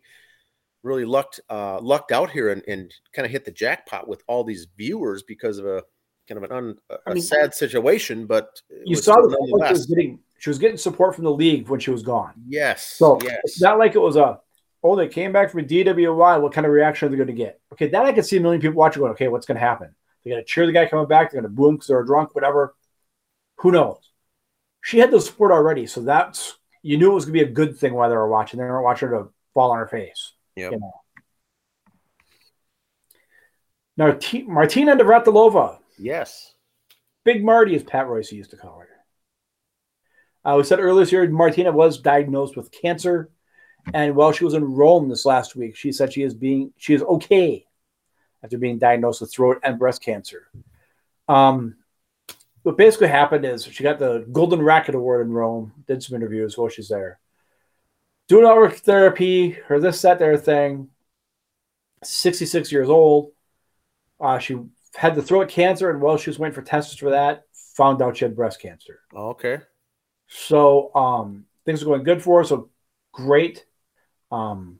really 0.83 1.05
lucked 1.05 1.39
uh, 1.49 1.79
lucked 1.79 2.11
out 2.11 2.29
here 2.29 2.49
and, 2.49 2.61
and 2.67 2.93
kind 3.13 3.25
of 3.25 3.31
hit 3.31 3.45
the 3.45 3.51
jackpot 3.51 4.09
with 4.09 4.23
all 4.27 4.43
these 4.43 4.67
viewers 4.77 5.23
because 5.23 5.57
of 5.57 5.65
a 5.65 5.83
kind 6.27 6.43
of 6.43 6.43
an 6.43 6.51
un, 6.51 6.75
a, 6.89 6.97
I 7.07 7.13
mean, 7.13 7.23
sad 7.23 7.53
situation, 7.53 8.25
but 8.25 8.61
you 8.85 8.97
saw 8.97 9.15
the 9.15 9.29
that 9.29 9.37
she 9.45 9.51
nonetheless. 9.51 9.71
was 9.71 9.85
getting 9.85 10.19
she 10.43 10.49
was 10.49 10.59
getting 10.59 10.75
support 10.75 11.15
from 11.15 11.23
the 11.23 11.31
league 11.31 11.69
when 11.69 11.79
she 11.79 11.89
was 11.89 12.03
gone. 12.03 12.33
Yes, 12.45 12.83
So 12.97 13.17
yes, 13.23 13.39
it's 13.45 13.61
not 13.61 13.79
like 13.79 13.95
it 13.95 13.99
was 13.99 14.17
a 14.17 14.41
oh 14.83 14.93
they 14.97 15.07
came 15.07 15.31
back 15.31 15.49
from 15.49 15.65
DWI. 15.65 16.41
What 16.41 16.51
kind 16.51 16.67
of 16.67 16.73
reaction 16.73 17.07
are 17.07 17.11
they 17.11 17.15
going 17.15 17.27
to 17.27 17.33
get? 17.33 17.61
Okay, 17.71 17.87
then 17.87 18.05
I 18.05 18.11
could 18.11 18.25
see 18.25 18.35
a 18.35 18.41
million 18.41 18.59
people 18.59 18.75
watching 18.75 18.99
going, 18.99 19.13
okay, 19.13 19.29
what's 19.29 19.45
going 19.45 19.55
to 19.55 19.65
happen? 19.65 19.95
They're 20.21 20.33
going 20.33 20.43
to 20.43 20.45
cheer 20.45 20.65
the 20.65 20.73
guy 20.73 20.85
coming 20.85 21.07
back. 21.07 21.31
They're 21.31 21.39
going 21.39 21.49
to 21.49 21.55
boo 21.55 21.69
him 21.69 21.75
because 21.75 21.87
they're 21.87 22.03
drunk, 22.03 22.35
whatever. 22.35 22.75
Who 23.59 23.71
knows? 23.71 23.99
She 24.81 24.97
had 24.97 25.11
the 25.11 25.21
support 25.21 25.53
already, 25.53 25.87
so 25.87 26.01
that's 26.01 26.57
you 26.81 26.97
knew 26.97 27.11
it 27.11 27.15
was 27.15 27.23
going 27.23 27.39
to 27.39 27.45
be 27.45 27.49
a 27.49 27.53
good 27.53 27.77
thing 27.77 27.93
while 27.93 28.09
they 28.09 28.15
were 28.17 28.27
watching. 28.27 28.59
They 28.59 28.65
weren't 28.65 28.83
watching 28.83 29.07
her 29.07 29.19
to 29.19 29.29
fall 29.53 29.71
on 29.71 29.77
her 29.77 29.87
face. 29.87 30.33
Yep. 30.57 30.73
You 30.73 30.79
know. 30.79 30.93
Now, 33.95 34.11
T- 34.11 34.43
Martina 34.43 34.97
Navratilova, 34.97 35.77
yes. 35.97 36.53
Big 37.23 37.45
Marty, 37.45 37.75
as 37.75 37.83
Pat 37.83 38.07
Royce 38.07 38.33
used 38.33 38.49
to 38.49 38.57
call 38.57 38.79
her. 38.79 38.89
Uh, 40.45 40.55
we 40.57 40.63
said 40.63 40.79
earlier 40.79 41.03
this 41.03 41.11
year, 41.11 41.29
Martina 41.29 41.71
was 41.71 41.99
diagnosed 41.99 42.57
with 42.57 42.71
cancer, 42.71 43.29
and 43.93 44.15
while 44.15 44.31
she 44.31 44.43
was 44.43 44.53
in 44.53 44.63
Rome 44.63 45.09
this 45.09 45.25
last 45.25 45.55
week, 45.55 45.75
she 45.75 45.91
said 45.91 46.11
she 46.11 46.23
is 46.23 46.33
being 46.33 46.73
she 46.77 46.93
is 46.93 47.01
okay 47.03 47.65
after 48.43 48.57
being 48.57 48.77
diagnosed 48.77 49.21
with 49.21 49.31
throat 49.31 49.59
and 49.63 49.79
breast 49.79 50.01
cancer. 50.03 50.47
Um, 51.27 51.75
what 52.63 52.77
basically 52.77 53.07
happened 53.07 53.45
is 53.45 53.65
she 53.65 53.83
got 53.83 53.99
the 53.99 54.25
Golden 54.31 54.61
Racket 54.61 54.95
Award 54.95 55.25
in 55.25 55.33
Rome, 55.33 55.73
did 55.87 56.03
some 56.03 56.15
interviews 56.15 56.57
while 56.57 56.69
she's 56.69 56.89
there, 56.89 57.19
doing 58.27 58.45
her 58.45 58.69
therapy, 58.69 59.51
her 59.51 59.79
this, 59.79 60.01
that, 60.01 60.19
there 60.19 60.37
thing. 60.37 60.89
66 62.03 62.71
years 62.71 62.89
old. 62.89 63.31
Uh, 64.19 64.39
she 64.39 64.57
had 64.95 65.15
the 65.15 65.21
throat 65.21 65.49
cancer, 65.49 65.89
and 65.89 66.01
while 66.01 66.17
she 66.17 66.29
was 66.29 66.39
waiting 66.39 66.53
for 66.53 66.61
tests 66.61 66.95
for 66.95 67.11
that, 67.11 67.43
found 67.75 68.01
out 68.01 68.17
she 68.17 68.25
had 68.25 68.35
breast 68.35 68.61
cancer. 68.61 68.99
Okay. 69.15 69.59
So 70.35 70.93
um, 70.95 71.45
things 71.65 71.81
are 71.81 71.85
going 71.85 72.03
good 72.03 72.23
for 72.23 72.39
her. 72.39 72.43
So 72.43 72.69
great. 73.11 73.65
Um, 74.31 74.79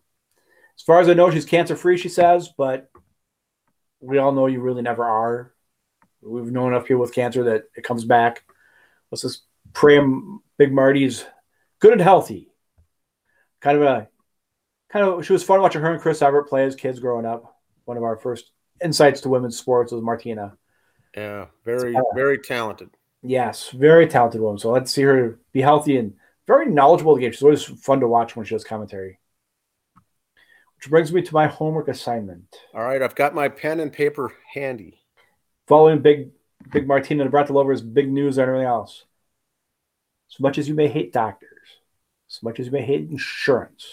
as 0.76 0.84
far 0.84 1.00
as 1.00 1.08
I 1.08 1.13
know, 1.13 1.30
she's 1.30 1.46
cancer 1.46 1.76
free. 1.76 1.98
She 1.98 2.10
says, 2.10 2.50
but 2.58 2.89
we 4.00 4.18
all 4.18 4.32
know 4.32 4.48
you 4.48 4.62
really 4.62 4.82
never 4.82 5.06
are. 5.06 5.54
We've 6.22 6.52
known 6.52 6.74
enough 6.74 6.88
people 6.88 7.02
with 7.02 7.13
cancer 7.13 7.44
that 7.44 7.66
it 7.76 7.84
comes 7.84 8.04
back. 8.04 8.44
Let's 9.12 9.22
just 9.22 9.44
pray 9.74 10.00
Big 10.58 10.74
Marty's 10.74 11.26
good 11.80 11.94
and 11.94 12.02
healthy. 12.02 12.50
Kind 13.62 13.78
of 13.78 13.84
a 13.84 14.10
kind 14.89 15.06
of. 15.06 15.26
She 15.26 15.34
was 15.34 15.44
fun 15.44 15.62
watching 15.62 15.82
her 15.82 15.92
and 15.92 16.02
Chris 16.02 16.22
Evert 16.22 16.50
play 16.50 16.66
as 16.66 16.76
kids 16.76 17.00
growing 17.00 17.26
up. 17.26 17.58
One 17.86 17.98
of 17.98 18.04
our 18.04 18.18
first 18.18 18.52
insights 18.84 19.22
to 19.22 19.30
women's 19.30 19.58
sports 19.58 19.92
was 19.92 20.02
Martina. 20.02 20.58
Yeah, 21.16 21.48
very, 21.63 21.96
Uh, 21.96 22.02
very 22.16 22.39
talented. 22.39 22.89
Yes, 23.24 23.70
very 23.70 24.06
talented 24.08 24.42
woman. 24.42 24.60
So 24.60 24.72
let's 24.72 24.92
see 24.92 25.04
her 25.04 25.40
be 25.54 25.62
healthy 25.62 25.98
and 25.98 26.14
very 26.46 26.66
knowledgeable 26.66 27.14
of 27.14 27.20
the 27.20 27.22
game. 27.22 27.32
She's 27.32 27.42
always 27.42 27.64
fun 27.64 28.02
to 28.02 28.08
watch 28.08 28.36
when 28.36 28.46
she 28.46 28.54
does 28.54 28.66
commentary. 28.66 29.20
Which 30.76 30.90
brings 30.90 31.14
me 31.14 31.22
to 31.22 31.34
my 31.34 31.48
homework 31.48 31.88
assignment. 31.88 32.54
All 32.74 32.84
right, 32.84 33.02
I've 33.02 33.16
got 33.16 33.34
my 33.34 33.48
pen 33.48 33.80
and 33.80 33.94
paper 33.94 34.34
handy. 34.54 35.00
Following 35.68 36.02
big 36.02 36.32
big 36.72 36.86
Martina 36.86 37.26
Navratilova 37.26 37.74
is 37.74 37.82
big 37.82 38.12
news 38.12 38.38
and 38.38 38.48
everything 38.48 38.68
else. 38.68 39.06
As 40.34 40.40
much 40.42 40.58
as 40.58 40.68
you 40.68 40.74
may 40.74 40.90
hate 40.90 41.14
doctors, 41.14 41.80
as 42.30 42.44
much 42.44 42.60
as 42.60 42.66
you 42.66 42.72
may 42.74 42.82
hate 42.82 43.10
insurance, 43.10 43.86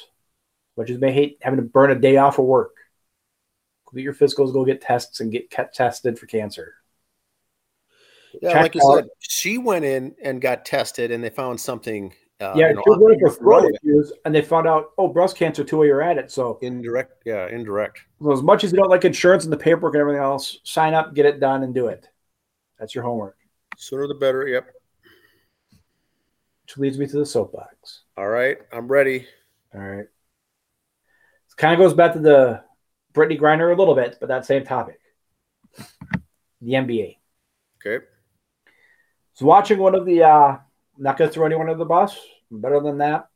as 0.73 0.77
much 0.77 0.91
as 0.91 0.95
you 0.95 1.01
may 1.01 1.13
hate 1.13 1.39
having 1.41 1.59
to 1.59 1.63
burn 1.63 1.93
a 1.93 1.95
day 1.95 2.17
off 2.17 2.41
of 2.41 2.47
work, 2.47 2.75
go 3.87 3.95
get 3.95 4.03
your 4.03 4.15
physicals, 4.15 4.53
go 4.53 4.65
get 4.65 4.81
tests 4.81 5.21
and 5.21 5.31
get 5.31 5.53
tested 5.73 6.19
for 6.19 6.27
cancer. 6.27 6.75
Yeah, 8.41 8.53
Check 8.53 8.63
like 8.63 8.75
you 8.75 8.95
said, 8.95 9.09
she 9.19 9.59
went 9.59 9.85
in 9.85 10.15
and 10.23 10.41
got 10.41 10.65
tested, 10.65 11.11
and 11.11 11.23
they 11.23 11.31
found 11.31 11.61
something. 11.61 12.13
Uh, 12.41 12.55
yeah, 12.57 12.71
you 12.71 12.75
know, 12.75 13.29
throat 13.31 13.71
issues, 13.83 14.13
and 14.25 14.35
they 14.35 14.41
found 14.41 14.67
out, 14.67 14.93
oh, 14.97 15.09
breast 15.09 15.37
cancer 15.37 15.63
too 15.63 15.85
you're 15.85 16.01
at 16.01 16.17
it. 16.17 16.31
So 16.31 16.59
indirect. 16.63 17.23
Yeah, 17.27 17.49
indirect. 17.49 18.01
So 18.23 18.33
as 18.33 18.43
much 18.43 18.65
as 18.65 18.73
you 18.73 18.79
don't 18.79 18.89
like 18.89 19.05
insurance 19.05 19.45
and 19.45 19.53
the 19.53 19.59
paperwork 19.59 19.95
and 19.95 20.01
everything 20.01 20.23
else, 20.23 20.59
sign 20.65 20.95
up, 20.95 21.15
get 21.15 21.27
it 21.27 21.39
done, 21.39 21.65
and 21.65 21.75
do 21.75 21.89
it. 21.89 22.09
That's 22.79 22.95
your 22.95 23.05
homework. 23.05 23.37
Sooner 23.77 24.07
the 24.07 24.15
better. 24.15 24.47
Yep. 24.47 24.67
Which 26.65 26.79
leads 26.79 26.99
me 26.99 27.07
to 27.09 27.19
the 27.19 27.27
soapbox. 27.27 28.03
All 28.17 28.29
right, 28.29 28.59
I'm 28.73 28.89
ready. 28.89 29.27
All 29.75 29.81
right. 29.81 30.01
It 30.01 31.57
kind 31.57 31.75
of 31.75 31.79
goes 31.79 31.95
back 31.95 32.15
to 32.15 32.21
the 32.21 32.63
Brittney 33.13 33.39
Griner 33.39 33.75
a 33.75 33.79
little 33.79 33.95
bit, 33.95 34.17
but 34.19 34.29
that 34.29 34.47
same 34.47 34.65
topic. 34.65 34.99
The 36.63 36.73
NBA. 36.73 37.17
Okay. 37.85 38.05
So 39.41 39.47
watching 39.47 39.79
one 39.79 39.95
of 39.95 40.05
the 40.05 40.23
uh 40.23 40.49
I'm 40.49 40.63
not 40.99 41.17
gonna 41.17 41.31
throw 41.31 41.47
anyone 41.47 41.71
under 41.71 41.79
the 41.79 41.87
bus, 41.87 42.15
I'm 42.53 42.61
better 42.61 42.79
than 42.79 42.99
that. 42.99 43.31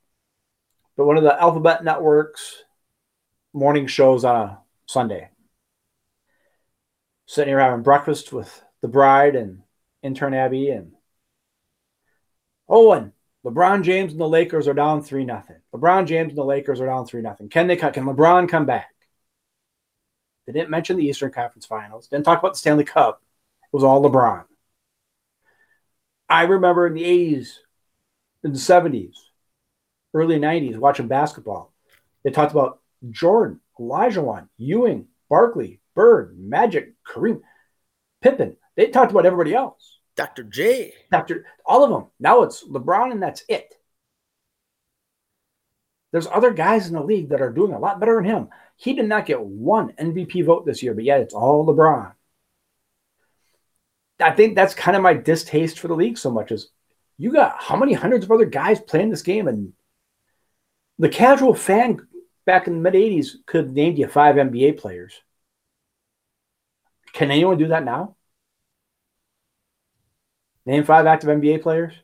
But 0.98 1.06
one 1.06 1.16
of 1.16 1.22
the 1.22 1.40
Alphabet 1.40 1.82
Network's 1.82 2.62
morning 3.54 3.86
shows 3.86 4.22
on 4.22 4.36
a 4.36 4.58
Sunday. 4.84 5.30
Sitting 7.24 7.48
here 7.48 7.58
having 7.58 7.82
breakfast 7.82 8.34
with 8.34 8.62
the 8.82 8.88
bride 8.88 9.34
and 9.34 9.62
intern 10.02 10.34
Abby 10.34 10.68
and 10.68 10.92
Owen. 12.68 13.14
LeBron 13.42 13.82
James 13.82 14.12
and 14.12 14.20
the 14.20 14.28
Lakers 14.28 14.68
are 14.68 14.74
down 14.74 15.02
three 15.02 15.24
nothing. 15.24 15.56
LeBron 15.74 16.06
James 16.06 16.32
and 16.32 16.38
the 16.38 16.44
Lakers 16.44 16.82
are 16.82 16.86
down 16.86 17.06
three 17.06 17.22
nothing. 17.22 17.48
Can 17.48 17.66
they 17.66 17.76
cut? 17.76 17.94
Can 17.94 18.04
LeBron 18.04 18.46
come 18.50 18.66
back? 18.66 18.94
They 20.46 20.52
didn't 20.52 20.68
mention 20.68 20.98
the 20.98 21.06
Eastern 21.06 21.32
Conference 21.32 21.64
Finals. 21.64 22.08
Didn't 22.08 22.26
talk 22.26 22.40
about 22.40 22.52
the 22.52 22.58
Stanley 22.58 22.84
Cup. 22.84 23.22
It 23.72 23.74
was 23.74 23.84
all 23.84 24.02
LeBron. 24.02 24.44
I 26.28 26.42
remember 26.44 26.86
in 26.86 26.94
the 26.94 27.02
80s, 27.02 27.58
in 28.42 28.52
the 28.52 28.58
70s, 28.58 29.14
early 30.12 30.38
90s 30.38 30.78
watching 30.78 31.08
basketball. 31.08 31.72
They 32.22 32.30
talked 32.30 32.52
about 32.52 32.80
Jordan, 33.10 33.60
Olajuwon, 33.78 34.48
Ewing, 34.56 35.08
Barkley, 35.28 35.80
Bird, 35.94 36.38
Magic, 36.38 36.94
Kareem, 37.06 37.42
Pippen. 38.22 38.56
They 38.76 38.86
talked 38.88 39.10
about 39.10 39.26
everybody 39.26 39.54
else. 39.54 39.98
Dr. 40.16 40.44
J. 40.44 40.94
Dr. 41.10 41.44
All 41.66 41.84
of 41.84 41.90
them. 41.90 42.06
Now 42.20 42.42
it's 42.42 42.64
LeBron 42.64 43.12
and 43.12 43.22
that's 43.22 43.44
it. 43.48 43.74
There's 46.12 46.28
other 46.28 46.52
guys 46.52 46.86
in 46.86 46.94
the 46.94 47.02
league 47.02 47.30
that 47.30 47.42
are 47.42 47.50
doing 47.50 47.72
a 47.72 47.78
lot 47.78 47.98
better 47.98 48.14
than 48.14 48.24
him. 48.24 48.48
He 48.76 48.94
did 48.94 49.08
not 49.08 49.26
get 49.26 49.40
one 49.40 49.92
MVP 49.98 50.44
vote 50.44 50.64
this 50.64 50.82
year, 50.82 50.94
but 50.94 51.02
yet 51.02 51.20
it's 51.20 51.34
all 51.34 51.66
LeBron. 51.66 52.12
I 54.20 54.30
think 54.30 54.54
that's 54.54 54.74
kind 54.74 54.96
of 54.96 55.02
my 55.02 55.14
distaste 55.14 55.78
for 55.78 55.88
the 55.88 55.94
league 55.94 56.18
so 56.18 56.30
much 56.30 56.52
is 56.52 56.70
you 57.18 57.32
got 57.32 57.60
how 57.60 57.76
many 57.76 57.92
hundreds 57.92 58.24
of 58.24 58.30
other 58.30 58.44
guys 58.44 58.80
playing 58.80 59.10
this 59.10 59.22
game 59.22 59.48
and 59.48 59.72
the 60.98 61.08
casual 61.08 61.54
fan 61.54 62.06
back 62.44 62.66
in 62.66 62.74
the 62.74 62.80
mid 62.80 62.94
80s 62.94 63.36
could 63.46 63.66
have 63.66 63.74
named 63.74 63.98
you 63.98 64.06
five 64.06 64.36
NBA 64.36 64.78
players. 64.78 65.14
Can 67.12 67.30
anyone 67.30 67.58
do 67.58 67.68
that 67.68 67.84
now? 67.84 68.16
Name 70.66 70.84
five 70.84 71.06
active 71.06 71.30
NBA 71.30 71.62
players. 71.62 71.94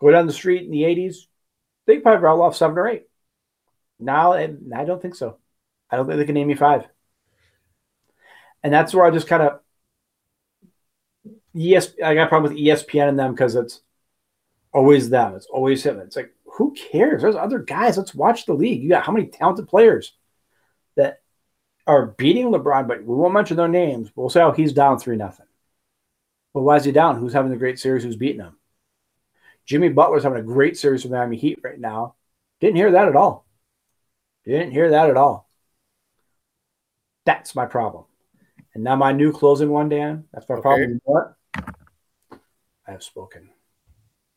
Go 0.00 0.10
down 0.10 0.26
the 0.26 0.32
street 0.32 0.64
in 0.64 0.70
the 0.70 0.82
80s, 0.82 1.26
they 1.86 1.98
probably 1.98 2.22
rattle 2.22 2.42
off 2.42 2.56
seven 2.56 2.76
or 2.76 2.88
eight. 2.88 3.04
Now, 3.98 4.32
I 4.32 4.46
don't 4.84 5.00
think 5.00 5.14
so. 5.14 5.38
I 5.90 5.96
don't 5.96 6.06
think 6.06 6.18
they 6.18 6.24
can 6.24 6.34
name 6.34 6.48
me 6.48 6.54
five. 6.54 6.86
And 8.62 8.72
that's 8.72 8.94
where 8.94 9.04
I 9.04 9.10
just 9.10 9.28
kind 9.28 9.42
of 9.42 9.60
yes, 11.54 11.92
I 12.04 12.14
got 12.14 12.26
a 12.26 12.28
problem 12.28 12.52
with 12.52 12.62
ESPN 12.62 13.08
and 13.08 13.18
them 13.18 13.32
because 13.32 13.54
it's 13.54 13.80
always 14.72 15.08
them. 15.08 15.34
It's 15.34 15.46
always 15.46 15.84
him. 15.84 15.98
It's 16.00 16.16
like, 16.16 16.34
who 16.44 16.74
cares? 16.74 17.22
There's 17.22 17.36
other 17.36 17.60
guys. 17.60 17.96
Let's 17.96 18.14
watch 18.14 18.44
the 18.44 18.52
league. 18.52 18.82
You 18.82 18.90
got 18.90 19.04
how 19.04 19.12
many 19.12 19.26
talented 19.26 19.68
players 19.68 20.12
that 20.96 21.22
are 21.86 22.06
beating 22.06 22.46
LeBron, 22.46 22.88
but 22.88 23.04
we 23.04 23.14
won't 23.14 23.34
mention 23.34 23.56
their 23.56 23.68
names. 23.68 24.10
We'll 24.14 24.30
say, 24.30 24.42
oh, 24.42 24.52
he's 24.52 24.72
down 24.72 24.98
three 24.98 25.16
nothing. 25.16 25.46
Well, 26.52 26.64
why 26.64 26.76
is 26.76 26.84
he 26.84 26.92
down? 26.92 27.18
Who's 27.18 27.32
having 27.32 27.50
the 27.50 27.56
great 27.56 27.78
series? 27.78 28.04
Who's 28.04 28.16
beating 28.16 28.40
him? 28.40 28.56
Jimmy 29.66 29.88
Butler's 29.88 30.22
having 30.22 30.38
a 30.38 30.42
great 30.42 30.76
series 30.76 31.02
with 31.02 31.12
Miami 31.12 31.36
Heat 31.36 31.58
right 31.62 31.78
now. 31.78 32.14
Didn't 32.60 32.76
hear 32.76 32.92
that 32.92 33.08
at 33.08 33.16
all. 33.16 33.46
Didn't 34.44 34.72
hear 34.72 34.90
that 34.90 35.10
at 35.10 35.16
all. 35.16 35.48
That's 37.24 37.54
my 37.54 37.66
problem. 37.66 38.04
And 38.74 38.84
now 38.84 38.96
my 38.96 39.12
new 39.12 39.32
closing 39.32 39.70
one, 39.70 39.88
Dan. 39.88 40.24
That's 40.32 40.48
my 40.48 40.56
okay. 40.56 40.62
problem. 40.62 41.00
What? 41.04 41.34
I 42.86 42.92
have 42.92 43.02
spoken. 43.02 43.50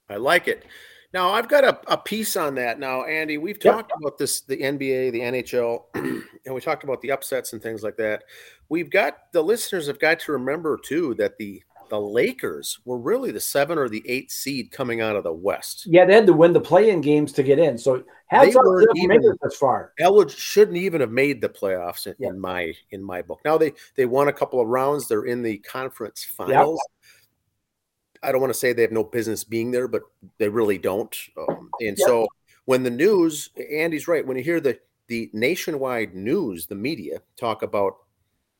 I 0.10 0.16
like 0.16 0.48
it. 0.48 0.66
Now 1.14 1.32
I've 1.32 1.48
got 1.48 1.64
a, 1.64 1.80
a 1.88 1.98
piece 1.98 2.36
on 2.36 2.56
that. 2.56 2.80
Now, 2.80 3.04
Andy, 3.06 3.38
we've 3.38 3.60
talked 3.60 3.92
yep. 3.92 4.00
about 4.02 4.18
this, 4.18 4.42
the 4.42 4.58
NBA, 4.58 5.12
the 5.12 5.20
NHL, 5.20 5.84
and 6.46 6.56
we 6.56 6.62
talked 6.62 6.84
about 6.84 7.02
the 7.02 7.12
upsets 7.12 7.54
and 7.54 7.62
things 7.62 7.84
like 7.84 7.98
that. 7.98 8.24
We've 8.70 8.90
got 8.90 9.32
the 9.32 9.42
listeners 9.42 9.88
have 9.88 10.00
got 10.00 10.20
to 10.22 10.34
remember 10.34 10.78
too 10.78 11.16
that 11.16 11.38
the 11.38 11.64
the 11.90 12.00
Lakers 12.00 12.80
were 12.86 12.98
really 12.98 13.32
the 13.32 13.40
seven 13.40 13.78
or 13.78 13.88
the 13.90 14.04
eight 14.08 14.32
seed 14.32 14.72
coming 14.72 15.02
out 15.02 15.16
of 15.16 15.24
the 15.24 15.34
West. 15.34 15.86
Yeah, 15.86 16.06
they 16.06 16.14
had 16.14 16.28
to 16.28 16.34
win 16.34 16.54
the 16.54 16.60
play-in 16.60 17.02
games 17.02 17.32
to 17.34 17.44
get 17.44 17.60
in. 17.60 17.78
So 17.78 18.04
they 18.32 18.54
weren't 18.54 18.98
even 18.98 19.22
as 19.46 19.56
far. 19.56 19.94
Elig- 20.00 20.32
shouldn't 20.32 20.78
even 20.78 21.02
have 21.02 21.12
made 21.12 21.42
the 21.42 21.50
playoffs 21.50 22.08
in, 22.08 22.16
yeah. 22.20 22.30
in, 22.30 22.40
my 22.40 22.74
in 22.92 23.04
my 23.04 23.22
book. 23.22 23.40
Now 23.46 23.58
they 23.58 23.74
they 23.96 24.06
won 24.06 24.28
a 24.28 24.34
couple 24.34 24.60
of 24.60 24.68
rounds. 24.68 25.08
They're 25.08 25.26
in 25.26 25.42
the 25.42 25.58
conference 25.60 26.24
finals. 26.24 26.80
Yep. 26.84 26.97
I 28.24 28.32
don't 28.32 28.42
want 28.42 28.54
to 28.54 28.60
say 28.60 28.74
they 28.74 28.82
have 28.82 28.92
no 28.92 29.04
business 29.04 29.44
being 29.44 29.72
there, 29.72 29.88
but 29.88 30.04
they 30.38 30.50
really 30.50 30.78
don't. 30.78 31.16
Um, 31.38 31.70
and 31.80 31.98
yep. 31.98 32.08
so 32.08 32.28
when 32.66 32.84
the 32.84 32.90
news, 32.90 33.50
Andy's 33.72 34.08
right. 34.08 34.26
When 34.26 34.38
you 34.38 34.44
hear 34.44 34.60
the 34.60 34.80
the 35.08 35.30
nationwide 35.34 36.14
news, 36.14 36.68
the 36.68 36.76
media 36.76 37.22
talk 37.40 37.64
about 37.64 37.96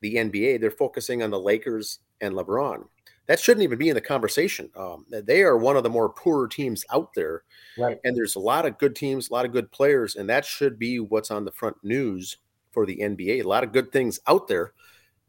the 0.02 0.16
NBA, 0.16 0.62
they're 0.62 0.72
focusing 0.72 1.22
on 1.22 1.30
the 1.30 1.40
Lakers 1.40 2.00
and 2.22 2.34
LeBron 2.34 2.86
that 3.28 3.40
shouldn't 3.40 3.64
even 3.64 3.78
be 3.78 3.90
in 3.90 3.96
the 3.96 4.02
conversation. 4.02 4.70
Um, 4.76 5.06
they 5.10 5.44
are 5.44 5.58
one 5.58 5.78
of 5.78 5.84
the 5.84 5.90
more 5.90 6.10
poorer 6.10 6.48
teams 6.48 6.84
out 6.92 7.14
there, 7.14 7.44
right? 7.78 8.00
And 8.04 8.16
there's 8.16 8.36
a 8.36 8.40
lot 8.40 8.66
of 8.66 8.78
good 8.78 8.96
teams, 8.96 9.30
a 9.30 9.34
lot 9.34 9.46
of 9.46 9.52
good 9.52 9.72
players, 9.72 10.16
and 10.16 10.30
that 10.30 10.46
should 10.46 10.80
be 10.80 11.00
what's 11.00 11.30
on 11.30 11.46
the 11.46 11.52
front 11.52 11.76
news 11.84 12.38
for 12.72 12.86
the 12.86 12.98
NBA. 12.98 13.44
A 13.44 13.48
lot 13.48 13.64
of 13.64 13.74
good 13.74 13.92
things 13.92 14.20
out 14.28 14.48
there 14.48 14.74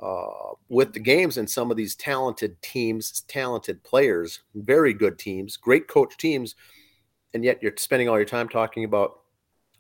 uh, 0.01 0.55
with 0.69 0.93
the 0.93 1.01
games 1.01 1.39
and 1.39 1.49
some 1.49 1.71
of 1.71 1.77
these 1.77 1.95
talented 1.97 2.61
teams, 2.63 3.23
talented 3.29 3.83
players, 3.83 4.41
very 4.55 4.93
good 4.93 5.19
teams, 5.19 5.57
great 5.57 5.89
coach 5.89 6.17
teams, 6.17 6.55
and 7.35 7.45
yet 7.45 7.63
you're 7.63 7.73
spending 7.77 8.09
all 8.09 8.17
your 8.17 8.25
time 8.25 8.49
talking 8.49 8.85
about 8.85 9.21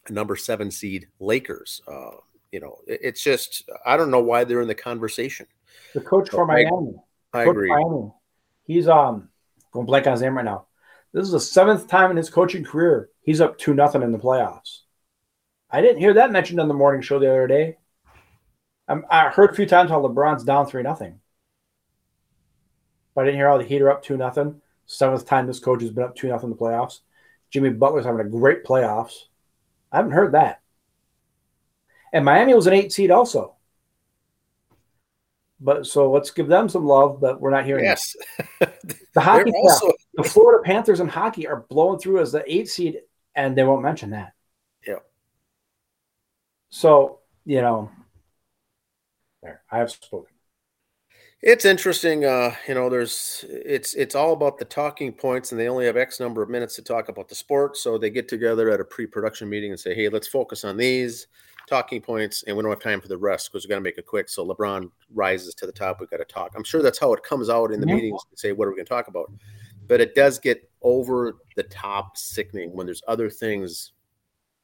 a 0.08 0.12
number 0.12 0.36
seven 0.36 0.70
seed 0.70 1.06
Lakers. 1.20 1.82
Uh, 1.86 2.16
you 2.52 2.60
know, 2.60 2.78
it, 2.86 3.00
it's 3.02 3.22
just 3.22 3.68
I 3.86 3.96
don't 3.96 4.10
know 4.10 4.22
why 4.22 4.44
they're 4.44 4.62
in 4.62 4.68
the 4.68 4.74
conversation. 4.74 5.46
The 5.94 6.00
coach 6.00 6.30
for 6.30 6.46
Miami. 6.46 6.94
I 7.32 7.44
agree. 7.44 7.68
Miami, 7.68 8.12
he's 8.64 8.88
um 8.88 9.28
going 9.72 9.86
blank 9.86 10.06
on 10.06 10.12
his 10.12 10.22
name 10.22 10.36
right 10.36 10.44
now. 10.44 10.66
This 11.12 11.24
is 11.24 11.32
the 11.32 11.40
seventh 11.40 11.88
time 11.88 12.10
in 12.10 12.16
his 12.16 12.28
coaching 12.28 12.64
career 12.64 13.10
he's 13.28 13.42
up 13.42 13.58
two 13.58 13.74
nothing 13.74 14.02
in 14.02 14.10
the 14.10 14.18
playoffs. 14.18 14.80
I 15.70 15.82
didn't 15.82 16.00
hear 16.00 16.14
that 16.14 16.32
mentioned 16.32 16.60
on 16.60 16.68
the 16.68 16.72
morning 16.72 17.02
show 17.02 17.18
the 17.18 17.28
other 17.28 17.46
day. 17.46 17.76
I'm, 18.88 19.04
i 19.10 19.28
heard 19.28 19.50
a 19.50 19.54
few 19.54 19.66
times 19.66 19.90
how 19.90 20.00
LeBron's 20.00 20.44
down 20.44 20.66
three 20.66 20.82
nothing, 20.82 21.20
but 23.14 23.22
I 23.22 23.24
didn't 23.26 23.38
hear 23.38 23.48
how 23.48 23.58
the 23.58 23.64
Heat 23.64 23.82
are 23.82 23.90
up 23.90 24.02
two 24.02 24.16
nothing. 24.16 24.60
Seventh 24.86 25.26
time 25.26 25.46
this 25.46 25.60
coach 25.60 25.82
has 25.82 25.90
been 25.90 26.04
up 26.04 26.16
two 26.16 26.28
nothing 26.28 26.50
in 26.50 26.56
the 26.56 26.62
playoffs. 26.62 27.00
Jimmy 27.50 27.70
Butler's 27.70 28.06
having 28.06 28.20
a 28.20 28.28
great 28.28 28.64
playoffs. 28.64 29.24
I 29.92 29.96
haven't 29.96 30.12
heard 30.12 30.32
that. 30.32 30.60
And 32.12 32.24
Miami 32.24 32.54
was 32.54 32.66
an 32.66 32.72
eight 32.72 32.92
seed 32.92 33.10
also. 33.10 33.54
But 35.60 35.86
so 35.86 36.10
let's 36.10 36.30
give 36.30 36.46
them 36.46 36.68
some 36.68 36.86
love, 36.86 37.20
but 37.20 37.40
we're 37.40 37.50
not 37.50 37.66
hearing 37.66 37.84
yes. 37.84 38.16
the 38.60 39.20
hockey 39.20 39.52
also- 39.54 39.92
the 40.14 40.22
Florida 40.22 40.62
Panthers 40.64 41.00
in 41.00 41.08
hockey 41.08 41.46
are 41.46 41.66
blowing 41.68 41.98
through 41.98 42.20
as 42.20 42.32
the 42.32 42.42
eight 42.46 42.68
seed, 42.68 43.00
and 43.34 43.56
they 43.56 43.64
won't 43.64 43.82
mention 43.82 44.10
that. 44.10 44.32
Yeah. 44.86 44.98
So, 46.70 47.20
you 47.44 47.60
know, 47.60 47.90
there, 49.42 49.62
I 49.70 49.78
have 49.78 49.90
spoken. 49.90 50.34
It's 51.40 51.64
interesting, 51.64 52.24
uh, 52.24 52.54
you 52.66 52.74
know. 52.74 52.88
There's 52.88 53.44
it's 53.48 53.94
it's 53.94 54.16
all 54.16 54.32
about 54.32 54.58
the 54.58 54.64
talking 54.64 55.12
points, 55.12 55.52
and 55.52 55.60
they 55.60 55.68
only 55.68 55.86
have 55.86 55.96
X 55.96 56.18
number 56.18 56.42
of 56.42 56.48
minutes 56.48 56.74
to 56.76 56.82
talk 56.82 57.08
about 57.08 57.28
the 57.28 57.36
sport. 57.36 57.76
So 57.76 57.96
they 57.96 58.10
get 58.10 58.26
together 58.26 58.70
at 58.70 58.80
a 58.80 58.84
pre-production 58.84 59.48
meeting 59.48 59.70
and 59.70 59.78
say, 59.78 59.94
"Hey, 59.94 60.08
let's 60.08 60.26
focus 60.26 60.64
on 60.64 60.76
these 60.76 61.28
talking 61.68 62.00
points, 62.00 62.42
and 62.44 62.56
we 62.56 62.62
don't 62.62 62.72
have 62.72 62.80
time 62.80 63.00
for 63.00 63.08
the 63.08 63.18
rest 63.18 63.52
because 63.52 63.64
we 63.64 63.68
got 63.68 63.76
to 63.76 63.82
make 63.82 63.98
it 63.98 64.06
quick. 64.06 64.28
So 64.28 64.44
LeBron 64.46 64.90
rises 65.14 65.54
to 65.56 65.66
the 65.66 65.72
top. 65.72 66.00
We've 66.00 66.10
got 66.10 66.16
to 66.16 66.24
talk. 66.24 66.54
I'm 66.56 66.64
sure 66.64 66.82
that's 66.82 66.98
how 66.98 67.12
it 67.12 67.22
comes 67.22 67.48
out 67.48 67.70
in 67.70 67.80
the 67.80 67.86
meetings 67.86 68.20
to 68.30 68.36
say, 68.36 68.52
what 68.52 68.66
are 68.66 68.70
we 68.70 68.76
going 68.76 68.86
to 68.86 68.90
talk 68.90 69.08
about? 69.08 69.30
But 69.86 70.00
it 70.00 70.14
does 70.14 70.38
get 70.38 70.68
over 70.82 71.36
the 71.56 71.62
top 71.64 72.16
sickening 72.16 72.74
when 72.74 72.86
there's 72.86 73.02
other 73.06 73.30
things 73.30 73.92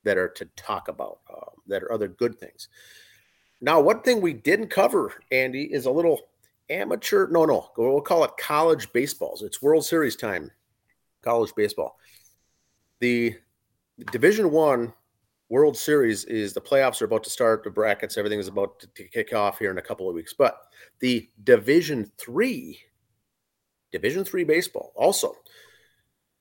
that 0.03 0.19
are 0.19 0.29
to 0.29 0.45
talk 0.57 0.89
about, 0.89 1.21
uh, 1.31 1.51
that 1.67 1.83
are 1.83 1.93
other 1.93 2.09
good 2.09 2.39
things. 2.39 2.69
Now, 3.61 3.81
one 3.81 4.03
thing 4.03 4.21
we 4.21 4.33
didn't 4.33 4.69
cover, 4.69 5.13
Andy, 5.31 5.65
is 5.65 5.87
a 5.87 5.91
little 5.91 6.29
amateur. 6.71 7.29
No, 7.29 7.45
no, 7.45 7.71
we'll 7.77 8.01
call 8.01 8.25
it 8.25 8.33
college 8.39 8.93
baseballs. 8.93 9.43
It's 9.43 9.63
World 9.63 9.85
Series 9.85 10.17
time, 10.17 10.51
college 11.23 11.53
baseball. 11.57 11.99
The 13.01 13.37
Division 14.13 14.51
One 14.51 14.93
World 15.49 15.77
Series 15.77 16.25
is 16.25 16.53
the 16.53 16.61
playoffs 16.61 17.01
are 17.03 17.05
about 17.05 17.25
to 17.25 17.31
start, 17.31 17.65
the 17.65 17.71
brackets, 17.71 18.17
everything 18.17 18.39
is 18.39 18.49
about 18.49 18.81
to, 18.81 18.87
to 18.89 19.05
kick 19.05 19.33
off 19.33 19.59
here 19.59 19.71
in 19.71 19.79
a 19.79 19.83
couple 19.83 20.09
of 20.09 20.15
weeks. 20.15 20.33
But 20.33 20.59
the 21.01 21.29
Division 21.45 22.11
Three, 22.19 22.79
Division 23.93 24.25
Three 24.25 24.45
baseball, 24.45 24.93
also, 24.97 25.35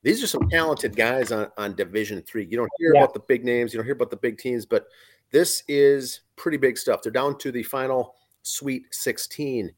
these 0.02 0.24
are 0.24 0.28
some 0.28 0.50
talented 0.50 0.96
guys 0.96 1.32
on, 1.32 1.52
on 1.58 1.76
Division 1.76 2.22
Three. 2.22 2.46
You 2.46 2.58
don't 2.58 2.72
hear 2.80 2.94
yeah. 2.96 3.02
about 3.02 3.14
the 3.14 3.20
big 3.22 3.44
names, 3.44 3.74
you 3.74 3.78
don't 3.78 3.86
hear 3.86 3.96
about 3.96 4.10
the 4.10 4.18
big 4.18 4.38
teams, 4.38 4.66
but 4.66 4.88
this 5.34 5.64
is 5.68 6.22
pretty 6.38 6.58
big 6.58 6.78
stuff. 6.78 7.02
They're 7.02 7.12
down 7.12 7.38
to 7.40 7.52
the 7.52 7.64
final 7.64 8.16
Sweet 8.44 8.86
16. 8.92 9.74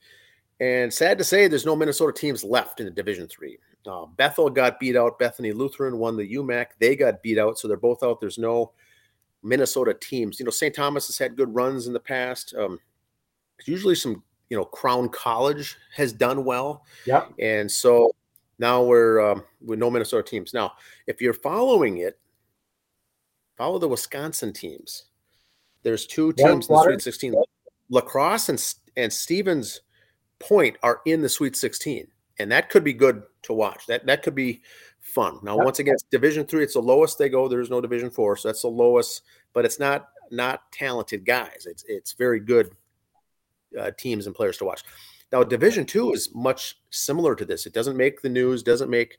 And 0.60 0.94
sad 0.94 1.18
to 1.18 1.24
say, 1.24 1.48
there's 1.48 1.66
no 1.66 1.76
Minnesota 1.76 2.14
teams 2.14 2.44
left 2.44 2.80
in 2.80 2.86
the 2.86 2.92
Division 2.92 3.28
Three. 3.28 3.58
Uh, 3.88 4.06
Bethel 4.06 4.50
got 4.50 4.80
beat 4.80 4.96
out. 4.96 5.20
Bethany 5.20 5.52
Lutheran 5.52 5.98
won 5.98 6.18
the 6.18 6.36
UMAC. 6.36 6.68
They 6.80 6.96
got 6.96 7.22
beat 7.22 7.38
out, 7.38 7.58
so 7.58 7.68
they're 7.68 7.78
both 7.78 8.04
out. 8.04 8.20
There's 8.20 8.38
no 8.38 8.72
Minnesota 9.44 9.94
teams. 9.94 10.40
You 10.40 10.46
know, 10.46 10.52
St. 10.52 10.74
Thomas 10.74 11.08
has 11.08 11.18
had 11.18 11.36
good 11.36 11.54
runs 11.54 11.88
in 11.88 11.94
the 11.94 12.00
past. 12.00 12.54
Um, 12.58 12.80
usually, 13.66 13.96
some 13.96 14.24
you 14.50 14.58
know, 14.58 14.66
Crown 14.66 15.10
College 15.10 15.78
has 15.96 16.14
done 16.14 16.46
well. 16.46 16.84
Yeah, 17.06 17.26
and 17.40 17.70
so 17.70 18.12
now 18.60 18.84
we're 18.84 19.32
um, 19.32 19.44
with 19.64 19.80
no 19.80 19.90
Minnesota 19.90 20.24
teams. 20.24 20.54
Now, 20.54 20.74
if 21.08 21.22
you're 21.22 21.34
following 21.34 22.00
it, 22.00 22.18
follow 23.58 23.78
the 23.78 23.88
Wisconsin 23.88 24.54
teams. 24.54 25.06
There's 25.86 26.06
two 26.06 26.34
teams 26.34 26.68
in 26.68 26.76
the 26.76 26.84
Sweet 26.84 27.02
16. 27.02 27.36
La 27.90 28.02
Crosse 28.02 28.50
and 28.50 28.76
and 28.98 29.14
Stevens 29.14 29.82
Point 30.40 30.76
are 30.84 31.00
in 31.06 31.22
the 31.22 31.30
Sweet 31.30 31.56
16. 31.56 32.08
and 32.40 32.52
that 32.52 32.70
could 32.70 32.84
be 32.84 32.92
good 32.92 33.24
to 33.44 33.54
watch. 33.54 33.86
That 33.88 34.06
that 34.08 34.24
could 34.24 34.36
be 34.36 34.62
fun. 35.00 35.40
Now, 35.44 35.56
once 35.58 35.80
again, 35.80 35.94
it's 35.94 36.04
Division 36.04 36.46
three. 36.46 36.64
It's 36.64 36.74
the 36.74 36.82
lowest 36.82 37.18
they 37.18 37.30
go. 37.30 37.48
There's 37.48 37.70
no 37.70 37.80
Division 37.80 38.10
four, 38.10 38.36
so 38.36 38.50
that's 38.50 38.64
the 38.64 38.68
lowest. 38.68 39.22
But 39.54 39.64
it's 39.66 39.80
not 39.80 40.10
not 40.32 40.72
talented 40.72 41.26
guys. 41.26 41.68
It's 41.70 41.86
it's 41.88 42.14
very 42.14 42.40
good 42.40 42.72
uh, 43.80 43.92
teams 43.98 44.26
and 44.26 44.36
players 44.36 44.58
to 44.58 44.66
watch. 44.66 44.84
Now, 45.32 45.44
Division 45.44 45.86
two 45.86 46.12
is 46.14 46.34
much 46.34 46.80
similar 46.90 47.36
to 47.36 47.46
this. 47.46 47.66
It 47.66 47.74
doesn't 47.74 47.98
make 47.98 48.22
the 48.22 48.30
news, 48.30 48.64
doesn't 48.64 48.90
make 48.90 49.18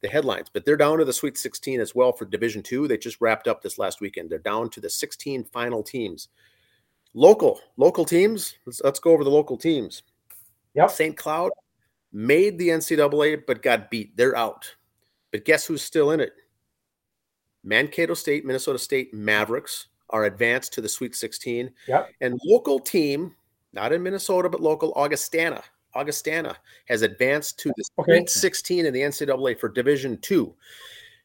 the 0.00 0.08
headlines, 0.08 0.48
but 0.52 0.64
they're 0.64 0.76
down 0.76 0.98
to 0.98 1.04
the 1.04 1.12
Sweet 1.12 1.36
16 1.36 1.80
as 1.80 1.94
well 1.94 2.12
for 2.12 2.24
Division 2.24 2.62
two. 2.62 2.86
They 2.86 2.96
just 2.96 3.20
wrapped 3.20 3.48
up 3.48 3.62
this 3.62 3.78
last 3.78 4.00
weekend. 4.00 4.30
They're 4.30 4.38
down 4.38 4.70
to 4.70 4.80
the 4.80 4.90
16 4.90 5.44
final 5.44 5.82
teams. 5.82 6.28
Local 7.14 7.60
local 7.76 8.04
teams. 8.04 8.54
Let's 8.66 8.80
let's 8.84 9.00
go 9.00 9.12
over 9.12 9.24
the 9.24 9.30
local 9.30 9.56
teams. 9.56 10.02
Yep. 10.74 10.90
St. 10.90 11.16
Cloud 11.16 11.50
made 12.12 12.58
the 12.58 12.68
NCAA 12.68 13.42
but 13.46 13.62
got 13.62 13.90
beat. 13.90 14.16
They're 14.16 14.36
out. 14.36 14.74
But 15.32 15.44
guess 15.44 15.66
who's 15.66 15.82
still 15.82 16.12
in 16.12 16.20
it? 16.20 16.32
Mankato 17.64 18.14
State, 18.14 18.44
Minnesota 18.44 18.78
State 18.78 19.12
Mavericks 19.12 19.88
are 20.10 20.24
advanced 20.24 20.72
to 20.74 20.80
the 20.80 20.88
Sweet 20.88 21.14
16. 21.14 21.70
Yep. 21.86 22.10
And 22.20 22.40
local 22.44 22.78
team, 22.78 23.34
not 23.72 23.92
in 23.92 24.02
Minnesota, 24.02 24.48
but 24.48 24.60
local, 24.60 24.92
Augustana. 24.94 25.62
Augustana 25.94 26.56
has 26.88 27.02
advanced 27.02 27.58
to 27.60 27.72
the 27.76 27.84
Okay. 27.98 28.12
Sweet 28.18 28.30
16 28.30 28.86
in 28.86 28.92
the 28.94 29.00
NCAA 29.00 29.58
for 29.58 29.68
Division 29.68 30.18
Two. 30.20 30.54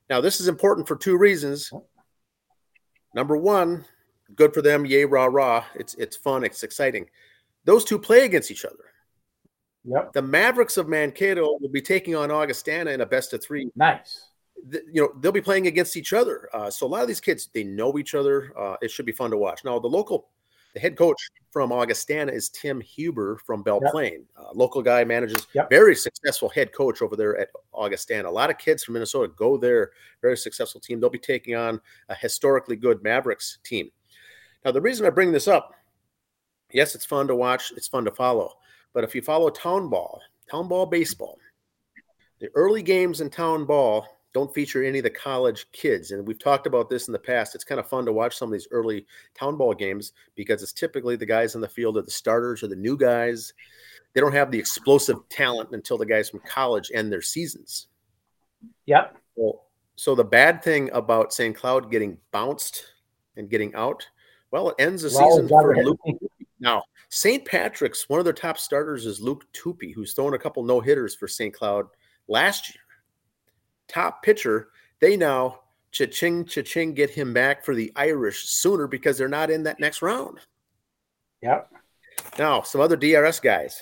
Now, 0.10 0.22
this 0.22 0.40
is 0.40 0.48
important 0.48 0.88
for 0.88 0.96
two 0.96 1.18
reasons. 1.18 1.72
Number 3.14 3.38
one, 3.38 3.86
good 4.36 4.54
for 4.54 4.62
them, 4.62 4.86
yay, 4.86 5.06
rah, 5.06 5.26
rah. 5.26 5.64
It's 5.76 5.94
it's 5.96 6.16
fun, 6.18 6.44
it's 6.44 6.64
exciting. 6.64 7.10
Those 7.66 7.86
two 7.86 8.00
play 8.00 8.26
against 8.26 8.52
each 8.52 8.66
other. 8.66 8.92
Yep. 9.86 10.14
The 10.14 10.22
Mavericks 10.22 10.78
of 10.78 10.88
Mankato 10.88 11.58
will 11.60 11.70
be 11.70 11.82
taking 11.82 12.16
on 12.16 12.32
Augustana 12.32 12.92
in 12.92 13.02
a 13.02 13.06
best 13.06 13.34
of 13.34 13.44
three. 13.44 13.70
Nice. 13.76 14.28
Th- 14.72 14.84
You 14.92 15.02
know, 15.02 15.14
they'll 15.20 15.32
be 15.34 15.42
playing 15.42 15.68
against 15.68 15.98
each 15.98 16.14
other. 16.14 16.50
Uh, 16.54 16.70
so 16.70 16.86
a 16.86 16.88
lot 16.88 17.02
of 17.02 17.08
these 17.10 17.20
kids, 17.20 17.50
they 17.54 17.64
know 17.66 17.98
each 17.98 18.16
other. 18.16 18.54
Uh, 18.58 18.78
it 18.82 18.92
should 18.92 19.06
be 19.06 19.12
fun 19.12 19.30
to 19.32 19.38
watch. 19.38 19.64
Now, 19.66 19.80
the 19.80 19.88
local, 19.88 20.30
the 20.74 20.80
head 20.80 20.98
coach 20.98 21.22
from 21.52 21.72
Augustana 21.72 22.32
is 22.32 22.50
Tim 22.50 22.82
Huber 22.82 23.38
from 23.46 23.62
Belle 23.62 23.80
Yep. 23.84 23.92
Plaine. 23.92 24.26
Uh, 24.36 24.50
local 24.54 24.82
guy 24.82 25.04
manages, 25.04 25.46
Yep. 25.54 25.70
very 25.70 25.96
successful 25.96 26.50
head 26.50 26.74
coach 26.74 27.02
over 27.02 27.16
there 27.16 27.38
at 27.38 27.50
Augustana. 27.74 28.28
A 28.28 28.32
lot 28.32 28.50
of 28.50 28.58
kids 28.58 28.84
from 28.84 28.94
Minnesota 28.94 29.32
go 29.38 29.58
there. 29.58 29.92
Very 30.22 30.36
successful 30.38 30.82
team. 30.82 31.00
They'll 31.00 31.10
be 31.12 31.20
taking 31.20 31.56
on 31.56 31.80
a 32.10 32.16
historically 32.16 32.76
good 32.76 33.04
Mavericks 33.04 33.60
team. 33.64 33.92
Now, 34.66 34.72
the 34.72 34.82
reason 34.82 35.06
I 35.06 35.12
bring 35.12 35.32
this 35.32 35.48
up, 35.48 35.76
yes, 36.72 36.96
it's 36.96 37.06
fun 37.06 37.28
to 37.28 37.36
watch. 37.36 37.72
It's 37.76 37.88
fun 37.88 38.06
to 38.06 38.12
follow. 38.12 38.54
But 38.94 39.04
if 39.04 39.14
you 39.14 39.22
follow 39.22 39.50
town 39.50 39.90
ball, 39.90 40.22
town 40.50 40.68
ball 40.68 40.86
baseball, 40.88 41.38
the 42.40 42.50
early 42.56 42.82
games 42.82 43.22
in 43.22 43.30
town 43.30 43.66
ball 43.66 44.08
don't 44.34 44.54
feature 44.54 44.84
any 44.84 45.00
of 45.00 45.04
the 45.04 45.10
college 45.10 45.72
kids. 45.72 46.12
And 46.12 46.28
we've 46.28 46.40
talked 46.40 46.66
about 46.66 46.90
this 46.90 47.08
in 47.08 47.14
the 47.14 47.20
past. 47.20 47.54
It's 47.54 47.64
kind 47.64 47.80
of 47.80 47.88
fun 47.88 48.06
to 48.06 48.12
watch 48.14 48.36
some 48.36 48.50
of 48.50 48.54
these 48.54 48.68
early 48.72 49.06
town 49.36 49.58
ball 49.58 49.74
games 49.74 50.14
because 50.36 50.64
it's 50.64 50.74
typically 50.74 51.16
the 51.16 51.26
guys 51.26 51.56
in 51.56 51.62
the 51.62 51.68
field 51.68 51.98
are 51.98 52.02
the 52.02 52.12
starters 52.12 52.64
or 52.64 52.68
the 52.68 52.76
new 52.76 52.98
guys. 52.98 53.54
They 54.14 54.22
don't 54.22 54.34
have 54.34 54.52
the 54.52 54.60
explosive 54.60 55.18
talent 55.30 55.70
until 55.72 55.98
the 55.98 56.06
guys 56.06 56.30
from 56.30 56.42
college 56.42 56.92
end 56.94 57.12
their 57.12 57.22
seasons. 57.22 57.88
Yep. 58.86 59.18
Well, 59.36 59.68
so 59.96 60.16
the 60.16 60.24
bad 60.24 60.64
thing 60.64 60.90
about 60.94 61.34
St. 61.34 61.56
Cloud 61.56 61.92
getting 61.92 62.18
bounced 62.32 62.86
and 63.38 63.50
getting 63.50 63.74
out, 63.76 64.06
well, 64.52 64.70
it 64.70 64.76
ends 64.80 65.04
the 65.04 65.10
season 65.10 65.48
for 65.48 65.76
Luke. 65.76 66.00
Now, 66.60 66.84
St. 67.10 67.46
Patrick's, 67.46 68.10
one 68.10 68.20
of 68.20 68.26
their 68.26 68.34
top 68.34 68.58
starters 68.58 69.06
is 69.06 69.22
Luke 69.22 69.46
Tupy, 69.54 69.92
who's 69.92 70.14
thrown 70.14 70.34
a 70.34 70.40
couple 70.40 70.64
no 70.64 70.80
hitters 70.80 71.14
for 71.14 71.28
St. 71.28 71.54
Cloud 71.54 71.88
last 72.28 72.74
year. 72.74 72.83
Top 73.88 74.24
pitcher, 74.24 74.70
they 75.00 75.18
now 75.18 75.60
cha-ching, 75.92 76.46
cha-ching, 76.46 76.94
get 76.94 77.10
him 77.10 77.34
back 77.34 77.64
for 77.64 77.76
the 77.76 77.92
Irish 77.96 78.46
sooner 78.46 78.88
because 78.88 79.18
they're 79.18 79.28
not 79.28 79.50
in 79.50 79.64
that 79.64 79.80
next 79.80 80.02
round. 80.02 80.40
Yep. 81.42 81.72
Now, 82.40 82.62
some 82.62 82.82
other 82.82 82.96
DRS 82.96 83.40
guys 83.40 83.82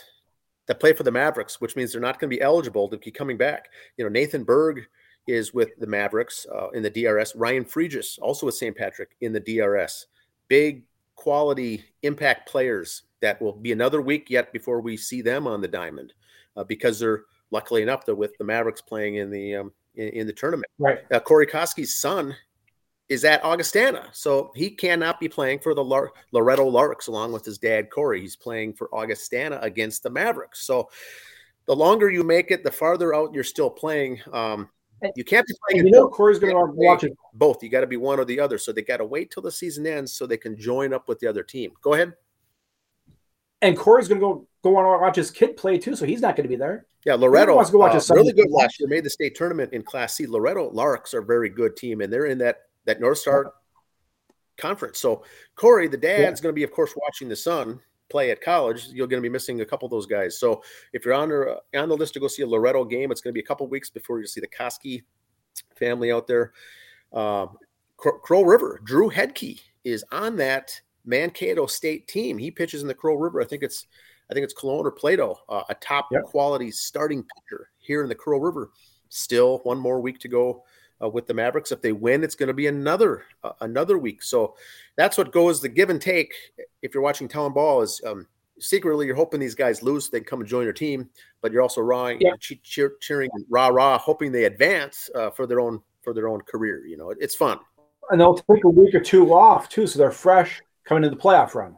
that 0.67 0.79
play 0.79 0.93
for 0.93 1.03
the 1.03 1.11
Mavericks, 1.11 1.61
which 1.61 1.75
means 1.75 1.91
they're 1.91 2.01
not 2.01 2.19
going 2.19 2.29
to 2.29 2.35
be 2.35 2.41
eligible 2.41 2.87
to 2.89 2.97
keep 2.97 3.15
coming 3.15 3.37
back. 3.37 3.69
You 3.97 4.05
know, 4.05 4.09
Nathan 4.09 4.43
Berg 4.43 4.85
is 5.27 5.53
with 5.53 5.69
the 5.79 5.87
Mavericks 5.87 6.45
uh, 6.53 6.69
in 6.71 6.83
the 6.83 6.89
DRS. 6.89 7.35
Ryan 7.35 7.65
Fregis, 7.65 8.19
also 8.21 8.45
with 8.45 8.55
St. 8.55 8.75
Patrick 8.75 9.15
in 9.21 9.33
the 9.33 9.39
DRS. 9.39 10.07
Big 10.47 10.83
quality 11.15 11.83
impact 12.03 12.49
players 12.49 13.03
that 13.21 13.41
will 13.41 13.53
be 13.53 13.71
another 13.71 14.01
week 14.01 14.29
yet 14.29 14.51
before 14.51 14.81
we 14.81 14.97
see 14.97 15.21
them 15.21 15.47
on 15.47 15.61
the 15.61 15.67
diamond 15.67 16.13
uh, 16.57 16.63
because 16.63 16.99
they're 16.99 17.23
luckily 17.51 17.83
enough 17.83 18.05
they're 18.05 18.15
with 18.15 18.35
the 18.37 18.43
Mavericks 18.43 18.81
playing 18.81 19.15
in 19.15 19.29
the 19.29 19.55
um, 19.55 19.71
in, 19.95 20.09
in 20.09 20.27
the 20.27 20.33
tournament. 20.33 20.71
Right. 20.79 20.99
Uh, 21.11 21.19
Corey 21.19 21.47
Koski's 21.47 21.95
son 21.95 22.35
is 23.09 23.25
at 23.25 23.43
Augustana, 23.43 24.07
so 24.13 24.51
he 24.55 24.69
cannot 24.69 25.19
be 25.19 25.27
playing 25.27 25.59
for 25.59 25.73
the 25.73 25.83
Lar- 25.83 26.11
Loretto 26.31 26.65
Larks 26.65 27.07
along 27.07 27.33
with 27.33 27.43
his 27.43 27.57
dad 27.57 27.89
Corey. 27.89 28.21
He's 28.21 28.35
playing 28.37 28.73
for 28.73 28.93
Augustana 28.93 29.59
against 29.61 30.03
the 30.03 30.09
Mavericks. 30.09 30.65
So 30.65 30.89
the 31.65 31.75
longer 31.75 32.09
you 32.09 32.23
make 32.23 32.51
it, 32.51 32.63
the 32.63 32.71
farther 32.71 33.13
out 33.13 33.33
you're 33.33 33.43
still 33.43 33.69
playing. 33.69 34.19
Um, 34.31 34.69
you 35.15 35.23
can't 35.23 35.45
be 35.47 35.53
playing 35.67 35.87
you 35.87 35.91
know 35.91 36.07
both. 36.07 36.13
Corey's 36.13 36.39
going 36.39 36.53
to 36.53 36.71
watch 36.73 37.03
it. 37.03 37.13
both. 37.33 37.63
You 37.63 37.69
got 37.69 37.81
to 37.81 37.87
be 37.87 37.97
one 37.97 38.19
or 38.19 38.25
the 38.25 38.39
other. 38.39 38.57
So 38.57 38.71
they 38.71 38.83
got 38.83 38.97
to 38.97 39.05
wait 39.05 39.31
till 39.31 39.43
the 39.43 39.51
season 39.51 39.87
ends 39.87 40.13
so 40.13 40.25
they 40.25 40.37
can 40.37 40.57
join 40.57 40.93
up 40.93 41.07
with 41.07 41.19
the 41.19 41.27
other 41.27 41.43
team. 41.43 41.71
Go 41.81 41.95
ahead. 41.95 42.13
And 43.61 43.77
Corey's 43.77 44.07
going 44.07 44.19
to 44.19 44.25
go 44.25 44.47
go 44.63 44.77
on 44.77 44.85
and 44.85 45.01
watch 45.01 45.15
his 45.15 45.31
kid 45.31 45.57
play 45.57 45.77
too, 45.77 45.95
so 45.95 46.05
he's 46.05 46.21
not 46.21 46.35
going 46.35 46.43
to 46.43 46.49
be 46.49 46.55
there. 46.55 46.85
Yeah, 47.05 47.15
Loretto 47.15 47.55
wants 47.55 47.69
to 47.69 47.73
go 47.73 47.79
watch 47.79 47.91
uh, 47.91 47.95
his 47.95 48.05
son 48.05 48.17
really 48.17 48.33
good 48.33 48.49
last 48.51 48.79
year. 48.79 48.87
Made 48.87 49.03
the 49.03 49.09
state 49.09 49.35
tournament 49.35 49.73
in 49.73 49.81
Class 49.81 50.15
C. 50.15 50.27
Loretto 50.27 50.69
Larks 50.71 51.13
are 51.13 51.19
a 51.19 51.25
very 51.25 51.49
good 51.49 51.75
team, 51.75 52.01
and 52.01 52.11
they're 52.11 52.27
in 52.27 52.37
that 52.39 52.63
that 52.85 52.99
North 52.99 53.19
Star 53.19 53.53
conference. 54.57 54.99
So 54.99 55.23
Corey, 55.55 55.87
the 55.87 55.97
dad's 55.97 56.39
Yeah. 56.39 56.43
going 56.43 56.53
to 56.53 56.59
be, 56.59 56.63
of 56.63 56.71
course, 56.71 56.93
watching 56.95 57.27
the 57.29 57.35
son 57.35 57.79
play 58.09 58.29
at 58.31 58.41
college. 58.41 58.87
You're 58.89 59.07
going 59.07 59.21
to 59.21 59.27
be 59.27 59.31
missing 59.31 59.61
a 59.61 59.65
couple 59.65 59.85
of 59.85 59.91
those 59.91 60.05
guys. 60.05 60.37
So 60.37 60.63
if 60.93 61.05
you're 61.05 61.13
on 61.13 61.29
the 61.29 61.61
on 61.75 61.89
the 61.89 61.97
list 61.97 62.13
to 62.15 62.19
go 62.19 62.27
see 62.27 62.43
a 62.43 62.47
Loretto 62.47 62.83
game, 62.85 63.11
it's 63.11 63.21
going 63.21 63.31
to 63.31 63.37
be 63.37 63.43
a 63.43 63.47
couple 63.47 63.67
weeks 63.67 63.89
before 63.89 64.19
you 64.19 64.27
see 64.27 64.41
the 64.41 64.47
Koski 64.47 65.03
family 65.75 66.11
out 66.11 66.27
there. 66.27 66.53
Um, 67.13 67.57
Crow 67.97 68.43
River, 68.43 68.79
Drew 68.83 69.09
Headkey 69.09 69.61
is 69.83 70.03
on 70.11 70.35
that 70.37 70.81
Mankato 71.05 71.65
State 71.65 72.07
team. 72.07 72.37
He 72.37 72.51
pitches 72.51 72.81
in 72.81 72.87
the 72.87 72.93
Crow 72.93 73.15
River. 73.15 73.41
I 73.41 73.45
think 73.45 73.63
it's 73.63 73.87
I 74.29 74.33
think 74.33 74.45
it's 74.45 74.53
Cologne 74.53 74.85
or 74.85 74.91
Plato, 74.91 75.39
uh, 75.49 75.63
a 75.69 75.75
top 75.75 76.07
Yep. 76.11 76.23
quality 76.23 76.71
starting 76.71 77.23
pitcher 77.23 77.69
here 77.79 78.01
in 78.01 78.07
the 78.09 78.15
Crow 78.15 78.39
River. 78.39 78.71
Still 79.09 79.59
one 79.63 79.77
more 79.77 79.99
week 79.99 80.19
to 80.19 80.29
go 80.29 80.63
uh, 81.03 81.09
with 81.09 81.27
the 81.27 81.33
Mavericks. 81.33 81.73
If 81.73 81.81
they 81.81 81.91
win, 81.91 82.23
it's 82.23 82.35
going 82.35 82.47
to 82.47 82.53
be 82.53 82.67
another 82.67 83.23
uh, 83.43 83.51
another 83.61 83.97
week. 83.97 84.23
So 84.23 84.55
that's 84.95 85.17
what 85.17 85.33
goes 85.33 85.59
the 85.61 85.67
give 85.67 85.89
and 85.89 86.01
take. 86.01 86.33
If 86.81 86.93
you're 86.93 87.03
watching 87.03 87.27
town 87.27 87.51
ball, 87.53 87.81
is 87.81 87.99
um, 88.05 88.25
secretly 88.59 89.05
you're 89.05 89.15
hoping 89.15 89.39
these 89.41 89.55
guys 89.55 89.83
lose, 89.83 90.09
they 90.09 90.21
come 90.21 90.39
and 90.39 90.47
join 90.47 90.63
your 90.63 90.71
team, 90.71 91.09
but 91.41 91.51
you're 91.51 91.61
also 91.61 91.81
raw, 91.81 92.07
Yeah. 92.07 92.31
cheer, 92.39 92.57
cheer, 92.63 92.93
cheering 93.01 93.29
rah 93.49 93.67
rah, 93.67 93.97
hoping 93.97 94.31
they 94.31 94.45
advance 94.45 95.09
uh, 95.13 95.29
for 95.31 95.45
their 95.45 95.59
own 95.59 95.81
for 96.03 96.13
their 96.13 96.29
own 96.29 96.39
career. 96.41 96.85
You 96.85 96.95
know, 96.95 97.09
it, 97.09 97.17
it's 97.19 97.35
fun. 97.35 97.59
And 98.11 98.19
they'll 98.21 98.35
take 98.35 98.63
a 98.63 98.69
week 98.69 98.95
or 98.95 99.01
two 99.01 99.33
off 99.33 99.67
too, 99.67 99.87
so 99.87 99.99
they're 99.99 100.11
fresh 100.11 100.61
coming 100.91 101.05
into 101.05 101.15
the 101.15 101.21
playoff 101.21 101.55
run. 101.55 101.77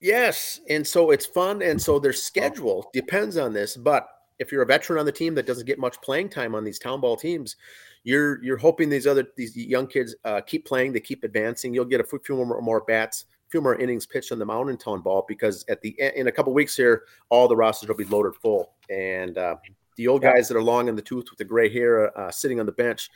Yes, 0.00 0.60
and 0.68 0.84
so 0.84 1.12
it's 1.12 1.24
fun, 1.24 1.62
and 1.62 1.80
so 1.80 2.00
their 2.00 2.12
schedule 2.12 2.90
depends 2.92 3.36
on 3.36 3.52
this. 3.52 3.76
But 3.76 4.08
if 4.40 4.50
you're 4.50 4.62
a 4.62 4.66
veteran 4.66 4.98
on 4.98 5.06
the 5.06 5.12
team 5.12 5.36
that 5.36 5.46
doesn't 5.46 5.68
get 5.68 5.78
much 5.78 6.00
playing 6.02 6.30
time 6.30 6.56
on 6.56 6.64
these 6.64 6.80
town 6.80 7.00
ball 7.00 7.14
teams, 7.14 7.54
you're 8.02 8.42
you're 8.42 8.56
hoping 8.56 8.88
these 8.88 9.06
other 9.06 9.28
these 9.36 9.56
young 9.56 9.86
kids 9.86 10.16
uh, 10.24 10.40
keep 10.40 10.66
playing, 10.66 10.92
they 10.92 10.98
keep 10.98 11.22
advancing. 11.22 11.72
You'll 11.72 11.84
get 11.84 12.00
a 12.00 12.18
few 12.18 12.44
more, 12.44 12.60
more 12.60 12.80
bats, 12.80 13.26
a 13.46 13.50
few 13.50 13.60
more 13.60 13.76
innings 13.78 14.04
pitched 14.04 14.32
on 14.32 14.40
the 14.40 14.46
mountain 14.46 14.76
town 14.76 15.00
ball 15.00 15.24
because 15.28 15.64
at 15.68 15.80
the 15.80 15.94
in 16.16 16.26
a 16.26 16.32
couple 16.32 16.52
weeks 16.52 16.76
here, 16.76 17.04
all 17.28 17.46
the 17.46 17.54
rosters 17.54 17.88
will 17.88 17.94
be 17.94 18.04
loaded 18.06 18.34
full, 18.34 18.72
and 18.90 19.38
uh, 19.38 19.54
the 19.96 20.08
old 20.08 20.22
guys 20.22 20.48
that 20.48 20.56
are 20.56 20.62
long 20.62 20.88
in 20.88 20.96
the 20.96 21.02
tooth 21.02 21.26
with 21.30 21.38
the 21.38 21.44
gray 21.44 21.72
hair 21.72 22.18
uh, 22.18 22.32
sitting 22.32 22.58
on 22.58 22.66
the 22.66 22.72
bench 22.72 23.10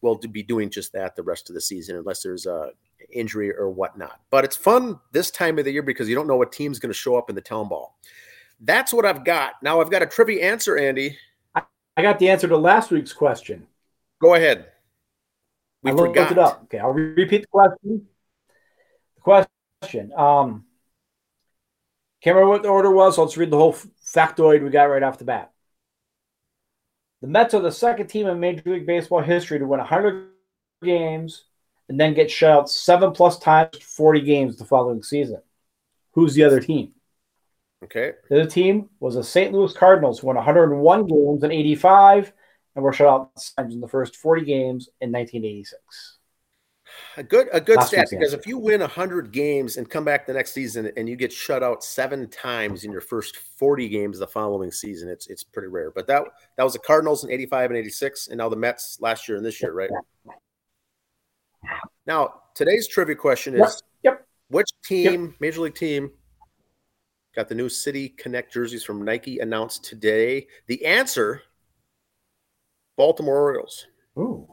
will 0.00 0.16
be 0.16 0.42
doing 0.42 0.70
just 0.70 0.92
that 0.92 1.14
the 1.14 1.22
rest 1.22 1.48
of 1.48 1.54
the 1.54 1.60
season, 1.60 1.96
unless 1.96 2.24
there's 2.24 2.46
a 2.46 2.70
injury 3.10 3.54
or 3.54 3.70
whatnot. 3.70 4.20
But 4.30 4.44
it's 4.44 4.56
fun 4.56 4.98
this 5.12 5.30
time 5.30 5.58
of 5.58 5.64
the 5.64 5.72
year 5.72 5.82
because 5.82 6.08
you 6.08 6.14
don't 6.14 6.26
know 6.26 6.36
what 6.36 6.52
team's 6.52 6.78
going 6.78 6.90
to 6.90 6.98
show 6.98 7.16
up 7.16 7.28
in 7.28 7.34
the 7.34 7.40
town 7.40 7.68
ball. 7.68 7.96
That's 8.60 8.92
what 8.92 9.04
I've 9.04 9.24
got. 9.24 9.54
Now 9.62 9.80
I've 9.80 9.90
got 9.90 10.02
a 10.02 10.06
trivia 10.06 10.44
answer, 10.44 10.76
Andy. 10.76 11.16
I 11.54 12.02
got 12.02 12.18
the 12.18 12.30
answer 12.30 12.48
to 12.48 12.56
last 12.56 12.90
week's 12.90 13.12
question. 13.12 13.66
Go 14.20 14.34
ahead. 14.34 14.66
We 15.82 15.90
I 15.90 15.94
looked 15.94 16.16
forgot. 16.16 16.32
it 16.32 16.38
up. 16.38 16.60
Okay, 16.64 16.78
I'll 16.78 16.92
repeat 16.92 17.42
the 17.42 17.46
question. 17.48 18.06
The 19.16 19.20
question. 19.20 20.12
Um, 20.16 20.64
can't 22.22 22.36
remember 22.36 22.52
what 22.52 22.62
the 22.62 22.68
order 22.68 22.90
was, 22.90 23.16
so 23.16 23.24
let's 23.24 23.36
read 23.36 23.50
the 23.50 23.58
whole 23.58 23.72
factoid 23.72 24.62
we 24.62 24.70
got 24.70 24.84
right 24.84 25.02
off 25.02 25.18
the 25.18 25.24
bat. 25.24 25.50
The 27.20 27.26
Mets 27.26 27.54
are 27.54 27.60
the 27.60 27.72
second 27.72 28.06
team 28.06 28.26
in 28.28 28.38
Major 28.38 28.62
League 28.66 28.86
Baseball 28.86 29.22
history 29.22 29.58
to 29.58 29.66
win 29.66 29.78
100 29.78 30.28
games 30.82 31.44
and 31.92 32.00
then 32.00 32.14
get 32.14 32.30
shut 32.30 32.50
out 32.50 32.70
seven 32.70 33.12
plus 33.12 33.38
times 33.38 33.76
40 33.82 34.22
games 34.22 34.56
the 34.56 34.64
following 34.64 35.02
season. 35.02 35.42
Who's 36.12 36.32
the 36.32 36.42
other 36.42 36.58
team? 36.58 36.92
Okay. 37.84 38.12
The 38.30 38.40
other 38.40 38.50
team 38.50 38.88
was 38.98 39.16
the 39.16 39.22
St. 39.22 39.52
Louis 39.52 39.74
Cardinals, 39.74 40.20
who 40.20 40.28
won 40.28 40.36
101 40.36 41.06
games 41.06 41.44
in 41.44 41.52
85 41.52 42.32
and 42.74 42.82
were 42.82 42.94
shut 42.94 43.08
out 43.08 43.30
in 43.58 43.82
the 43.82 43.88
first 43.88 44.16
40 44.16 44.42
games 44.46 44.88
in 45.02 45.12
1986. 45.12 46.18
A 47.18 47.22
good 47.22 47.48
a 47.52 47.60
good 47.60 47.76
Last 47.76 47.88
stat 47.88 48.08
because 48.10 48.32
if 48.32 48.46
you 48.46 48.56
win 48.56 48.80
100 48.80 49.30
games 49.30 49.76
and 49.76 49.88
come 49.88 50.04
back 50.04 50.26
the 50.26 50.32
next 50.32 50.52
season 50.52 50.90
and 50.96 51.06
you 51.06 51.16
get 51.16 51.30
shut 51.30 51.62
out 51.62 51.84
7 51.84 52.26
times 52.28 52.84
in 52.84 52.92
your 52.92 53.00
first 53.02 53.36
40 53.36 53.88
games 53.90 54.18
the 54.18 54.26
following 54.26 54.70
season 54.70 55.10
it's 55.10 55.26
it's 55.26 55.44
pretty 55.44 55.68
rare. 55.68 55.90
But 55.90 56.06
that 56.06 56.22
that 56.56 56.64
was 56.64 56.72
the 56.72 56.78
Cardinals 56.78 57.24
in 57.24 57.30
85 57.30 57.70
and 57.70 57.78
86 57.78 58.28
and 58.28 58.38
now 58.38 58.48
the 58.48 58.56
Mets 58.56 58.96
last 59.00 59.28
year 59.28 59.36
and 59.36 59.44
this 59.44 59.60
year, 59.60 59.72
right? 59.72 59.90
Now, 62.06 62.34
today's 62.54 62.88
trivia 62.88 63.16
question 63.16 63.54
is 63.54 63.82
Yep, 64.02 64.14
yep. 64.14 64.26
which 64.48 64.68
team, 64.84 65.34
major 65.40 65.60
league 65.60 65.74
team 65.74 66.10
got 67.34 67.48
the 67.48 67.54
new 67.54 67.68
City 67.68 68.08
Connect 68.10 68.52
jerseys 68.52 68.84
from 68.84 69.04
Nike 69.04 69.38
announced 69.38 69.84
today? 69.84 70.46
The 70.66 70.84
answer 70.84 71.42
Baltimore 72.96 73.38
Orioles. 73.38 73.86
Ooh. 74.18 74.48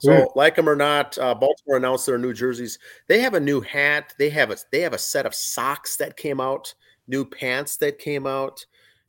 So, 0.00 0.32
like 0.34 0.56
them 0.56 0.68
or 0.68 0.76
not, 0.76 1.18
uh, 1.18 1.34
Baltimore 1.34 1.76
announced 1.76 2.06
their 2.06 2.16
new 2.16 2.32
jerseys. 2.32 2.78
They 3.06 3.20
have 3.20 3.34
a 3.34 3.40
new 3.40 3.60
hat. 3.60 4.14
They 4.18 4.30
have 4.30 4.50
a 4.50 4.56
they 4.72 4.80
have 4.80 4.94
a 4.94 4.98
set 4.98 5.26
of 5.26 5.34
socks 5.34 5.96
that 5.96 6.16
came 6.16 6.40
out, 6.40 6.74
new 7.06 7.22
pants 7.22 7.76
that 7.78 7.98
came 7.98 8.26
out, 8.26 8.64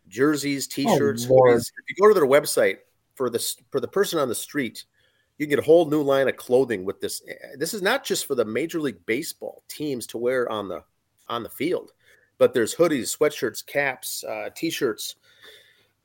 jerseys, 0.09 0.67
t-shirts. 0.67 1.28
Oh. 1.32 1.47
If 1.47 1.63
you 1.88 1.95
go 1.97 2.09
to 2.09 2.13
their 2.13 2.28
website 2.28 2.80
for 3.15 3.30
the 3.30 3.39
for 3.72 3.80
the 3.80 3.88
person 3.88 4.19
on 4.19 4.28
the 4.28 4.36
street, 4.36 4.84
you 5.42 5.48
can 5.48 5.56
get 5.56 5.60
a 5.60 5.66
whole 5.66 5.89
new 5.89 6.04
line 6.04 6.30
of 6.30 6.38
clothing 6.38 6.86
with 6.86 7.02
this. 7.02 7.24
Eh, 7.28 7.56
This 7.58 7.74
is 7.74 7.82
not 7.82 8.04
just 8.04 8.28
for 8.28 8.36
the 8.36 8.46
Major 8.46 8.80
League 8.80 9.04
Baseball 9.08 9.64
teams 9.68 10.06
to 10.08 10.20
wear 10.20 10.48
on 10.50 10.68
the 10.68 10.84
on 11.28 11.42
the 11.42 11.50
field, 11.50 11.94
but 12.38 12.54
there's 12.54 12.76
hoodies, 12.76 13.18
sweatshirts, 13.18 13.66
caps, 13.66 14.24
uh, 14.24 14.50
t-shirts 14.56 15.16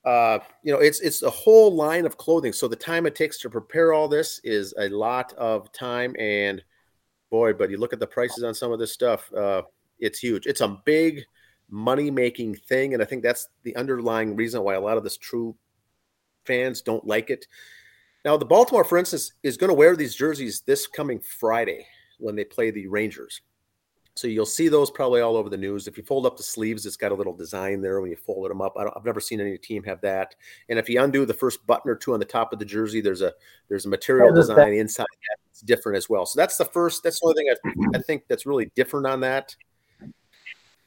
uh, 0.07 0.39
you 0.62 0.72
know, 0.72 0.78
it's 0.78 1.01
it's 1.01 1.24
a 1.24 1.30
whole 1.30 1.74
line 1.74 2.07
of 2.07 2.16
clothing. 2.16 2.53
So 2.53 2.68
the 2.68 2.76
time 2.76 3.07
it 3.07 3.16
takes 3.16 3.39
to 3.41 3.51
prepare 3.51 3.93
all 3.93 4.07
this 4.07 4.41
is 4.45 4.72
a 4.78 4.89
lot 4.89 5.32
of 5.34 5.70
time. 5.72 6.14
And 6.18 6.62
boy, 7.28 7.53
but 7.53 7.70
you 7.70 7.76
look 7.76 7.93
at 7.93 7.99
the 7.99 8.07
prices 8.07 8.45
on 8.45 8.55
some 8.55 8.70
of 8.70 8.78
this 8.78 8.93
stuff, 8.93 9.30
uh, 9.34 9.62
it's 9.99 10.20
huge. 10.20 10.47
It's 10.47 10.61
a 10.61 10.80
big 10.84 11.24
money 11.68 12.12
making 12.12 12.55
thing, 12.55 12.95
and 12.95 13.03
I 13.03 13.07
think 13.07 13.24
that's 13.24 13.49
the 13.64 13.74
underlying 13.74 14.37
reason 14.37 14.62
why 14.62 14.74
a 14.74 14.80
lot 14.80 14.97
of 14.97 15.03
this 15.03 15.16
true 15.16 15.57
fans 16.45 16.82
don't 16.82 17.05
like 17.05 17.28
it. 17.28 17.49
Now, 18.26 18.36
the 18.36 18.44
Baltimore, 18.44 18.82
for 18.82 18.98
instance, 18.98 19.34
is 19.44 19.56
going 19.56 19.68
to 19.68 19.74
wear 19.74 19.94
these 19.94 20.16
jerseys 20.16 20.60
this 20.66 20.88
coming 20.88 21.20
Friday 21.20 21.86
when 22.18 22.34
they 22.34 22.44
play 22.44 22.72
the 22.72 22.88
Rangers. 22.88 23.40
So 24.16 24.26
you'll 24.26 24.46
see 24.46 24.66
those 24.66 24.90
probably 24.90 25.20
all 25.20 25.36
over 25.36 25.48
the 25.48 25.56
news. 25.56 25.86
If 25.86 25.96
you 25.96 26.02
fold 26.02 26.26
up 26.26 26.36
the 26.36 26.42
sleeves, 26.42 26.86
it's 26.86 26.96
got 26.96 27.12
a 27.12 27.14
little 27.14 27.36
design 27.36 27.80
there 27.80 28.00
when 28.00 28.10
you 28.10 28.16
fold 28.16 28.50
them 28.50 28.60
up. 28.60 28.74
I 28.76 28.82
have 28.82 29.04
never 29.04 29.20
seen 29.20 29.40
any 29.40 29.56
team 29.56 29.84
have 29.84 30.00
that. 30.00 30.34
And 30.68 30.76
if 30.76 30.88
you 30.88 31.00
undo 31.00 31.24
the 31.24 31.34
first 31.34 31.64
button 31.68 31.88
or 31.88 31.94
two 31.94 32.14
on 32.14 32.18
the 32.18 32.24
top 32.24 32.52
of 32.52 32.58
the 32.58 32.64
jersey, 32.64 33.00
there's 33.00 33.22
a 33.22 33.32
there's 33.68 33.86
a 33.86 33.90
material 33.90 34.34
design 34.34 34.72
inside 34.72 35.04
that 35.04 35.38
that's 35.46 35.60
different 35.60 35.96
as 35.96 36.08
well. 36.08 36.26
So 36.26 36.40
that's 36.40 36.56
the 36.56 36.64
first. 36.64 37.04
That's 37.04 37.20
the 37.20 37.26
only 37.26 37.44
thing 37.44 37.54
I, 37.94 37.98
I 37.98 38.02
think 38.02 38.24
that's 38.26 38.44
really 38.44 38.72
different 38.74 39.06
on 39.06 39.20
that. 39.20 39.54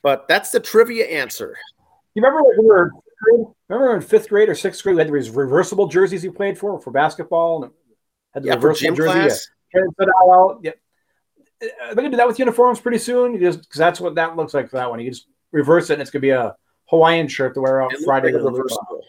But 0.02 0.28
that's 0.28 0.52
the 0.52 0.60
trivia 0.60 1.06
answer. 1.06 1.56
You 2.16 2.22
remember 2.22 2.44
when 2.44 2.58
we 2.60 2.66
were 2.66 2.92
grade? 3.22 3.46
remember 3.68 3.96
in 3.96 4.02
fifth 4.02 4.30
grade 4.30 4.50
or 4.50 4.56
sixth 4.56 4.82
grade 4.84 4.96
we 4.96 5.02
had 5.04 5.12
these 5.14 5.30
reversible 5.30 5.88
jerseys 5.88 6.24
you 6.24 6.32
played 6.32 6.58
for 6.58 6.80
for 6.80 6.92
basketball 6.92 7.64
and 7.64 7.74
had 8.34 8.44
the 8.44 8.48
Yeah, 8.48 8.56
reversible 8.56 8.88
gym 8.88 8.96
jersey. 8.96 9.12
class. 9.12 9.48
Yeah. 9.74 9.80
Carried 9.80 9.92
it 10.00 10.10
all 10.22 10.34
out. 10.34 10.60
Yeah. 10.64 10.72
Are 11.90 11.96
gonna 11.96 12.10
do 12.10 12.18
that 12.18 12.28
with 12.28 12.40
uniforms 12.40 12.80
pretty 12.80 12.98
soon? 13.00 13.34
You 13.34 13.40
just 13.40 13.62
because 13.62 13.78
that's 13.80 14.00
what 14.02 14.16
that 14.16 14.36
looks 14.36 14.54
like 14.54 14.70
for 14.70 14.78
that 14.78 14.90
one. 14.90 15.00
You 15.00 15.10
just 15.12 15.28
reverse 15.52 15.90
it 15.90 15.94
and 15.94 16.02
it's 16.02 16.10
gonna 16.12 16.22
be 16.22 16.30
a 16.30 16.56
Hawaiian 16.90 17.28
shirt 17.28 17.54
to 17.56 17.62
wear 17.62 17.82
out 17.82 17.94
It 17.94 18.00
Friday. 18.06 18.32
like 18.32 18.42
the 18.42 18.50
reversible. 18.52 19.04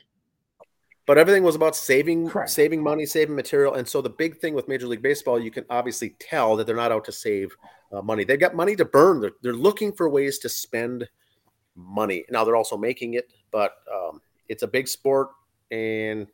But 1.06 1.18
everything 1.18 1.42
was 1.42 1.54
about 1.56 1.74
saving 1.74 2.28
Correct. 2.28 2.50
saving 2.50 2.82
money, 2.82 3.04
saving 3.06 3.34
material. 3.34 3.74
And 3.74 3.88
so 3.88 4.00
the 4.00 4.10
big 4.10 4.38
thing 4.38 4.54
with 4.54 4.68
Major 4.68 4.86
League 4.86 5.02
Baseball, 5.02 5.40
you 5.40 5.50
can 5.50 5.64
obviously 5.70 6.10
tell 6.20 6.54
that 6.56 6.66
they're 6.66 6.76
not 6.76 6.92
out 6.92 7.04
to 7.06 7.12
save 7.12 7.50
uh, 7.92 8.00
money. 8.02 8.22
They've 8.22 8.38
got 8.38 8.54
money 8.54 8.76
to 8.76 8.84
burn. 8.84 9.20
They're, 9.20 9.32
they're 9.42 9.52
looking 9.54 9.92
for 9.92 10.08
ways 10.08 10.38
to 10.40 10.48
spend 10.48 11.08
money. 11.76 12.24
Now 12.30 12.44
they're 12.44 12.56
also 12.56 12.76
making 12.76 13.14
it, 13.14 13.30
but 13.50 13.72
um, 13.92 14.20
it's 14.48 14.62
a 14.62 14.68
big 14.68 14.88
sport 14.88 15.28
and 15.70 16.26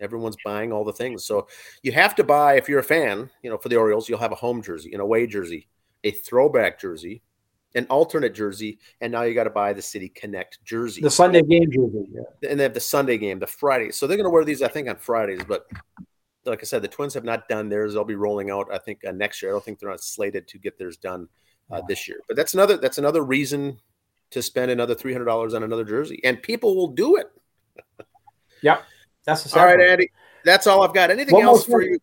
everyone's 0.00 0.36
buying 0.44 0.72
all 0.72 0.84
the 0.84 0.92
things. 0.92 1.24
So 1.24 1.46
you 1.82 1.92
have 1.92 2.14
to 2.16 2.24
buy, 2.24 2.54
if 2.56 2.68
you're 2.68 2.80
a 2.80 2.84
fan, 2.84 3.30
you 3.42 3.50
know, 3.50 3.58
for 3.58 3.68
the 3.68 3.76
Orioles, 3.76 4.08
you'll 4.08 4.18
have 4.18 4.32
a 4.32 4.36
home 4.36 4.62
jersey, 4.62 4.92
an 4.92 5.00
away 5.00 5.26
jersey, 5.26 5.68
a 6.04 6.10
throwback 6.10 6.80
jersey, 6.80 7.22
an 7.74 7.86
alternate 7.88 8.34
jersey, 8.34 8.78
and 9.00 9.12
now 9.12 9.22
you 9.22 9.34
got 9.34 9.44
to 9.44 9.50
buy 9.50 9.72
the 9.72 9.82
City 9.82 10.08
Connect 10.08 10.62
jersey 10.64 11.00
The 11.00 11.10
Sunday 11.10 11.42
game 11.42 11.70
jersey. 11.70 12.04
Yeah. 12.12 12.50
and 12.50 12.58
they 12.58 12.64
have 12.64 12.74
the 12.74 12.80
Sunday 12.80 13.16
game, 13.16 13.38
the 13.38 13.46
Friday. 13.46 13.92
So 13.92 14.06
they're 14.06 14.16
going 14.16 14.24
to 14.24 14.30
wear 14.30 14.44
these, 14.44 14.62
I 14.62 14.68
think, 14.68 14.88
on 14.88 14.96
Fridays. 14.96 15.42
But 15.46 15.66
like 16.44 16.60
I 16.62 16.64
said, 16.64 16.82
the 16.82 16.88
Twins 16.88 17.14
have 17.14 17.24
not 17.24 17.48
done 17.48 17.68
theirs. 17.68 17.94
They'll 17.94 18.04
be 18.04 18.16
rolling 18.16 18.50
out, 18.50 18.66
I 18.72 18.78
think, 18.78 19.04
uh, 19.06 19.12
next 19.12 19.40
year. 19.42 19.52
I 19.52 19.54
don't 19.54 19.64
think 19.64 19.78
they're 19.78 19.90
not 19.90 20.02
slated 20.02 20.48
to 20.48 20.58
get 20.58 20.78
theirs 20.78 20.96
done 20.96 21.28
uh, 21.70 21.82
this 21.86 22.08
year. 22.08 22.18
But 22.26 22.36
that's 22.36 22.54
another 22.54 22.76
that's 22.76 22.98
another 22.98 23.22
reason 23.22 23.78
to 24.30 24.42
spend 24.42 24.70
another 24.70 24.94
three 24.94 25.12
hundred 25.12 25.26
dollars 25.26 25.54
on 25.54 25.62
another 25.62 25.84
jersey, 25.84 26.20
and 26.24 26.42
people 26.42 26.76
will 26.76 26.88
do 26.88 27.16
it. 27.16 27.30
Yep. 28.62 28.84
That's 29.24 29.44
the 29.44 29.58
All 29.58 29.64
right. 29.64 29.80
Andy, 29.80 30.10
that's 30.44 30.66
all 30.66 30.82
I've 30.82 30.92
got. 30.92 31.10
Anything 31.10 31.34
One 31.34 31.44
else 31.44 31.64
for 31.64 31.80
thing. 31.80 31.92
you? 31.92 31.98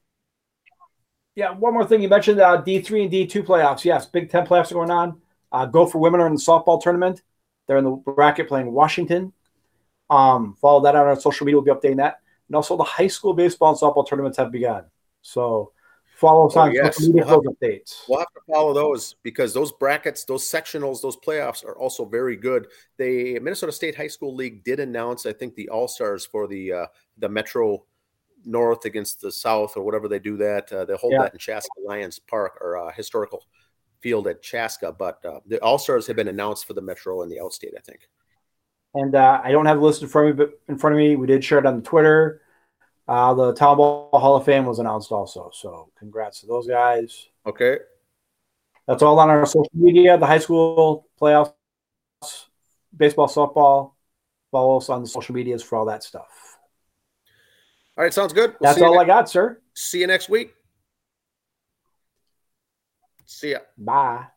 Yeah, 1.36 1.52
one 1.52 1.74
more 1.74 1.86
thing. 1.86 2.02
You 2.02 2.10
mentioned 2.10 2.40
uh, 2.40 2.64
D3 2.64 3.04
and 3.04 3.12
D2 3.12 3.46
playoffs. 3.46 3.86
Yes, 3.86 4.08
Big 4.08 4.32
Ten 4.32 4.44
playoffs 4.44 4.72
are 4.72 4.74
going 4.74 4.90
on. 4.90 5.22
Uh, 5.52 5.68
Gopher 5.68 6.00
Women 6.00 6.20
are 6.20 6.26
in 6.26 6.34
the 6.34 6.40
softball 6.42 6.82
tournament. 6.82 7.22
They're 7.68 7.78
in 7.78 7.84
the 7.84 7.92
bracket 7.92 8.48
playing 8.48 8.72
Washington. 8.72 9.34
Um, 10.10 10.56
follow 10.60 10.82
that 10.82 10.96
on 10.96 11.20
social 11.20 11.46
media. 11.46 11.60
We'll 11.60 11.76
be 11.76 11.80
updating 11.80 11.98
that. 11.98 12.22
And 12.48 12.56
also, 12.56 12.76
the 12.76 12.84
high 12.84 13.06
school 13.08 13.34
baseball 13.36 13.70
and 13.70 13.78
softball 13.80 14.08
tournaments 14.08 14.38
have 14.40 14.52
begun. 14.52 14.86
So 15.22 15.74
follow 16.18 16.48
us 16.48 16.54
Oh, 16.56 16.62
on 16.62 16.74
yes. 16.74 16.98
social 16.98 17.14
media 17.14 17.26
We'll 17.28 17.42
for 17.44 17.54
updates. 17.54 18.02
We'll 18.08 18.20
have 18.20 18.34
to 18.34 18.42
follow 18.52 18.74
those 18.74 19.16
because 19.24 19.54
those 19.54 19.72
brackets, 19.72 20.26
those 20.26 20.44
sectionals, 20.44 21.02
those 21.02 21.18
playoffs 21.18 21.64
are 21.64 21.78
also 21.78 22.06
very 22.06 22.36
good. 22.36 22.68
The 22.98 23.40
Minnesota 23.40 23.72
State 23.72 23.96
High 23.96 24.08
School 24.08 24.36
League 24.36 24.64
did 24.64 24.80
announce, 24.80 25.26
I 25.26 25.34
think, 25.34 25.56
the 25.56 25.70
All 25.70 25.88
Stars 25.88 26.26
for 26.26 26.48
the 26.48 26.74
uh, 26.74 26.86
the 27.18 27.30
Metro 27.30 27.86
North 28.46 28.86
against 28.86 29.22
the 29.22 29.32
South 29.32 29.76
or 29.78 29.84
whatever 29.84 30.08
they 30.08 30.20
do 30.20 30.38
that. 30.38 30.72
Uh, 30.72 30.86
they 30.86 30.96
hold 30.96 31.14
Yeah. 31.14 31.24
that 31.24 31.34
in 31.34 31.40
Chaska 31.40 31.70
Lions 31.86 32.20
Park 32.20 32.58
or 32.62 32.78
uh, 32.78 32.92
historical 32.92 33.44
field 34.00 34.28
at 34.28 34.42
Chaska. 34.42 34.92
But 34.92 35.24
uh, 35.26 35.40
the 35.46 35.62
All 35.62 35.78
Stars 35.78 36.08
have 36.08 36.16
been 36.16 36.28
announced 36.28 36.66
for 36.66 36.74
the 36.74 36.82
Metro 36.82 37.24
and 37.24 37.32
the 37.32 37.38
Outstate, 37.38 37.76
I 37.78 37.82
think. 37.82 38.08
And 38.94 39.16
uh, 39.16 39.42
I 39.44 39.52
don't 39.52 39.66
have 39.66 39.78
the 39.80 39.84
list 39.84 40.02
in 40.02 40.08
front 40.08 40.30
of 40.30 40.38
me, 40.38 40.46
but 40.46 40.60
in 40.72 40.78
front 40.78 40.94
of 40.96 40.98
me, 40.98 41.16
we 41.16 41.28
did 41.28 41.44
share 41.44 41.60
it 41.60 41.66
on 41.66 41.82
Twitter. 41.84 42.42
Uh, 43.08 43.34
the 43.34 43.54
Town 43.54 43.78
Ball 43.78 44.10
Hall 44.12 44.36
of 44.36 44.46
Fame 44.46 44.66
was 44.66 44.80
announced 44.80 45.12
also. 45.12 45.50
So 45.54 45.92
congrats 45.98 46.42
to 46.42 46.48
those 46.48 46.68
guys. 46.68 47.30
Okay. 47.46 47.78
That's 48.88 49.02
all 49.02 49.20
on 49.20 49.30
our 49.30 49.46
social 49.46 49.70
media, 49.74 50.18
the 50.18 50.26
high 50.26 50.40
school 50.40 51.08
playoffs, 51.22 51.54
baseball, 52.96 53.28
softball. 53.28 53.94
Follow 54.52 54.78
us 54.78 54.90
on 54.90 55.02
the 55.02 55.08
social 55.08 55.36
medias 55.36 55.62
for 55.62 55.78
all 55.78 55.86
that 55.86 56.04
stuff. 56.04 56.58
All 57.98 58.04
right. 58.04 58.14
Sounds 58.14 58.34
good. 58.34 58.56
We'll 58.60 58.72
That's 58.72 58.82
all 58.82 58.96
ne- 58.96 59.02
I 59.02 59.06
got, 59.06 59.30
sir. 59.30 59.62
See 59.74 60.00
you 60.00 60.08
next 60.08 60.30
week. 60.30 60.54
See 63.26 63.52
ya. 63.52 63.60
Bye. 63.78 64.28